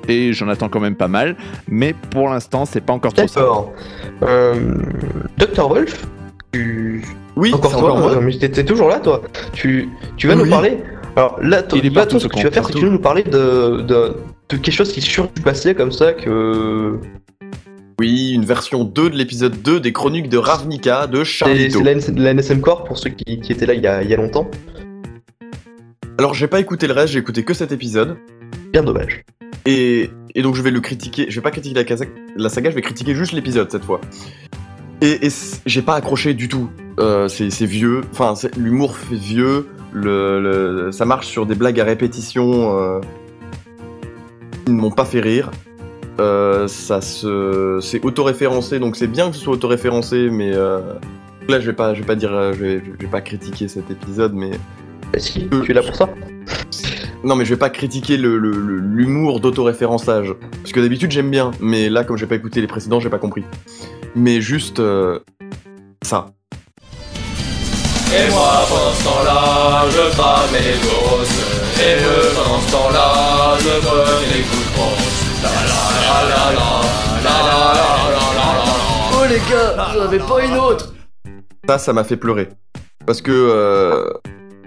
Et 0.06 0.34
j'en 0.34 0.48
attends 0.48 0.68
quand 0.68 0.80
même 0.80 0.96
pas 0.96 1.08
mal. 1.08 1.34
Mais 1.66 1.94
pour 2.10 2.28
l'instant, 2.28 2.66
c'est 2.66 2.82
pas 2.82 2.92
encore 2.92 3.14
trop 3.14 3.26
ça. 3.26 3.40
D'accord. 3.40 3.72
Euh, 4.22 4.74
Dr. 5.38 5.66
Wolf, 5.68 6.06
tu... 6.52 7.02
Oui, 7.36 7.52
encore 7.54 7.70
c'est 7.70 7.78
toi, 7.78 7.92
encore 7.94 8.12
moi. 8.12 8.20
mais 8.20 8.38
t'es 8.38 8.50
t'es 8.50 8.64
toujours 8.64 8.88
là, 8.88 9.00
toi. 9.00 9.22
Tu, 9.54 9.88
tu 10.16 10.28
vas 10.28 10.34
Oui. 10.36 10.44
nous 10.44 10.50
parler. 10.50 10.78
Alors 11.16 11.38
là, 11.42 11.58
est 11.60 11.84
là, 11.84 11.90
partout, 11.92 12.10
toi, 12.18 12.20
ce 12.20 12.26
que 12.28 12.36
tu 12.36 12.42
vas 12.44 12.50
faire, 12.50 12.64
c'est 12.66 12.72
que 12.72 12.78
tu 12.78 12.84
vas 12.86 12.90
nous 12.90 12.98
parler 12.98 13.22
de, 13.22 13.82
de, 13.82 14.16
de 14.48 14.56
quelque 14.56 14.72
chose 14.72 14.92
qui 14.92 14.98
est 15.00 15.02
sur 15.02 15.28
du 15.32 15.42
passé 15.42 15.74
comme 15.74 15.92
ça 15.92 16.12
que. 16.12 16.98
Oui, 18.00 18.32
une 18.32 18.44
version 18.44 18.82
2 18.82 19.10
de 19.10 19.16
l'épisode 19.16 19.62
2 19.62 19.78
des 19.78 19.92
chroniques 19.92 20.28
de 20.28 20.36
Ravnica 20.38 21.06
de 21.06 21.18
C'est 21.18 21.24
Charlito. 21.24 21.78
c'est 21.78 21.84
la, 21.84 21.94
NS 21.94 22.10
la 22.16 22.34
NSM 22.34 22.60
Core 22.60 22.82
pour 22.84 22.98
ceux 22.98 23.10
qui, 23.10 23.40
qui 23.40 23.52
étaient 23.52 23.66
là 23.66 23.74
il 23.74 23.82
y 23.82 23.86
a, 23.86 24.02
il 24.02 24.10
y 24.10 24.14
a 24.14 24.16
longtemps. 24.16 24.50
Alors 26.18 26.34
j'ai 26.34 26.48
pas 26.48 26.58
écouté 26.60 26.88
le 26.88 26.92
reste, 26.92 27.12
j'ai 27.12 27.20
écouté 27.20 27.44
que 27.44 27.54
cet 27.54 27.70
épisode. 27.70 28.16
Bien 28.72 28.82
dommage. 28.82 29.22
Et, 29.66 30.10
et 30.34 30.42
donc 30.42 30.56
je 30.56 30.62
vais 30.62 30.72
le 30.72 30.80
critiquer. 30.80 31.26
Je 31.28 31.34
vais 31.36 31.40
pas 31.42 31.52
critiquer 31.52 31.74
la, 31.76 31.84
casa- 31.84 32.06
la 32.36 32.48
saga, 32.48 32.70
je 32.70 32.74
vais 32.74 32.82
critiquer 32.82 33.14
juste 33.14 33.30
l'épisode 33.32 33.70
cette 33.70 33.84
fois. 33.84 34.00
Et, 35.00 35.28
j'ai 35.66 35.82
pas 35.82 35.94
accroché 35.94 36.34
du 36.34 36.48
tout. 36.48 36.70
Euh, 36.98 37.28
c'est 37.28 37.50
c'est 37.50 37.66
vieux. 37.66 38.00
Enfin, 38.10 38.34
c'est- 38.34 38.56
l'humour 38.56 38.96
fait 38.96 39.14
vieux. 39.16 39.66
Le, 39.94 40.40
le- 40.40 40.92
ça 40.92 41.04
marche 41.04 41.26
sur 41.28 41.46
des 41.46 41.54
blagues 41.54 41.80
à 41.80 41.84
répétition 41.84 42.76
euh, 42.78 43.00
qui 44.66 44.72
ne 44.72 44.80
m'ont 44.80 44.90
pas 44.90 45.04
fait 45.04 45.20
rire. 45.20 45.50
Euh, 46.20 46.68
ça 46.68 47.00
se, 47.00 47.78
c'est 47.80 48.04
autoréférencé, 48.04 48.78
donc 48.78 48.96
c'est 48.96 49.06
bien 49.06 49.30
que 49.30 49.36
ce 49.36 49.42
soit 49.42 49.54
autoréférencé, 49.54 50.28
mais 50.30 50.52
euh, 50.54 50.80
là 51.48 51.58
je 51.60 51.66
vais 51.66 51.72
pas, 51.72 51.94
je 51.94 52.00
vais 52.00 52.06
pas 52.06 52.14
dire, 52.14 52.32
euh, 52.32 52.52
je 52.52 52.58
vais, 52.60 52.82
je 52.84 53.04
vais 53.04 53.10
pas 53.10 53.20
critiquer 53.20 53.66
cet 53.68 53.90
épisode, 53.90 54.32
mais 54.34 54.50
si, 55.16 55.48
tu 55.64 55.70
es 55.70 55.74
là 55.74 55.82
pour 55.82 55.94
ça? 55.96 56.08
non, 57.24 57.34
mais 57.36 57.44
je 57.44 57.50
vais 57.50 57.58
pas 57.58 57.70
critiquer 57.70 58.16
le- 58.16 58.36
l'humour 58.38 59.40
d'autoréférençage. 59.40 60.34
Parce 60.60 60.72
que 60.72 60.80
d'habitude 60.80 61.10
j'aime 61.10 61.30
bien, 61.30 61.50
mais 61.60 61.88
là, 61.88 62.04
comme 62.04 62.16
j'ai 62.16 62.26
pas 62.26 62.36
écouté 62.36 62.60
les 62.60 62.66
précédents, 62.68 63.00
j'ai 63.00 63.10
pas 63.10 63.18
compris. 63.18 63.44
Mais 64.14 64.40
juste. 64.40 64.78
euh, 64.80 65.18
ça. 66.02 66.26
Et 68.16 68.30
moi, 68.30 68.62
pendant 68.68 68.92
ce 68.92 69.04
temps-là, 69.04 69.88
je 69.90 70.14
crame 70.16 70.52
les 70.52 70.78
grosses. 70.86 71.38
Et 71.82 71.96
eux, 72.02 72.30
pendant 72.36 72.60
ce 72.60 72.70
temps-là, 72.70 73.58
je 73.58 73.80
prenais 73.84 74.28
des 74.32 74.42
coups 74.42 74.66
de 74.66 74.72
brosse. 74.76 75.18
La 75.42 75.50
la 75.50 75.82
la 76.06 76.16
la 76.30 76.44
la, 76.54 76.68
la 77.24 77.36
la 77.42 77.56
la 77.58 77.74
la 77.74 77.90
la 78.14 78.26
la 78.38 78.48
la. 78.58 78.64
Oh 79.12 79.24
les 79.28 79.42
gars, 79.50 79.92
j'en 79.92 80.00
avais 80.02 80.18
pas 80.20 80.44
une 80.44 80.56
autre 80.56 80.94
Ça, 81.68 81.78
ça 81.78 81.92
m'a 81.92 82.04
fait 82.04 82.16
pleurer. 82.16 82.48
Parce 83.04 83.20
que 83.20 83.32
euh, 83.32 84.10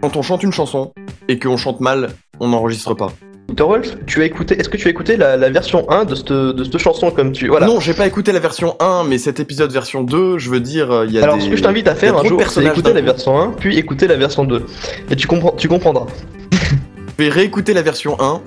quand 0.01 0.15
on 0.17 0.21
chante 0.21 0.43
une 0.43 0.51
chanson 0.51 0.93
et 1.29 1.39
qu'on 1.39 1.57
chante 1.57 1.79
mal, 1.79 2.09
on 2.39 2.49
n'enregistre 2.49 2.93
pas. 2.95 3.11
Wolf, 3.57 3.97
tu 4.05 4.21
as 4.21 4.25
écouté, 4.25 4.59
est-ce 4.59 4.69
que 4.69 4.77
tu 4.77 4.87
as 4.87 4.91
écouté 4.91 5.15
la, 5.17 5.37
la 5.37 5.49
version 5.49 5.89
1 5.89 6.05
de 6.05 6.15
cette, 6.15 6.31
de 6.31 6.63
cette 6.63 6.77
chanson 6.77 7.11
comme 7.11 7.31
tu. 7.31 7.47
Voilà. 7.47 7.65
Non, 7.65 7.79
j'ai 7.79 7.93
pas 7.93 8.05
écouté 8.05 8.31
la 8.31 8.39
version 8.39 8.75
1, 8.79 9.05
mais 9.05 9.17
cet 9.17 9.39
épisode 9.39 9.71
version 9.71 10.03
2, 10.03 10.37
je 10.37 10.49
veux 10.49 10.59
dire, 10.59 10.91
euh, 10.91 11.05
il 11.07 11.13
y 11.13 11.19
a 11.19 11.23
Alors 11.23 11.37
des... 11.37 11.41
ce 11.43 11.49
que 11.49 11.55
je 11.55 11.63
t'invite 11.63 11.87
à 11.87 11.95
faire 11.95 12.17
un 12.17 12.23
jour, 12.23 12.41
c'est 12.47 12.63
écouter 12.65 12.93
la 12.93 13.01
version 13.01 13.39
1, 13.39 13.51
puis 13.51 13.77
écouter 13.77 14.07
la 14.07 14.15
version 14.17 14.43
2. 14.43 14.65
Et 15.09 15.15
tu, 15.15 15.27
comprends, 15.27 15.51
tu 15.51 15.67
comprendras. 15.67 16.05
Je 17.19 17.23
vais 17.23 17.29
réécouter 17.29 17.73
la 17.73 17.81
version 17.81 18.15
1, 18.19 18.41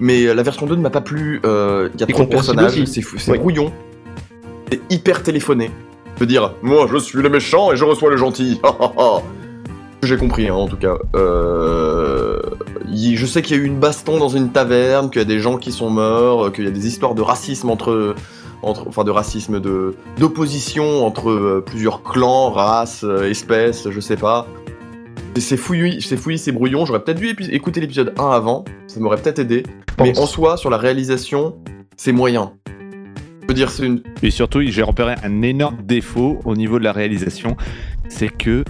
mais 0.00 0.24
euh, 0.26 0.34
la 0.34 0.42
version 0.42 0.66
2 0.66 0.74
ne 0.74 0.80
m'a 0.80 0.90
pas 0.90 1.00
plu. 1.00 1.40
euh, 1.44 1.88
Il 1.94 2.00
y 2.00 2.04
a 2.04 2.06
Et 2.08 2.12
trop 2.12 2.24
de 2.24 2.28
personnages, 2.28 2.82
c'est 2.86 3.02
fou- 3.02 3.18
c'est 3.18 3.30
Oui. 3.32 3.38
brouillon. 3.38 3.72
C'est 4.72 4.80
hyper 4.90 5.22
téléphoné. 5.22 5.70
Je 6.16 6.20
veux 6.20 6.26
dire, 6.26 6.54
moi 6.62 6.88
je 6.90 6.96
suis 6.96 7.20
le 7.22 7.28
méchant 7.28 7.72
et 7.72 7.76
je 7.76 7.84
reçois 7.84 8.10
le 8.10 8.16
gentil. 8.16 8.58
J'ai 10.02 10.16
compris, 10.16 10.48
hein, 10.48 10.54
en 10.54 10.68
tout 10.68 10.76
cas. 10.76 10.96
Euh, 11.14 12.38
je 12.94 13.26
sais 13.26 13.42
qu'il 13.42 13.56
y 13.56 13.60
a 13.60 13.62
eu 13.62 13.66
une 13.66 13.78
baston 13.78 14.18
dans 14.18 14.28
une 14.28 14.50
taverne, 14.50 15.10
qu'il 15.10 15.20
y 15.20 15.24
a 15.24 15.26
des 15.26 15.40
gens 15.40 15.56
qui 15.56 15.72
sont 15.72 15.90
morts, 15.90 16.46
euh, 16.46 16.50
qu'il 16.50 16.64
y 16.64 16.68
a 16.68 16.70
des 16.70 16.86
histoires 16.86 17.14
de 17.14 17.22
racisme 17.22 17.70
entre. 17.70 18.14
entre 18.62 18.88
enfin, 18.88 19.04
de 19.04 19.10
racisme, 19.10 19.60
de 19.60 19.94
d'opposition 20.18 21.06
entre 21.06 21.30
euh, 21.30 21.64
plusieurs 21.64 22.02
clans, 22.02 22.50
races, 22.50 23.04
euh, 23.04 23.30
espèces, 23.30 23.90
je 23.90 24.00
sais 24.00 24.16
pas. 24.16 24.46
C'est 25.38 25.58
fouillis, 25.58 26.00
c'est 26.00 26.16
fouillis, 26.16 26.38
c'est 26.38 26.52
brouillon. 26.52 26.86
J'aurais 26.86 27.04
peut-être 27.04 27.18
dû 27.18 27.36
écouter 27.50 27.80
l'épisode 27.80 28.14
1 28.18 28.30
avant, 28.30 28.64
ça 28.86 29.00
m'aurait 29.00 29.18
peut-être 29.18 29.38
aidé. 29.38 29.64
Mais 30.00 30.18
en 30.18 30.26
soi, 30.26 30.56
sur 30.56 30.70
la 30.70 30.78
réalisation, 30.78 31.56
c'est 31.96 32.12
moyen. 32.12 32.52
Je 33.42 33.48
veux 33.48 33.54
dire, 33.54 33.70
c'est 33.70 33.84
une. 33.84 34.02
Et 34.22 34.30
surtout, 34.30 34.60
j'ai 34.62 34.82
repéré 34.82 35.14
un 35.22 35.42
énorme 35.42 35.78
défaut 35.82 36.38
au 36.44 36.56
niveau 36.56 36.78
de 36.78 36.84
la 36.84 36.92
réalisation, 36.92 37.56
c'est 38.08 38.28
que 38.28 38.64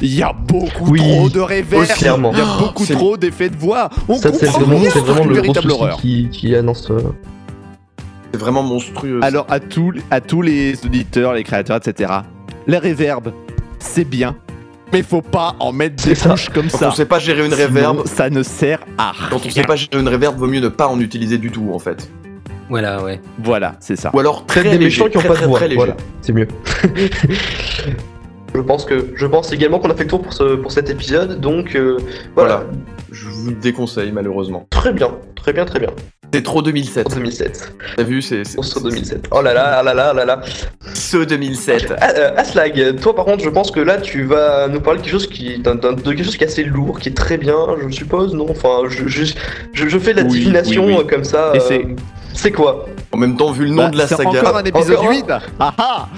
il 0.00 0.14
y 0.14 0.22
a 0.22 0.32
beaucoup 0.32 0.90
Oui, 0.92 1.00
trop 1.00 1.28
de 1.28 1.40
réverb, 1.40 1.82
aussi, 1.82 1.92
clairement. 1.94 2.30
il 2.32 2.38
y 2.38 2.42
a 2.42 2.58
beaucoup 2.58 2.86
trop 2.86 3.16
d'effets 3.16 3.48
de 3.50 3.56
voix. 3.56 3.88
On 4.08 4.14
Ça, 4.16 4.32
c'est 4.32 4.46
comprend 4.46 4.60
vraiment, 4.60 4.78
rien, 4.80 4.90
c'est 4.90 5.00
vraiment 5.00 5.20
le 5.20 5.26
gros 5.26 5.34
véritable 5.34 5.70
souci 5.70 5.82
horreur. 5.82 5.96
qui, 6.00 6.28
qui 6.30 6.54
annonce. 6.54 6.90
euh, 6.90 6.98
C'est 8.32 8.38
vraiment 8.40 8.62
monstrueux. 8.62 9.20
Alors 9.22 9.46
à 9.48 9.58
tous, 9.60 9.94
à 10.10 10.20
tous 10.20 10.42
les 10.42 10.74
auditeurs, 10.84 11.34
les 11.34 11.42
créateurs, 11.44 11.76
etc. 11.76 12.12
Les 12.66 12.78
réverbes, 12.78 13.32
c'est 13.78 14.04
bien, 14.04 14.36
mais 14.92 15.02
faut 15.02 15.22
pas 15.22 15.54
en 15.58 15.72
mettre 15.72 16.04
des 16.04 16.14
ça. 16.14 16.30
couches 16.30 16.48
comme 16.50 16.68
quand 16.70 16.78
ça. 16.78 16.88
on 16.88 16.92
sait 16.92 17.04
pas 17.06 17.18
gérer 17.18 17.44
une 17.44 17.52
Sinon, 17.52 17.66
réverb, 17.66 18.06
ça 18.06 18.30
ne 18.30 18.42
sert 18.42 18.80
à 18.98 19.12
quand 19.30 19.36
on 19.36 19.38
rien. 19.40 19.50
sait 19.50 19.64
pas 19.64 19.76
gérer 19.76 19.98
une 20.00 20.08
réverb, 20.08 20.36
vaut 20.38 20.46
mieux 20.46 20.60
ne 20.60 20.68
pas 20.68 20.86
en 20.88 21.00
utiliser 21.00 21.38
du 21.38 21.50
tout, 21.50 21.70
en 21.72 21.78
fait. 21.78 22.10
Voilà, 22.70 23.02
ouais. 23.02 23.18
Voilà, 23.42 23.76
c'est 23.80 23.96
ça. 23.96 24.10
Ou 24.12 24.18
alors 24.20 24.44
très 24.44 24.62
des 24.62 24.70
léger, 24.72 24.84
méchants 24.84 25.08
qui 25.08 25.16
ont 25.16 25.20
très, 25.20 25.28
pas 25.30 25.36
de 25.40 25.46
voix. 25.46 25.60
Voilà, 25.74 25.96
c'est 26.20 26.32
mieux. 26.34 26.46
je 28.58 28.62
pense 28.62 28.84
que, 28.84 29.06
je 29.14 29.26
pense 29.26 29.52
également 29.52 29.78
qu'on 29.78 29.90
a 29.90 29.94
fait 29.94 30.02
le 30.04 30.10
tour 30.10 30.20
pour, 30.22 30.32
ce, 30.32 30.56
pour 30.56 30.72
cet 30.72 30.90
épisode, 30.90 31.40
donc 31.40 31.74
euh, 31.76 31.96
voilà. 32.34 32.56
Voilà. 32.56 32.64
Je 33.12 33.26
vous 33.28 33.52
déconseille, 33.52 34.10
malheureusement. 34.12 34.66
Très 34.70 34.92
bien, 34.92 35.10
très 35.36 35.52
bien, 35.52 35.64
très 35.64 35.78
bien. 35.78 35.90
C'est 36.34 36.42
trop 36.42 36.60
2007. 36.60 37.06
En 37.10 37.14
2007. 37.14 37.72
T'as 37.96 38.02
vu, 38.02 38.20
c'est 38.20 38.44
se 38.44 38.78
2007. 38.82 39.28
Oh 39.30 39.40
là 39.40 39.54
là, 39.54 39.78
oh 39.80 39.84
là 39.84 39.94
là, 39.94 40.10
oh 40.12 40.16
là 40.16 40.24
là. 40.26 40.40
ce 40.92 41.16
2007. 41.24 41.94
Ah, 42.00 42.10
euh, 42.16 42.30
Aslag, 42.36 43.00
toi 43.00 43.14
par 43.14 43.24
contre, 43.24 43.42
je 43.42 43.48
pense 43.48 43.70
que 43.70 43.80
là 43.80 43.96
tu 43.98 44.24
vas 44.24 44.68
nous 44.68 44.80
parler 44.80 44.98
de 44.98 45.04
quelque 45.04 45.12
chose 45.12 45.26
qui, 45.26 45.58
de 45.58 45.72
quelque 46.12 46.22
chose 46.24 46.36
qui 46.36 46.44
est 46.44 46.48
assez 46.48 46.64
lourd, 46.64 46.98
qui 47.00 47.08
est 47.08 47.16
très 47.16 47.38
bien, 47.38 47.56
je 47.82 47.88
suppose, 47.94 48.34
non? 48.34 48.46
Enfin, 48.50 48.80
je, 48.90 49.08
je, 49.08 49.24
je, 49.72 49.88
je 49.88 49.98
fais 49.98 50.12
de 50.12 50.18
la 50.18 50.24
Oui, 50.24 50.32
divination 50.40 50.84
oui, 50.84 50.92
oui. 50.92 51.00
euh, 51.00 51.08
comme 51.08 51.24
ça. 51.24 51.52
Et 51.54 51.58
euh, 51.58 51.60
c'est- 51.66 51.86
c'est 52.34 52.52
quoi? 52.52 52.84
En 53.10 53.16
même 53.16 53.36
temps, 53.36 53.52
vu 53.52 53.64
le 53.64 53.70
nom 53.70 53.84
Bah, 53.84 53.88
de 53.90 53.96
la 53.96 54.06
c'est 54.06 54.16
saga. 54.16 54.28
encore 54.40 54.56
un 54.58 54.64
épisode 54.64 54.96
Encore 54.98 55.10
un 55.10 55.14
8 55.14 55.24
ah, 55.60 55.74
ah 55.78 56.08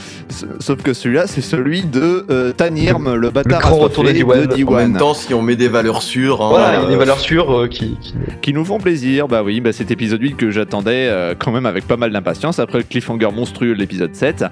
Sauf 0.58 0.82
que 0.82 0.92
celui-là, 0.92 1.26
c'est 1.28 1.40
celui 1.40 1.82
de 1.84 2.26
euh, 2.30 2.52
Tanirm, 2.52 3.14
le 3.14 3.30
bâtard 3.30 3.60
grand 3.60 3.76
retour 3.78 4.02
de 4.04 4.10
assoiffé 4.10 4.46
Diwan. 4.48 4.74
En 4.74 4.78
même 4.88 4.96
temps, 4.96 5.14
si 5.14 5.32
on 5.32 5.40
met 5.42 5.54
des 5.56 5.68
valeurs 5.68 6.02
sûres, 6.02 6.42
hein, 6.42 6.48
Voilà, 6.50 6.74
il 6.78 6.82
y 6.82 6.84
a 6.84 6.88
des 6.88 6.94
euh, 6.94 6.98
valeurs 6.98 7.20
sûres 7.20 7.60
euh, 7.60 7.68
qui, 7.68 7.96
qui- 8.00 8.14
qui 8.42 8.52
nous 8.52 8.64
font 8.64 8.78
plaisir. 8.78 9.28
Bah 9.28 9.42
oui, 9.44 9.60
bah 9.60 9.72
cet 9.72 9.90
épisode 9.92 10.20
8 10.20 10.36
que 10.36 10.50
j'attendais 10.50 11.06
euh, 11.08 11.34
quand 11.38 11.52
même 11.52 11.66
avec 11.66 11.86
pas 11.86 11.96
mal 11.96 12.10
d'impatience 12.12 12.58
après 12.58 12.78
le 12.78 12.84
cliffhanger 12.84 13.30
monstrueux 13.32 13.74
de 13.74 13.78
l'épisode 13.80 14.14
7. 14.14 14.44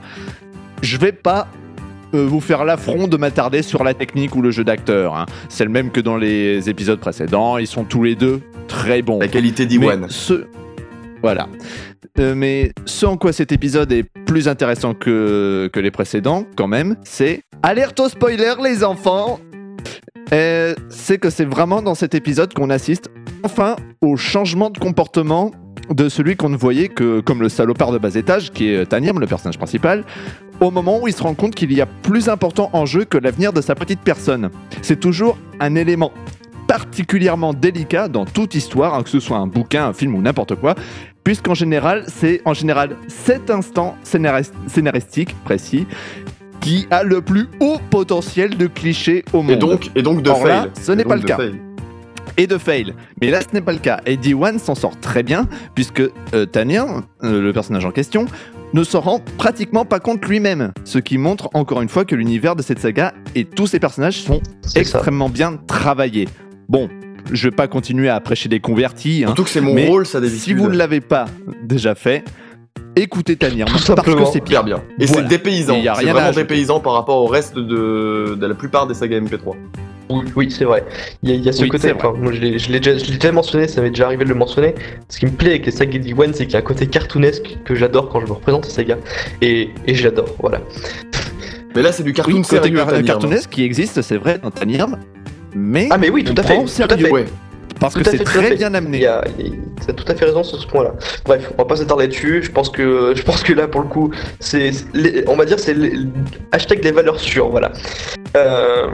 Je 0.82 0.96
vais 0.96 1.12
pas 1.12 1.48
euh, 2.14 2.24
vous 2.24 2.40
faire 2.40 2.64
l'affront 2.64 3.08
de 3.08 3.16
m'attarder 3.16 3.62
sur 3.62 3.82
la 3.82 3.94
technique 3.94 4.36
ou 4.36 4.42
le 4.42 4.50
jeu 4.52 4.62
d'acteur. 4.62 5.16
hein. 5.16 5.26
C'est 5.48 5.64
le 5.64 5.70
même 5.70 5.90
que 5.90 6.00
dans 6.00 6.16
les 6.16 6.70
épisodes 6.70 7.00
précédents. 7.00 7.58
Ils 7.58 7.66
sont 7.66 7.82
tous 7.84 8.04
les 8.04 8.14
deux 8.14 8.40
très 8.68 9.02
bons. 9.02 9.18
la 9.18 9.26
qualité 9.28 9.66
d'Iwan. 9.66 10.06
ce... 10.08 10.46
Voilà. 11.20 11.48
Euh, 12.18 12.34
mais 12.34 12.72
ce 12.86 13.06
en 13.06 13.16
quoi 13.16 13.32
cet 13.32 13.52
épisode 13.52 13.92
est 13.92 14.04
plus 14.26 14.48
intéressant 14.48 14.94
que, 14.94 15.70
les 15.74 15.90
précédents, 15.90 16.44
quand 16.56 16.68
même, 16.68 16.96
c'est... 17.04 17.42
Alerte 17.62 17.98
au 18.00 18.08
spoiler, 18.08 18.54
les 18.62 18.84
enfants 18.84 19.40
Euh, 20.32 20.74
C'est 20.88 21.18
que 21.18 21.30
c'est 21.30 21.44
vraiment 21.44 21.82
dans 21.82 21.94
cet 21.94 22.14
épisode 22.14 22.52
qu'on 22.54 22.70
assiste 22.70 23.10
enfin 23.42 23.76
au 24.00 24.16
changement 24.16 24.70
de 24.70 24.78
comportement 24.78 25.52
de 25.90 26.08
celui 26.08 26.36
qu'on 26.36 26.50
ne 26.50 26.56
voyait 26.56 26.88
que 26.88 27.20
comme 27.20 27.40
le 27.40 27.48
salopard 27.48 27.92
de 27.92 27.98
bas 27.98 28.14
étage, 28.14 28.50
qui 28.50 28.68
est 28.68 28.86
Tanirm, 28.86 29.18
le 29.20 29.26
personnage 29.26 29.56
principal, 29.56 30.04
au 30.60 30.70
moment 30.70 31.00
où 31.00 31.08
il 31.08 31.14
se 31.14 31.22
rend 31.22 31.34
compte 31.34 31.54
qu'il 31.54 31.72
y 31.72 31.80
a 31.80 31.86
plus 31.86 32.28
important 32.28 32.68
en 32.72 32.84
jeu 32.84 33.04
que 33.04 33.16
l'avenir 33.16 33.52
de 33.52 33.60
sa 33.60 33.74
petite 33.74 34.00
personne. 34.00 34.50
C'est 34.82 35.00
toujours 35.00 35.38
un 35.60 35.74
élément 35.76 36.12
particulièrement 36.66 37.54
délicat 37.54 38.08
dans 38.08 38.26
toute 38.26 38.54
histoire, 38.54 38.94
hein, 38.94 39.02
que 39.02 39.08
ce 39.08 39.20
soit 39.20 39.38
un 39.38 39.46
bouquin, 39.46 39.86
un 39.86 39.92
film 39.94 40.14
ou 40.14 40.20
n'importe 40.20 40.56
quoi, 40.56 40.74
puisqu'en 41.28 41.52
général, 41.52 42.04
c'est 42.06 42.40
en 42.46 42.54
général 42.54 42.96
cet 43.06 43.50
instant 43.50 43.98
scénaris- 44.02 44.50
scénaristique 44.66 45.36
précis 45.44 45.86
qui 46.62 46.86
a 46.90 47.02
le 47.02 47.20
plus 47.20 47.48
haut 47.60 47.76
potentiel 47.90 48.56
de 48.56 48.66
cliché 48.66 49.26
au 49.34 49.42
monde. 49.42 49.50
Et 49.50 49.56
donc, 49.56 49.90
et 49.94 50.00
donc 50.00 50.22
de 50.22 50.30
Or 50.30 50.46
là, 50.46 50.62
fail. 50.62 50.70
ce 50.82 50.92
n'est 50.92 51.02
Et 51.02 51.04
pas 51.04 51.16
donc 51.16 51.18
le 51.18 51.22
de 51.24 51.26
cas. 51.28 51.36
fail. 51.36 51.54
et 52.38 52.46
de 52.46 52.56
fail. 52.56 52.94
Mais 53.20 53.28
là, 53.30 53.42
ce 53.42 53.48
n'est 53.52 53.60
pas 53.60 53.74
le 53.74 53.78
cas. 53.78 54.00
Et 54.06 54.16
D1 54.16 54.56
s'en 54.58 54.74
sort 54.74 54.98
très 55.00 55.22
bien, 55.22 55.46
puisque 55.74 56.00
euh, 56.00 56.46
Tanir, 56.46 56.86
euh, 57.24 57.42
le 57.42 57.52
personnage 57.52 57.84
en 57.84 57.90
question, 57.90 58.24
ne 58.72 58.82
s'en 58.82 59.00
rend 59.00 59.20
pratiquement 59.36 59.84
pas 59.84 60.00
compte 60.00 60.24
lui-même. 60.24 60.72
Ce 60.84 60.98
qui 60.98 61.18
montre 61.18 61.50
encore 61.52 61.82
une 61.82 61.90
fois 61.90 62.06
que 62.06 62.14
l'univers 62.14 62.56
de 62.56 62.62
cette 62.62 62.78
saga 62.78 63.12
et 63.34 63.44
tous 63.44 63.66
ses 63.66 63.80
personnages 63.80 64.22
sont 64.22 64.40
ça. 64.62 64.80
extrêmement 64.80 65.28
bien 65.28 65.58
travaillés. 65.66 66.26
Bon, 66.70 66.88
je 67.32 67.48
vais 67.48 67.54
pas 67.54 67.66
continuer 67.68 68.08
à 68.08 68.18
prêcher 68.20 68.48
des 68.48 68.60
convertis. 68.60 69.22
hein. 69.24 69.28
Surtout 69.28 69.44
que 69.44 69.50
c'est 69.50 69.60
mon 69.60 69.74
Mais 69.74 69.86
rôle, 69.88 70.06
ça 70.06 70.20
d'habitude. 70.20 70.40
Si 70.40 70.54
vous 70.54 70.68
ne 70.68 70.76
l'avez 70.76 71.00
pas 71.00 71.26
déjà 71.62 71.94
fait, 71.94 72.24
écoutez 72.96 73.36
Tanir, 73.36 73.66
Tout 73.66 73.72
parce 73.72 73.84
que 73.86 73.94
simplement. 73.96 74.26
c'est 74.26 74.44
bien. 74.44 74.62
bien. 74.62 74.82
Et 74.98 75.06
Voilà. 75.06 75.22
c'est 75.22 75.28
dépaysant. 75.28 75.74
Et 75.76 75.80
y 75.82 75.88
a 75.88 75.94
C'est 75.94 76.04
rien 76.04 76.12
vraiment 76.14 76.30
dépaysant 76.32 76.80
par 76.80 76.94
rapport 76.94 77.18
au 77.22 77.26
reste 77.26 77.56
de, 77.56 78.36
de 78.40 78.46
la 78.46 78.54
plupart 78.54 78.86
des 78.86 78.94
sagas 78.94 79.20
MP3. 79.20 79.54
Oui, 80.10 80.24
oui, 80.36 80.50
c'est 80.50 80.64
vrai. 80.64 80.84
Il 81.22 81.28
y 81.28 81.32
a, 81.32 81.36
il 81.36 81.44
y 81.44 81.48
a 81.50 81.52
ce 81.52 81.62
Oui, 81.62 81.68
côté, 81.68 81.88
c'est 81.88 81.92
enfin, 81.92 82.14
moi 82.18 82.32
je 82.32 82.40
l'ai 82.40 82.80
déjà, 82.80 83.30
mentionné, 83.30 83.68
ça 83.68 83.82
m'est 83.82 83.90
déjà 83.90 84.06
arrivé 84.06 84.24
de 84.24 84.30
le 84.30 84.34
mentionner. 84.34 84.74
Ce 85.10 85.18
qui 85.18 85.26
me 85.26 85.32
plaît 85.32 85.50
avec 85.50 85.66
les 85.66 85.72
sagas 85.72 85.98
d'Iwan, 85.98 86.32
c'est 86.32 86.44
qu'il 86.46 86.54
y 86.54 86.56
a 86.56 86.60
un 86.60 86.62
côté 86.62 86.86
cartoonesque 86.86 87.58
que 87.66 87.74
j'adore 87.74 88.08
quand 88.08 88.20
je 88.20 88.26
me 88.26 88.32
représente 88.32 88.64
ces 88.64 88.70
sagas. 88.72 88.96
Et, 89.42 89.68
et 89.86 89.94
j'adore, 89.94 90.34
voilà. 90.40 90.62
Mais 91.76 91.82
là, 91.82 91.92
c'est 91.92 92.04
du 92.04 92.14
cartoon 92.14 92.36
Oui, 92.36 92.42
côté 92.42 92.56
sérieux. 92.62 92.78
Tanir. 92.86 93.04
cartoonesque 93.04 93.50
qui 93.50 93.62
existe, 93.64 94.00
c'est 94.00 94.16
vrai, 94.16 94.38
dans 94.42 94.50
Tanirm, 94.50 94.96
mais 95.54 95.88
Ah, 95.90 95.98
mais 95.98 96.10
oui, 96.10 96.24
tout 96.24 96.34
à 96.36 96.42
fait. 96.42 96.54
prend 96.54 96.62
au 96.62 96.66
Tout 96.66 96.82
à 96.82 96.88
sérieux. 96.88 97.06
fait. 97.06 97.12
Ouais. 97.12 97.24
parce 97.80 97.94
tout 97.94 98.02
que 98.02 98.10
c'est 98.10 98.18
très 98.24 98.56
bien 98.56 98.74
amené. 98.74 99.00
tu 99.00 99.06
as 99.06 99.92
tout 99.92 100.04
à 100.08 100.14
fait 100.14 100.24
raison 100.24 100.42
sur 100.42 100.60
ce 100.60 100.66
point-là. 100.66 100.94
Bref, 101.24 101.50
on 101.54 101.62
va 101.62 101.64
pas 101.64 101.76
s'attarder 101.76 102.08
dessus. 102.08 102.42
Je 102.42 102.50
pense 102.50 102.70
que, 102.70 103.12
je 103.14 103.22
pense 103.22 103.42
que 103.42 103.52
là, 103.52 103.68
pour 103.68 103.80
le 103.82 103.86
coup, 103.88 104.10
c'est, 104.40 104.70
on 105.28 105.36
va 105.36 105.44
dire, 105.44 105.58
c'est 105.60 105.76
hashtag 106.52 106.80
des 106.80 106.90
valeurs 106.92 107.20
sûres, 107.20 107.48
voilà. 107.50 107.72
Euh, 108.36 108.88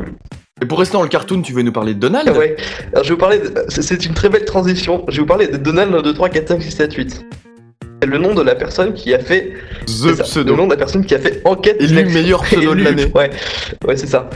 Et 0.62 0.66
pour 0.66 0.78
rester 0.78 0.92
dans 0.94 1.02
le 1.02 1.08
cartoon, 1.08 1.40
tu 1.42 1.52
veux 1.52 1.62
nous 1.62 1.72
parler 1.72 1.94
de 1.94 1.98
Donald 1.98 2.28
Ah 2.32 2.38
ouais. 2.38 2.56
Alors, 2.92 3.04
je 3.04 3.08
vais 3.08 3.14
vous 3.14 3.20
parler. 3.20 3.38
de- 3.38 3.64
C'est 3.68 4.04
une 4.06 4.14
très 4.14 4.28
belle 4.28 4.44
transition. 4.44 5.04
Je 5.08 5.16
vais 5.16 5.20
vous 5.20 5.26
parler 5.26 5.48
de 5.48 5.56
Donald 5.56 5.92
1, 5.94 6.02
2, 6.02 6.12
3, 6.14 6.28
4, 6.28 6.48
5, 6.48 6.62
6, 6.62 6.70
7, 6.70 6.92
8. 6.94 7.24
C'est 8.02 8.08
le 8.08 8.18
nom 8.18 8.34
de 8.34 8.42
la 8.42 8.54
personne 8.54 8.92
qui 8.92 9.14
a 9.14 9.18
fait. 9.18 9.54
The 9.86 10.14
ça, 10.14 10.22
Pseudo. 10.24 10.50
Le 10.52 10.56
nom 10.58 10.66
de 10.66 10.72
la 10.72 10.76
personne 10.76 11.04
qui 11.06 11.14
a 11.14 11.18
fait 11.18 11.40
enquête 11.44 11.78
Élu 11.80 12.04
meilleur 12.04 12.42
pseudo 12.42 12.74
de 12.74 12.82
l'année. 12.84 13.06
Ouais, 13.14 13.30
ouais 13.86 13.96
c'est 13.96 14.06
ça. 14.06 14.28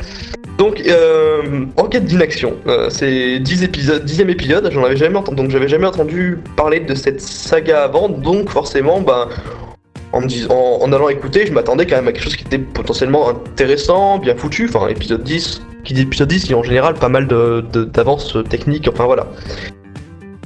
Donc, 0.59 0.83
euh, 0.87 1.67
enquête 1.77 2.05
d'inaction. 2.05 2.57
Euh, 2.67 2.91
c'est 2.91 3.39
10 3.39 3.63
épisodes, 3.63 4.05
10 4.05 4.23
épisode. 4.23 4.69
J'en 4.73 4.85
avais 4.85 4.97
jamais 4.97 5.17
entendu. 5.17 5.37
Donc, 5.37 5.51
j'avais 5.51 5.69
jamais 5.69 5.87
entendu 5.87 6.39
parler 6.57 6.81
de 6.81 6.95
cette 6.97 7.21
saga 7.21 7.85
avant. 7.85 8.09
Donc, 8.09 8.51
forcément, 8.51 9.01
ben. 9.01 9.29
En, 10.11 10.93
allant 10.93 11.11
écouter, 11.11 11.47
je 11.47 11.53
m'attendais 11.53 11.87
quand 11.87 11.97
même 11.97 12.09
à 12.09 12.13
quelque 12.13 12.25
chose 12.25 12.35
qui 12.35 12.45
était 12.45 12.59
potentiellement 12.59 13.29
intéressant, 13.29 14.19
bien 14.19 14.35
foutu. 14.35 14.71
Enfin, 14.73 14.89
épisode 14.89 15.23
10, 15.23 15.61
qui 15.85 15.93
dit 15.93 16.01
épisode 16.03 16.29
10, 16.29 16.45
il 16.47 16.51
y 16.53 16.55
a 16.55 16.57
en 16.57 16.63
général 16.63 16.95
pas 16.95 17.11
mal 17.11 17.29
de- 17.29 17.63
de- 17.73 17.85
d'avances 17.85 18.39
techniques, 18.49 18.89
enfin 18.91 19.05
voilà. 19.05 19.27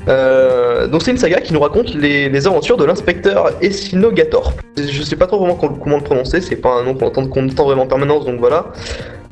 Euh, 0.09 0.89
donc 0.89 1.03
c'est 1.03 1.13
une 1.13 1.17
saga 1.17 1.41
qui 1.41 1.53
nous 1.53 1.61
raconte 1.61 1.95
les, 1.95 2.47
aventures 2.47 2.77
de 2.77 2.85
l'inspecteur 2.85 3.53
Essinogator. 3.61 4.53
Je 4.77 5.03
sais 5.03 5.15
pas 5.15 5.29
trop 5.29 5.39
comment 5.39 5.97
le 5.97 6.03
prononcer, 6.03 6.41
c'est 6.41 6.57
pas 6.57 6.81
un 6.81 6.83
nom 6.83 6.95
qu'on 6.95 7.49
entend 7.49 7.65
vraiment 7.65 7.85
en 7.85 7.87
permanence, 7.87 8.25
donc 8.25 8.41
voilà. 8.41 8.73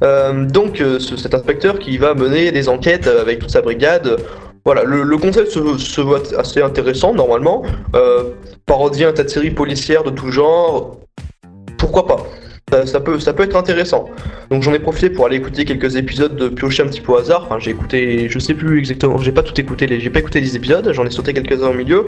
Euh, 0.03 0.45
donc 0.47 0.81
euh, 0.81 0.99
ce- 0.99 1.17
cet 1.17 1.35
inspecteur 1.35 1.79
qui 1.79 1.99
va 1.99 2.15
mener 2.15 2.53
des 2.53 2.69
enquêtes 2.69 3.07
euh, 3.07 3.21
avec 3.21 3.39
toute 3.39 3.51
sa 3.51 3.61
brigade. 3.61 4.17
Voilà, 4.65 4.85
le, 4.85 5.17
concept 5.17 5.49
se, 5.51 6.01
voit 6.01 6.21
assez 6.39 6.61
intéressant 6.61 7.15
normalement. 7.15 7.63
Parodier 8.67 9.07
un 9.07 9.13
tas 9.13 9.25
de 9.25 9.29
séries 9.29 9.51
policières 9.51 10.05
de 10.05 10.11
tout 10.11 10.31
genre, 10.31 11.01
pourquoi 11.79 12.07
pas? 12.07 12.27
Ça, 12.85 13.01
peut, 13.01 13.19
ça 13.19 13.33
peut 13.33 13.43
être 13.43 13.57
intéressant. 13.57 14.05
Donc 14.51 14.63
j'en 14.63 14.75
ai 14.75 14.79
profité 14.79 15.09
pour 15.09 15.25
aller 15.27 15.37
écouter 15.37 15.65
quelques 15.65 15.97
épisodes 15.97 16.37
de 16.37 16.49
piocher 16.49 16.83
un 16.83 16.87
petit 16.89 17.01
peu 17.01 17.13
au 17.13 17.17
hasard. 17.17 17.45
Enfin, 17.47 17.59
j'ai 17.59 17.71
écouté, 17.71 18.29
je 18.29 18.39
sais 18.39 18.55
plus 18.55 18.79
exactement, 18.79 19.17
j'ai 19.19 19.33
pas 19.33 19.43
tout 19.43 19.59
écouté, 19.59 19.89
j'ai 19.99 20.11
pas 20.11 20.21
écouté 20.21 20.41
les 20.41 20.55
épisodes, 20.55 20.93
j'en 20.93 21.07
ai 21.07 21.11
sauté 21.11 21.33
quelques-uns 21.33 21.71
au 21.71 21.75
milieu. 21.75 22.07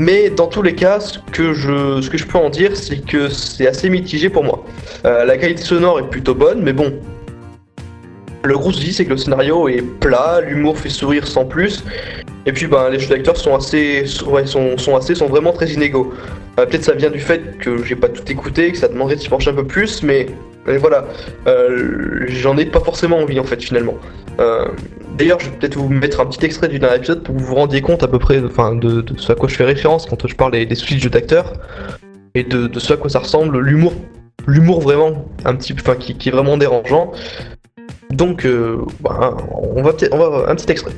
Mais 0.00 0.30
dans 0.30 0.46
tous 0.46 0.62
les 0.62 0.74
cas, 0.74 0.98
ce 0.98 1.18
que 1.18 1.52
je, 1.52 2.00
ce 2.00 2.08
que 2.08 2.16
je 2.16 2.24
peux 2.24 2.38
en 2.38 2.48
dire, 2.48 2.74
c'est 2.74 3.04
que 3.04 3.28
c'est 3.28 3.66
assez 3.66 3.90
mitigé 3.90 4.30
pour 4.30 4.42
moi. 4.42 4.64
Euh, 5.04 5.26
la 5.26 5.36
qualité 5.36 5.62
sonore 5.62 5.98
est 5.98 6.08
plutôt 6.08 6.34
bonne, 6.34 6.62
mais 6.62 6.72
bon. 6.72 6.94
Le 8.42 8.56
gros 8.56 8.72
souci, 8.72 8.94
c'est 8.94 9.04
que 9.04 9.10
le 9.10 9.18
scénario 9.18 9.68
est 9.68 9.82
plat, 9.82 10.40
l'humour 10.40 10.78
fait 10.78 10.88
sourire 10.88 11.26
sans 11.26 11.44
plus, 11.44 11.84
et 12.46 12.52
puis 12.52 12.66
ben, 12.66 12.88
les 12.88 12.98
jeux 12.98 13.10
d'acteurs 13.10 13.36
sont 13.36 13.54
assez, 13.54 14.06
sont, 14.06 14.78
sont 14.78 14.96
assez, 14.96 15.14
sont 15.14 15.26
vraiment 15.26 15.52
très 15.52 15.68
inégaux. 15.68 16.14
Euh, 16.58 16.64
Peut-être 16.64 16.84
ça 16.84 16.94
vient 16.94 17.10
du 17.10 17.20
fait 17.20 17.58
que 17.58 17.84
j'ai 17.84 17.94
pas 17.94 18.08
tout 18.08 18.24
écouté, 18.32 18.72
que 18.72 18.78
ça 18.78 18.88
demanderait 18.88 19.16
de 19.16 19.20
s'y 19.20 19.28
pencher 19.28 19.50
un 19.50 19.54
peu 19.54 19.66
plus, 19.66 20.02
mais, 20.02 20.28
voilà, 20.64 21.04
Euh, 21.46 22.24
j'en 22.26 22.56
ai 22.56 22.64
pas 22.64 22.80
forcément 22.80 23.18
envie 23.18 23.38
en 23.38 23.44
fait 23.44 23.62
finalement. 23.62 23.98
D'ailleurs, 25.20 25.38
je 25.38 25.50
vais 25.50 25.56
peut-être 25.58 25.76
vous 25.76 25.90
mettre 25.90 26.18
un 26.20 26.24
petit 26.24 26.42
extrait 26.46 26.68
du 26.68 26.78
dernier 26.78 26.96
épisode 26.96 27.22
pour 27.22 27.34
que 27.34 27.40
vous 27.40 27.48
vous 27.48 27.54
rendiez 27.54 27.82
compte 27.82 28.02
à 28.02 28.08
peu 28.08 28.18
près 28.18 28.42
enfin, 28.42 28.74
de, 28.74 29.02
de 29.02 29.18
ce 29.18 29.30
à 29.30 29.34
quoi 29.34 29.50
je 29.50 29.54
fais 29.54 29.64
référence 29.64 30.06
quand 30.06 30.26
je 30.26 30.34
parle 30.34 30.52
des, 30.52 30.64
des 30.64 30.74
soucis 30.74 30.94
de 30.94 31.00
jeu 31.00 31.10
d'acteurs 31.10 31.52
et 32.34 32.42
de, 32.42 32.66
de 32.66 32.80
ce 32.80 32.94
à 32.94 32.96
quoi 32.96 33.10
ça 33.10 33.18
ressemble, 33.18 33.60
l'humour, 33.60 33.92
l'humour 34.46 34.80
vraiment 34.80 35.26
un 35.44 35.54
petit, 35.56 35.74
enfin 35.74 35.94
qui, 35.96 36.16
qui 36.16 36.30
est 36.30 36.32
vraiment 36.32 36.56
dérangeant. 36.56 37.12
Donc, 38.08 38.46
euh, 38.46 38.78
bah, 39.02 39.36
on 39.74 39.82
va 39.82 39.92
peut-être, 39.92 40.14
on 40.14 40.18
va 40.18 40.50
un 40.50 40.54
petit 40.54 40.72
extrait. 40.72 40.92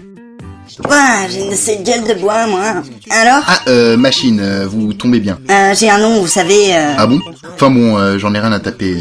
Ouah, 0.89 1.27
j'ai 1.29 1.41
une 1.75 1.83
gueule 1.83 2.15
de 2.15 2.21
bois, 2.21 2.47
moi. 2.47 2.75
Alors? 3.11 3.43
Ah, 3.49 3.59
euh, 3.67 3.97
machine, 3.97 4.39
euh, 4.41 4.69
vous 4.69 4.93
tombez 4.93 5.19
bien. 5.19 5.41
euh, 5.51 5.75
J'ai 5.77 5.91
un 5.91 5.99
nom, 5.99 6.21
vous 6.21 6.29
savez... 6.29 6.77
Euh... 6.77 6.95
Ah 6.97 7.09
bon? 7.09 7.19
Enfin 7.55 7.71
bon, 7.71 7.99
euh, 7.99 8.19
j'en 8.19 8.33
ai 8.35 8.39
rien 8.39 8.53
à 8.53 8.61
taper. 8.61 8.99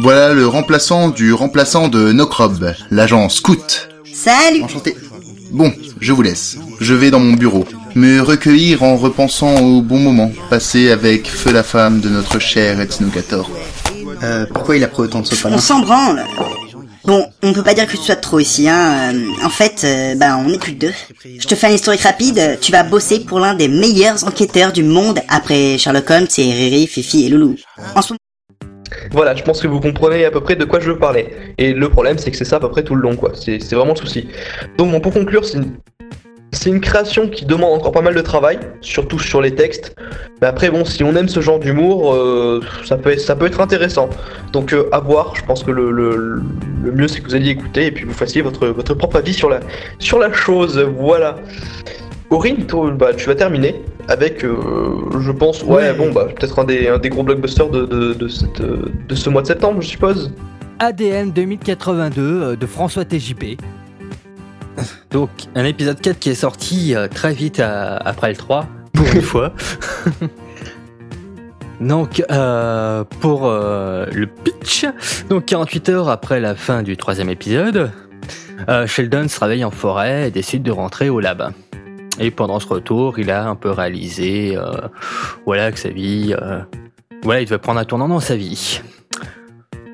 Voilà 0.00 0.32
le 0.32 0.46
remplaçant 0.46 1.10
du 1.10 1.34
remplaçant 1.34 1.88
de 1.88 2.12
Nocrob, 2.12 2.72
l'agent 2.90 3.28
Scout. 3.28 3.90
Salut 4.14 4.62
Enchanté. 4.62 4.96
Bon, 5.50 5.72
je 6.00 6.12
vous 6.12 6.22
laisse. 6.22 6.56
Je 6.80 6.94
vais 6.94 7.10
dans 7.10 7.18
mon 7.20 7.32
bureau. 7.34 7.64
Me 7.94 8.20
recueillir 8.20 8.82
en 8.82 8.96
repensant 8.96 9.56
au 9.60 9.82
bon 9.82 9.98
moment 9.98 10.30
passé 10.50 10.90
avec 10.90 11.28
Feu 11.28 11.52
la 11.52 11.62
femme 11.62 12.00
de 12.00 12.08
notre 12.08 12.38
cher 12.38 12.80
Ethnogator. 12.80 13.50
Euh, 14.22 14.46
pourquoi 14.52 14.76
il 14.76 14.84
a 14.84 14.88
pris 14.88 15.02
autant 15.02 15.20
de 15.20 15.26
On 15.26 15.30
sopalin 15.30 15.58
s'en 15.58 15.80
branle. 15.80 16.24
Bon, 17.04 17.26
on 17.42 17.52
peut 17.52 17.62
pas 17.62 17.74
dire 17.74 17.86
que 17.86 17.96
tu 17.96 18.02
sois 18.02 18.14
de 18.14 18.20
trop 18.20 18.38
ici, 18.40 18.66
hein. 18.68 19.12
Euh, 19.14 19.44
En 19.44 19.50
fait, 19.50 19.82
euh, 19.84 20.14
bah, 20.14 20.38
on 20.38 20.48
est 20.48 20.58
plus 20.58 20.74
que 20.74 20.86
deux. 20.86 20.92
Je 21.38 21.46
te 21.46 21.54
fais 21.54 21.66
un 21.66 21.72
historique 21.72 22.00
rapide. 22.00 22.58
Tu 22.62 22.72
vas 22.72 22.82
bosser 22.82 23.20
pour 23.20 23.40
l'un 23.40 23.54
des 23.54 23.68
meilleurs 23.68 24.24
enquêteurs 24.24 24.72
du 24.72 24.82
monde 24.84 25.20
après 25.28 25.76
Sherlock 25.76 26.08
Holmes 26.10 26.26
et 26.38 26.52
Riri, 26.52 26.86
Fifi 26.86 27.26
et 27.26 27.28
Loulou. 27.28 27.56
En 27.94 28.00
ce 28.00 28.12
moment, 28.14 28.18
Voilà, 29.10 29.34
je 29.34 29.42
pense 29.42 29.60
que 29.60 29.66
vous 29.66 29.80
comprenez 29.80 30.24
à 30.24 30.30
peu 30.30 30.40
près 30.40 30.56
de 30.56 30.64
quoi 30.64 30.80
je 30.80 30.90
veux 30.90 30.98
parler. 30.98 31.28
Et 31.58 31.72
le 31.72 31.88
problème, 31.88 32.18
c'est 32.18 32.30
que 32.30 32.36
c'est 32.36 32.44
ça 32.44 32.56
à 32.56 32.60
peu 32.60 32.70
près 32.70 32.82
tout 32.82 32.94
le 32.94 33.02
long, 33.02 33.16
quoi. 33.16 33.32
C'est 33.34 33.58
vraiment 33.72 33.92
le 33.92 33.98
souci. 33.98 34.28
Donc, 34.78 34.90
bon, 34.90 35.00
pour 35.00 35.12
conclure, 35.12 35.44
c'est 35.44 35.58
une, 36.70 36.80
création 36.80 37.28
qui 37.28 37.44
demande 37.44 37.74
encore 37.74 37.92
pas 37.92 38.00
mal 38.00 38.14
de 38.14 38.20
travail, 38.20 38.58
surtout 38.80 39.18
sur 39.18 39.42
les 39.42 39.54
textes. 39.54 39.94
Mais 40.40 40.46
après, 40.46 40.70
bon, 40.70 40.84
si 40.84 41.04
on 41.04 41.14
aime 41.16 41.28
ce 41.28 41.40
genre 41.40 41.58
d'humour, 41.58 42.14
euh, 42.14 42.60
ça, 42.84 42.96
peut 42.96 43.10
être, 43.10 43.60
intéressant. 43.60 44.08
Donc, 44.52 44.72
euh, 44.72 44.88
à 44.92 45.00
voir. 45.00 45.34
Je 45.36 45.44
pense 45.44 45.62
que 45.62 45.70
le, 45.70 46.42
mieux, 46.82 47.08
c'est 47.08 47.20
que 47.20 47.26
vous 47.26 47.34
alliez 47.34 47.50
écouter 47.50 47.86
et 47.86 47.90
puis 47.90 48.04
vous 48.04 48.14
fassiez 48.14 48.42
votre, 48.42 48.94
propre 48.94 49.16
avis 49.16 49.34
sur 49.34 49.50
la, 49.50 50.32
chose. 50.32 50.78
Voilà. 50.96 51.36
Aurine, 52.30 52.66
bah, 52.98 53.12
tu 53.14 53.26
vas 53.26 53.34
terminer 53.34 53.82
avec, 54.08 54.44
euh, 54.44 54.56
je 55.20 55.30
pense, 55.32 55.62
ouais, 55.62 55.94
bon, 55.94 56.12
bah, 56.12 56.26
peut-être 56.26 56.58
un 56.58 56.64
des, 56.64 56.88
un 56.88 56.98
des 56.98 57.08
gros 57.08 57.22
blockbusters 57.22 57.70
de, 57.70 57.86
de, 57.86 58.14
de, 58.14 58.28
cette, 58.28 58.60
euh, 58.60 58.92
de 59.08 59.14
ce 59.14 59.30
mois 59.30 59.42
de 59.42 59.46
septembre, 59.46 59.80
je 59.80 59.88
suppose. 59.88 60.32
ADN 60.78 61.32
2082 61.32 62.22
euh, 62.22 62.56
de 62.56 62.66
François 62.66 63.04
TJP. 63.04 63.60
Donc, 65.10 65.30
un 65.54 65.64
épisode 65.64 66.00
4 66.00 66.18
qui 66.18 66.30
est 66.30 66.34
sorti 66.34 66.94
euh, 66.94 67.06
très 67.08 67.32
vite 67.32 67.60
après 67.60 68.30
le 68.30 68.36
3, 68.36 68.66
pour 68.92 69.06
une 69.06 69.22
fois. 69.22 69.52
Donc, 71.80 72.22
euh, 72.30 73.04
pour 73.20 73.46
euh, 73.46 74.06
le 74.12 74.26
pitch, 74.26 74.86
donc 75.28 75.44
48 75.46 75.88
heures 75.88 76.08
après 76.08 76.40
la 76.40 76.54
fin 76.54 76.82
du 76.82 76.96
troisième 76.96 77.28
épisode, 77.28 77.90
euh, 78.68 78.86
Sheldon 78.86 79.28
se 79.28 79.40
réveille 79.40 79.64
en 79.64 79.70
forêt 79.70 80.28
et 80.28 80.30
décide 80.30 80.62
de 80.62 80.70
rentrer 80.70 81.08
au 81.08 81.20
lab. 81.20 81.52
Et 82.20 82.30
pendant 82.30 82.60
ce 82.60 82.68
retour, 82.68 83.18
il 83.18 83.30
a 83.30 83.48
un 83.48 83.56
peu 83.56 83.70
réalisé, 83.70 84.56
euh, 84.56 84.72
voilà, 85.46 85.72
que 85.72 85.78
sa 85.78 85.88
vie, 85.88 86.34
euh, 86.40 86.60
voilà, 87.22 87.40
il 87.40 87.44
devait 87.46 87.58
prendre 87.58 87.80
un 87.80 87.84
tournant 87.84 88.08
dans 88.08 88.20
sa 88.20 88.36
vie. 88.36 88.80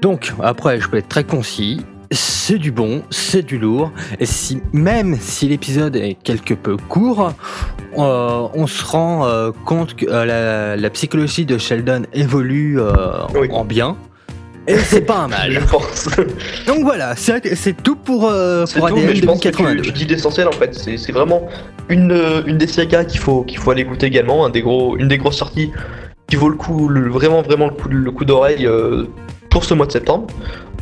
Donc, 0.03 0.33
après, 0.43 0.81
je 0.81 0.89
peux 0.89 0.99
être 0.99 1.09
très 1.09 1.25
concis. 1.25 1.85
C'est 2.13 2.59
du 2.59 2.73
bon, 2.73 3.03
c'est 3.11 3.43
du 3.43 3.59
lourd. 3.59 3.93
Et 4.19 4.27
si, 4.27 4.61
même 4.73 5.17
si 5.21 5.49
l'épisode 5.49 5.95
est 5.97 6.15
quelque 6.15 6.55
peu 6.55 6.77
court, 6.77 7.33
euh, 7.97 8.49
on 8.53 8.67
se 8.67 8.85
rend 8.85 9.53
compte 9.65 9.95
que 9.95 10.07
la, 10.07 10.77
la 10.77 10.91
psychologie 10.91 11.47
de 11.47 11.57
Sheldon 11.57 12.03
évolue 12.13 12.81
Oui. 13.35 13.49
en 13.53 13.65
bien. 13.65 13.97
Et 14.71 14.79
c'est 14.79 15.01
pas 15.03 15.19
un 15.21 15.29
Je 15.49 15.59
mal. 15.59 15.67
pense. 15.67 16.09
Donc 16.67 16.81
voilà, 16.83 17.15
c'est 17.17 17.55
c'est 17.57 17.83
tout 17.83 17.97
pour, 17.97 18.29
euh, 18.29 18.65
C'est 18.67 18.79
pour 18.79 18.89
tout, 18.89 18.95
ADN 18.97 19.09
mais 19.09 19.15
je 19.17 19.25
pense 19.25 19.41
que 19.41 19.49
tu, 19.49 19.57
2082. 19.63 19.83
tu 19.83 19.93
dis 19.93 20.05
l'essentiel 20.07 20.49
en 20.49 20.53
fait. 20.53 20.75
C'est 20.75 20.97
c'est 20.97 21.13
vraiment 21.13 21.49
une, 21.89 22.13
euh, 22.13 22.43
une 22.47 22.59
des 22.59 22.67
sagas 22.67 23.05
qu'il 23.05 23.21
faut, 23.21 23.43
qu'il 23.43 23.59
faut 23.59 23.71
aller 23.71 23.83
écouter 23.83 24.07
également, 24.07 24.45
un 24.47 24.51
des 24.51 24.63
gros, 24.63 24.97
une 24.97 25.09
des 25.09 25.19
grosses 25.19 25.37
sorties 25.39 25.71
qui 26.29 26.37
vaut 26.37 26.49
le 26.49 26.57
coup, 26.57 26.89
le- 26.89 27.09
vraiment 27.11 27.43
vraiment 27.43 27.67
le 27.67 27.75
coup, 27.75 27.89
le 27.89 28.11
coup 28.13 28.25
d'oreille 28.25 28.67
euh, 28.67 29.05
pour 29.51 29.65
ce 29.65 29.75
mois 29.75 29.87
de 29.87 29.93
septembre. 29.93 30.27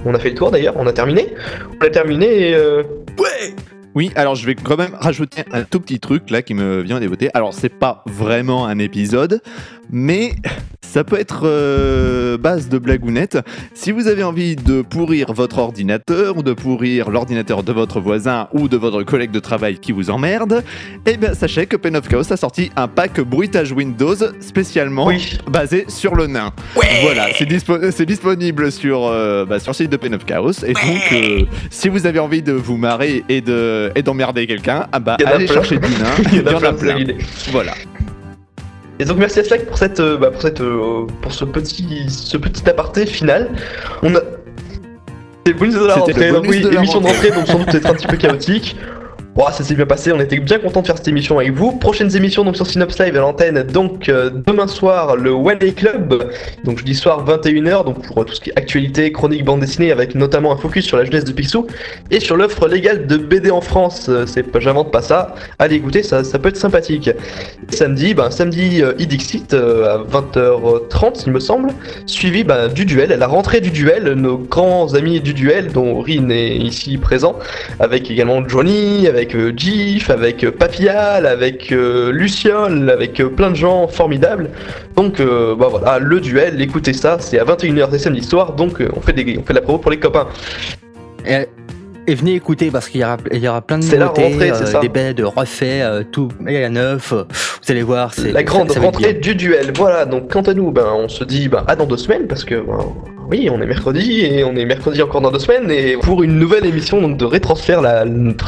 On 0.04 0.14
a 0.14 0.18
fait 0.18 0.28
le 0.30 0.34
tour 0.36 0.50
d'ailleurs, 0.50 0.74
on 0.76 0.86
a 0.86 0.92
terminé. 0.92 1.34
On 1.80 1.84
a 1.86 1.90
terminé 1.90 2.50
et 2.50 2.54
euh, 2.54 2.82
Oui, 3.94 4.12
alors 4.14 4.34
je 4.36 4.46
vais 4.46 4.54
quand 4.54 4.76
même 4.76 4.94
rajouter 5.00 5.42
un 5.52 5.62
tout 5.64 5.80
petit 5.80 5.98
truc 5.98 6.30
là 6.30 6.42
qui 6.42 6.54
me 6.54 6.82
vient 6.82 7.00
des 7.00 7.08
beautés. 7.08 7.30
Alors 7.34 7.52
c'est 7.54 7.68
pas 7.70 8.04
vraiment 8.06 8.66
un 8.66 8.78
épisode, 8.78 9.40
mais 9.90 10.32
ça 10.88 11.04
peut 11.04 11.18
être 11.20 11.42
euh, 11.44 12.38
base 12.38 12.68
de 12.68 12.78
blagounette. 12.78 13.38
Si 13.74 13.92
vous 13.92 14.08
avez 14.08 14.24
envie 14.24 14.56
de 14.56 14.80
pourrir 14.82 15.32
votre 15.34 15.58
ordinateur 15.58 16.38
ou 16.38 16.42
de 16.42 16.52
pourrir 16.54 17.10
l'ordinateur 17.10 17.62
de 17.62 17.72
votre 17.72 18.00
voisin 18.00 18.48
ou 18.52 18.68
de 18.68 18.76
votre 18.76 19.02
collègue 19.02 19.30
de 19.30 19.38
travail 19.38 19.78
qui 19.78 19.92
vous 19.92 20.08
emmerde, 20.10 20.64
eh 21.06 21.16
bien 21.18 21.34
sachez 21.34 21.66
que 21.66 21.76
Pen 21.76 21.94
of 21.96 22.08
Chaos 22.08 22.32
a 22.32 22.36
sorti 22.36 22.70
un 22.76 22.88
pack 22.88 23.20
bruitage 23.20 23.72
Windows 23.72 24.16
spécialement 24.40 25.06
oui, 25.06 25.38
basé 25.50 25.84
sur 25.88 26.14
le 26.14 26.26
nain. 26.26 26.52
Voilà, 27.02 27.26
c'est 27.36 27.44
dispo- 27.48 27.90
c'est 27.90 28.06
disponible 28.06 28.72
sur, 28.72 29.06
euh, 29.06 29.44
bah, 29.44 29.58
sur 29.58 29.72
le 29.72 29.76
site 29.76 29.90
de 29.90 29.96
Pen 29.98 30.14
of 30.14 30.24
Chaos. 30.24 30.64
Et 30.66 30.72
donc, 30.72 31.12
euh, 31.12 31.42
si 31.70 31.88
vous 31.88 32.06
avez 32.06 32.18
envie 32.18 32.42
de 32.42 32.52
vous 32.52 32.76
marrer 32.78 33.24
et 33.28 33.40
de 33.42 33.90
et 33.94 34.02
d'emmerder 34.02 34.46
quelqu'un, 34.46 34.86
ah 34.92 34.98
bah, 35.00 35.16
allez 35.26 35.46
chercher 35.46 35.76
du 35.78 35.90
nain. 35.90 36.14
il 36.32 36.38
y 36.38 36.54
en 36.54 36.62
a 36.62 36.72
plein. 36.72 36.96
Voilà. 37.52 37.72
Et 38.98 39.04
donc 39.04 39.18
merci 39.18 39.38
à 39.40 39.44
Slack 39.44 39.66
pour 39.66 39.78
cette, 39.78 40.00
euh, 40.00 40.16
bah, 40.16 40.30
pour 40.30 40.42
cette, 40.42 40.60
euh, 40.60 41.06
pour 41.22 41.32
ce 41.32 41.44
petit, 41.44 42.06
ce 42.08 42.36
petit 42.36 42.68
aparté 42.68 43.06
final. 43.06 43.50
On 44.02 44.14
a. 44.14 44.20
C'est 45.46 45.54
bonus 45.54 45.74
de 45.74 45.86
la 45.86 45.94
rentrée. 45.94 46.32
Donc 46.32 46.44
oui, 46.48 46.66
émission 46.72 47.00
de 47.00 47.06
rentrée. 47.06 47.28
rentrée, 47.28 47.30
donc 47.30 47.46
sans 47.46 47.58
doute 47.58 47.70
peut-être 47.70 47.86
un 47.86 47.94
petit 47.94 48.06
peu 48.06 48.16
chaotique. 48.16 48.76
Bon, 49.38 49.44
ça 49.52 49.62
s'est 49.62 49.76
bien 49.76 49.86
passé, 49.86 50.10
on 50.10 50.18
était 50.18 50.40
bien 50.40 50.58
content 50.58 50.82
de 50.82 50.86
faire 50.88 50.96
cette 50.96 51.06
émission 51.06 51.38
avec 51.38 51.52
vous. 51.52 51.70
Prochaines 51.70 52.16
émissions 52.16 52.42
donc 52.42 52.56
sur 52.56 52.66
Synops 52.66 52.98
Live 52.98 53.14
à 53.14 53.20
l'antenne, 53.20 53.62
donc 53.62 54.08
euh, 54.08 54.30
demain 54.30 54.66
soir 54.66 55.14
le 55.14 55.30
One 55.30 55.58
Day 55.58 55.70
Club, 55.70 56.32
donc 56.64 56.78
jeudi 56.78 56.96
soir 56.96 57.24
21h, 57.24 57.84
donc 57.84 58.04
pour 58.04 58.20
euh, 58.20 58.24
tout 58.24 58.34
ce 58.34 58.40
qui 58.40 58.50
est 58.50 58.58
actualité, 58.58 59.12
chronique, 59.12 59.44
bande 59.44 59.60
dessinée, 59.60 59.92
avec 59.92 60.16
notamment 60.16 60.52
un 60.52 60.56
focus 60.56 60.86
sur 60.86 60.96
la 60.96 61.04
jeunesse 61.04 61.22
de 61.22 61.30
Picsou 61.30 61.68
et 62.10 62.18
sur 62.18 62.36
l'offre 62.36 62.66
légale 62.66 63.06
de 63.06 63.16
BD 63.16 63.52
en 63.52 63.60
France. 63.60 64.06
Euh, 64.08 64.26
C'est 64.26 64.44
j'invente 64.58 64.90
pas 64.90 65.02
ça. 65.02 65.36
Allez 65.60 65.76
écoutez, 65.76 66.02
ça, 66.02 66.24
ça 66.24 66.40
peut 66.40 66.48
être 66.48 66.56
sympathique. 66.56 67.08
Samedi, 67.68 68.14
ben 68.14 68.32
samedi 68.32 68.82
Idixit 68.98 69.54
à 69.54 69.98
20h30 69.98 71.22
il 71.26 71.32
me 71.32 71.38
semble, 71.38 71.70
suivi 72.06 72.42
ben, 72.42 72.66
du 72.66 72.84
duel, 72.84 73.16
la 73.16 73.26
rentrée 73.28 73.60
du 73.60 73.70
duel, 73.70 74.14
nos 74.14 74.38
grands 74.38 74.94
amis 74.94 75.20
du 75.20 75.32
duel 75.32 75.70
dont 75.70 76.00
Rin 76.00 76.28
est 76.30 76.56
ici 76.56 76.98
présent, 76.98 77.38
avec 77.78 78.10
également 78.10 78.42
Johnny, 78.48 79.06
avec 79.06 79.27
euh, 79.34 79.52
Gif, 79.56 80.10
avec 80.10 80.44
euh, 80.44 80.50
Papial, 80.50 81.26
avec 81.26 81.72
euh, 81.72 82.10
Luciole, 82.12 82.90
avec 82.90 83.20
euh, 83.20 83.28
plein 83.28 83.50
de 83.50 83.56
gens 83.56 83.88
formidables. 83.88 84.50
Donc 84.96 85.20
euh, 85.20 85.54
bah 85.54 85.68
voilà, 85.70 85.98
le 85.98 86.20
duel, 86.20 86.60
écoutez 86.60 86.92
ça, 86.92 87.18
c'est 87.20 87.38
à 87.38 87.44
21h 87.44 87.90
des 87.90 87.98
samedis 87.98 88.22
soirs, 88.24 88.52
donc 88.54 88.80
euh, 88.80 88.88
on 88.96 89.00
fait 89.00 89.12
des 89.12 89.38
on 89.38 89.42
fait 89.44 89.52
de 89.52 89.58
la 89.58 89.62
promo 89.62 89.78
pour 89.78 89.90
les 89.90 89.98
copains. 89.98 90.26
Et, 91.26 91.46
et 92.06 92.14
venez 92.14 92.34
écouter 92.34 92.70
parce 92.70 92.88
qu'il 92.88 93.00
y 93.02 93.04
aura, 93.04 93.18
il 93.32 93.38
y 93.38 93.48
aura 93.48 93.60
plein 93.60 93.78
de 93.78 93.84
C'est 93.84 93.96
la 93.98 94.06
nouveautés, 94.06 94.22
rentrée, 94.24 94.52
c'est 94.54 94.76
euh, 94.76 94.80
des 94.80 94.88
bêtes 94.88 95.20
refaits, 95.20 95.82
euh, 95.82 96.02
tout 96.10 96.28
est 96.46 96.64
à 96.64 96.68
neuf. 96.70 97.12
euh, 97.12 97.24
Vous 97.62 97.70
allez 97.70 97.82
voir, 97.82 98.14
c'est 98.14 98.32
La 98.32 98.42
grande 98.42 98.68
ça- 98.68 98.74
ça 98.76 98.80
rentrée 98.80 99.12
du 99.14 99.34
duel. 99.34 99.72
Voilà, 99.76 100.06
donc 100.06 100.32
quant 100.32 100.40
à 100.42 100.54
nous, 100.54 100.70
ben, 100.70 100.86
on 100.94 101.08
se 101.08 101.22
dit 101.24 101.48
ben, 101.48 101.64
à 101.68 101.76
dans 101.76 101.84
deux 101.86 101.98
semaines, 101.98 102.26
parce 102.26 102.44
que 102.44 102.54
ben, 102.54 102.78
oui, 103.30 103.48
on 103.52 103.60
est 103.60 103.66
mercredi, 103.66 104.22
et 104.22 104.42
on 104.42 104.56
est 104.56 104.64
mercredi 104.64 105.02
encore 105.02 105.20
dans 105.20 105.30
deux 105.30 105.38
semaines, 105.38 105.70
et 105.70 105.96
pour 105.98 106.22
une 106.22 106.38
nouvelle 106.38 106.64
émission 106.64 107.00
donc, 107.02 107.18
de 107.18 107.26
Rétransfert, 107.26 107.82
la, 107.82 108.04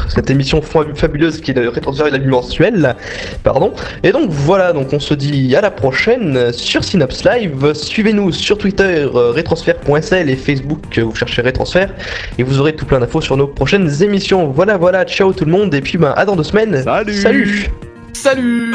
cette 0.09 0.31
émission 0.31 0.63
fa- 0.63 0.87
fabuleuse 0.95 1.41
qui 1.41 1.51
est 1.51 1.55
de 1.55 1.67
Rétransfert 1.67 2.07
et 2.07 2.11
la 2.11 2.19
vie 2.19 2.27
mensuelle, 2.27 2.97
pardon. 3.45 3.73
Et 4.03 4.11
donc 4.13 4.31
voilà, 4.31 4.73
donc 4.73 4.93
on 4.93 4.99
se 4.99 5.13
dit 5.13 5.55
à 5.55 5.61
la 5.61 5.71
prochaine 5.71 6.53
sur 6.53 6.83
Synops 6.83 7.25
Live. 7.25 7.75
Suivez-nous 7.75 8.33
sur 8.33 8.57
Twitter, 8.57 9.07
euh, 9.15 9.31
rétransfert.sl 9.33 10.31
et 10.31 10.37
Facebook, 10.37 10.81
euh, 10.97 11.03
vous 11.03 11.15
cherchez 11.15 11.43
Rétransfert, 11.43 11.91
et 12.39 12.43
vous 12.43 12.59
aurez 12.59 12.75
tout 12.75 12.87
plein 12.87 13.01
d'infos 13.01 13.21
sur 13.21 13.37
nos 13.37 13.47
prochaines 13.47 14.03
émissions. 14.03 14.49
Voilà, 14.49 14.79
voilà, 14.79 15.05
ciao 15.05 15.33
tout 15.35 15.45
le 15.45 15.53
monde, 15.53 15.75
et 15.75 15.83
puis 15.83 15.99
ben, 15.99 16.15
à 16.17 16.25
dans 16.25 16.37
deux 16.37 16.43
semaines. 16.43 16.83
Salut 16.83 17.13
Salut 17.13 17.67
Salut 18.15 18.73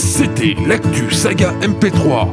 C'était 0.00 0.56
l'actu 0.66 1.10
saga 1.12 1.52
MP3. 1.60 2.30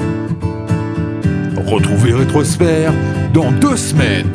Retrouvez 1.66 2.14
Rétrosphère 2.14 2.94
dans 3.34 3.52
deux 3.52 3.76
semaines. 3.76 4.32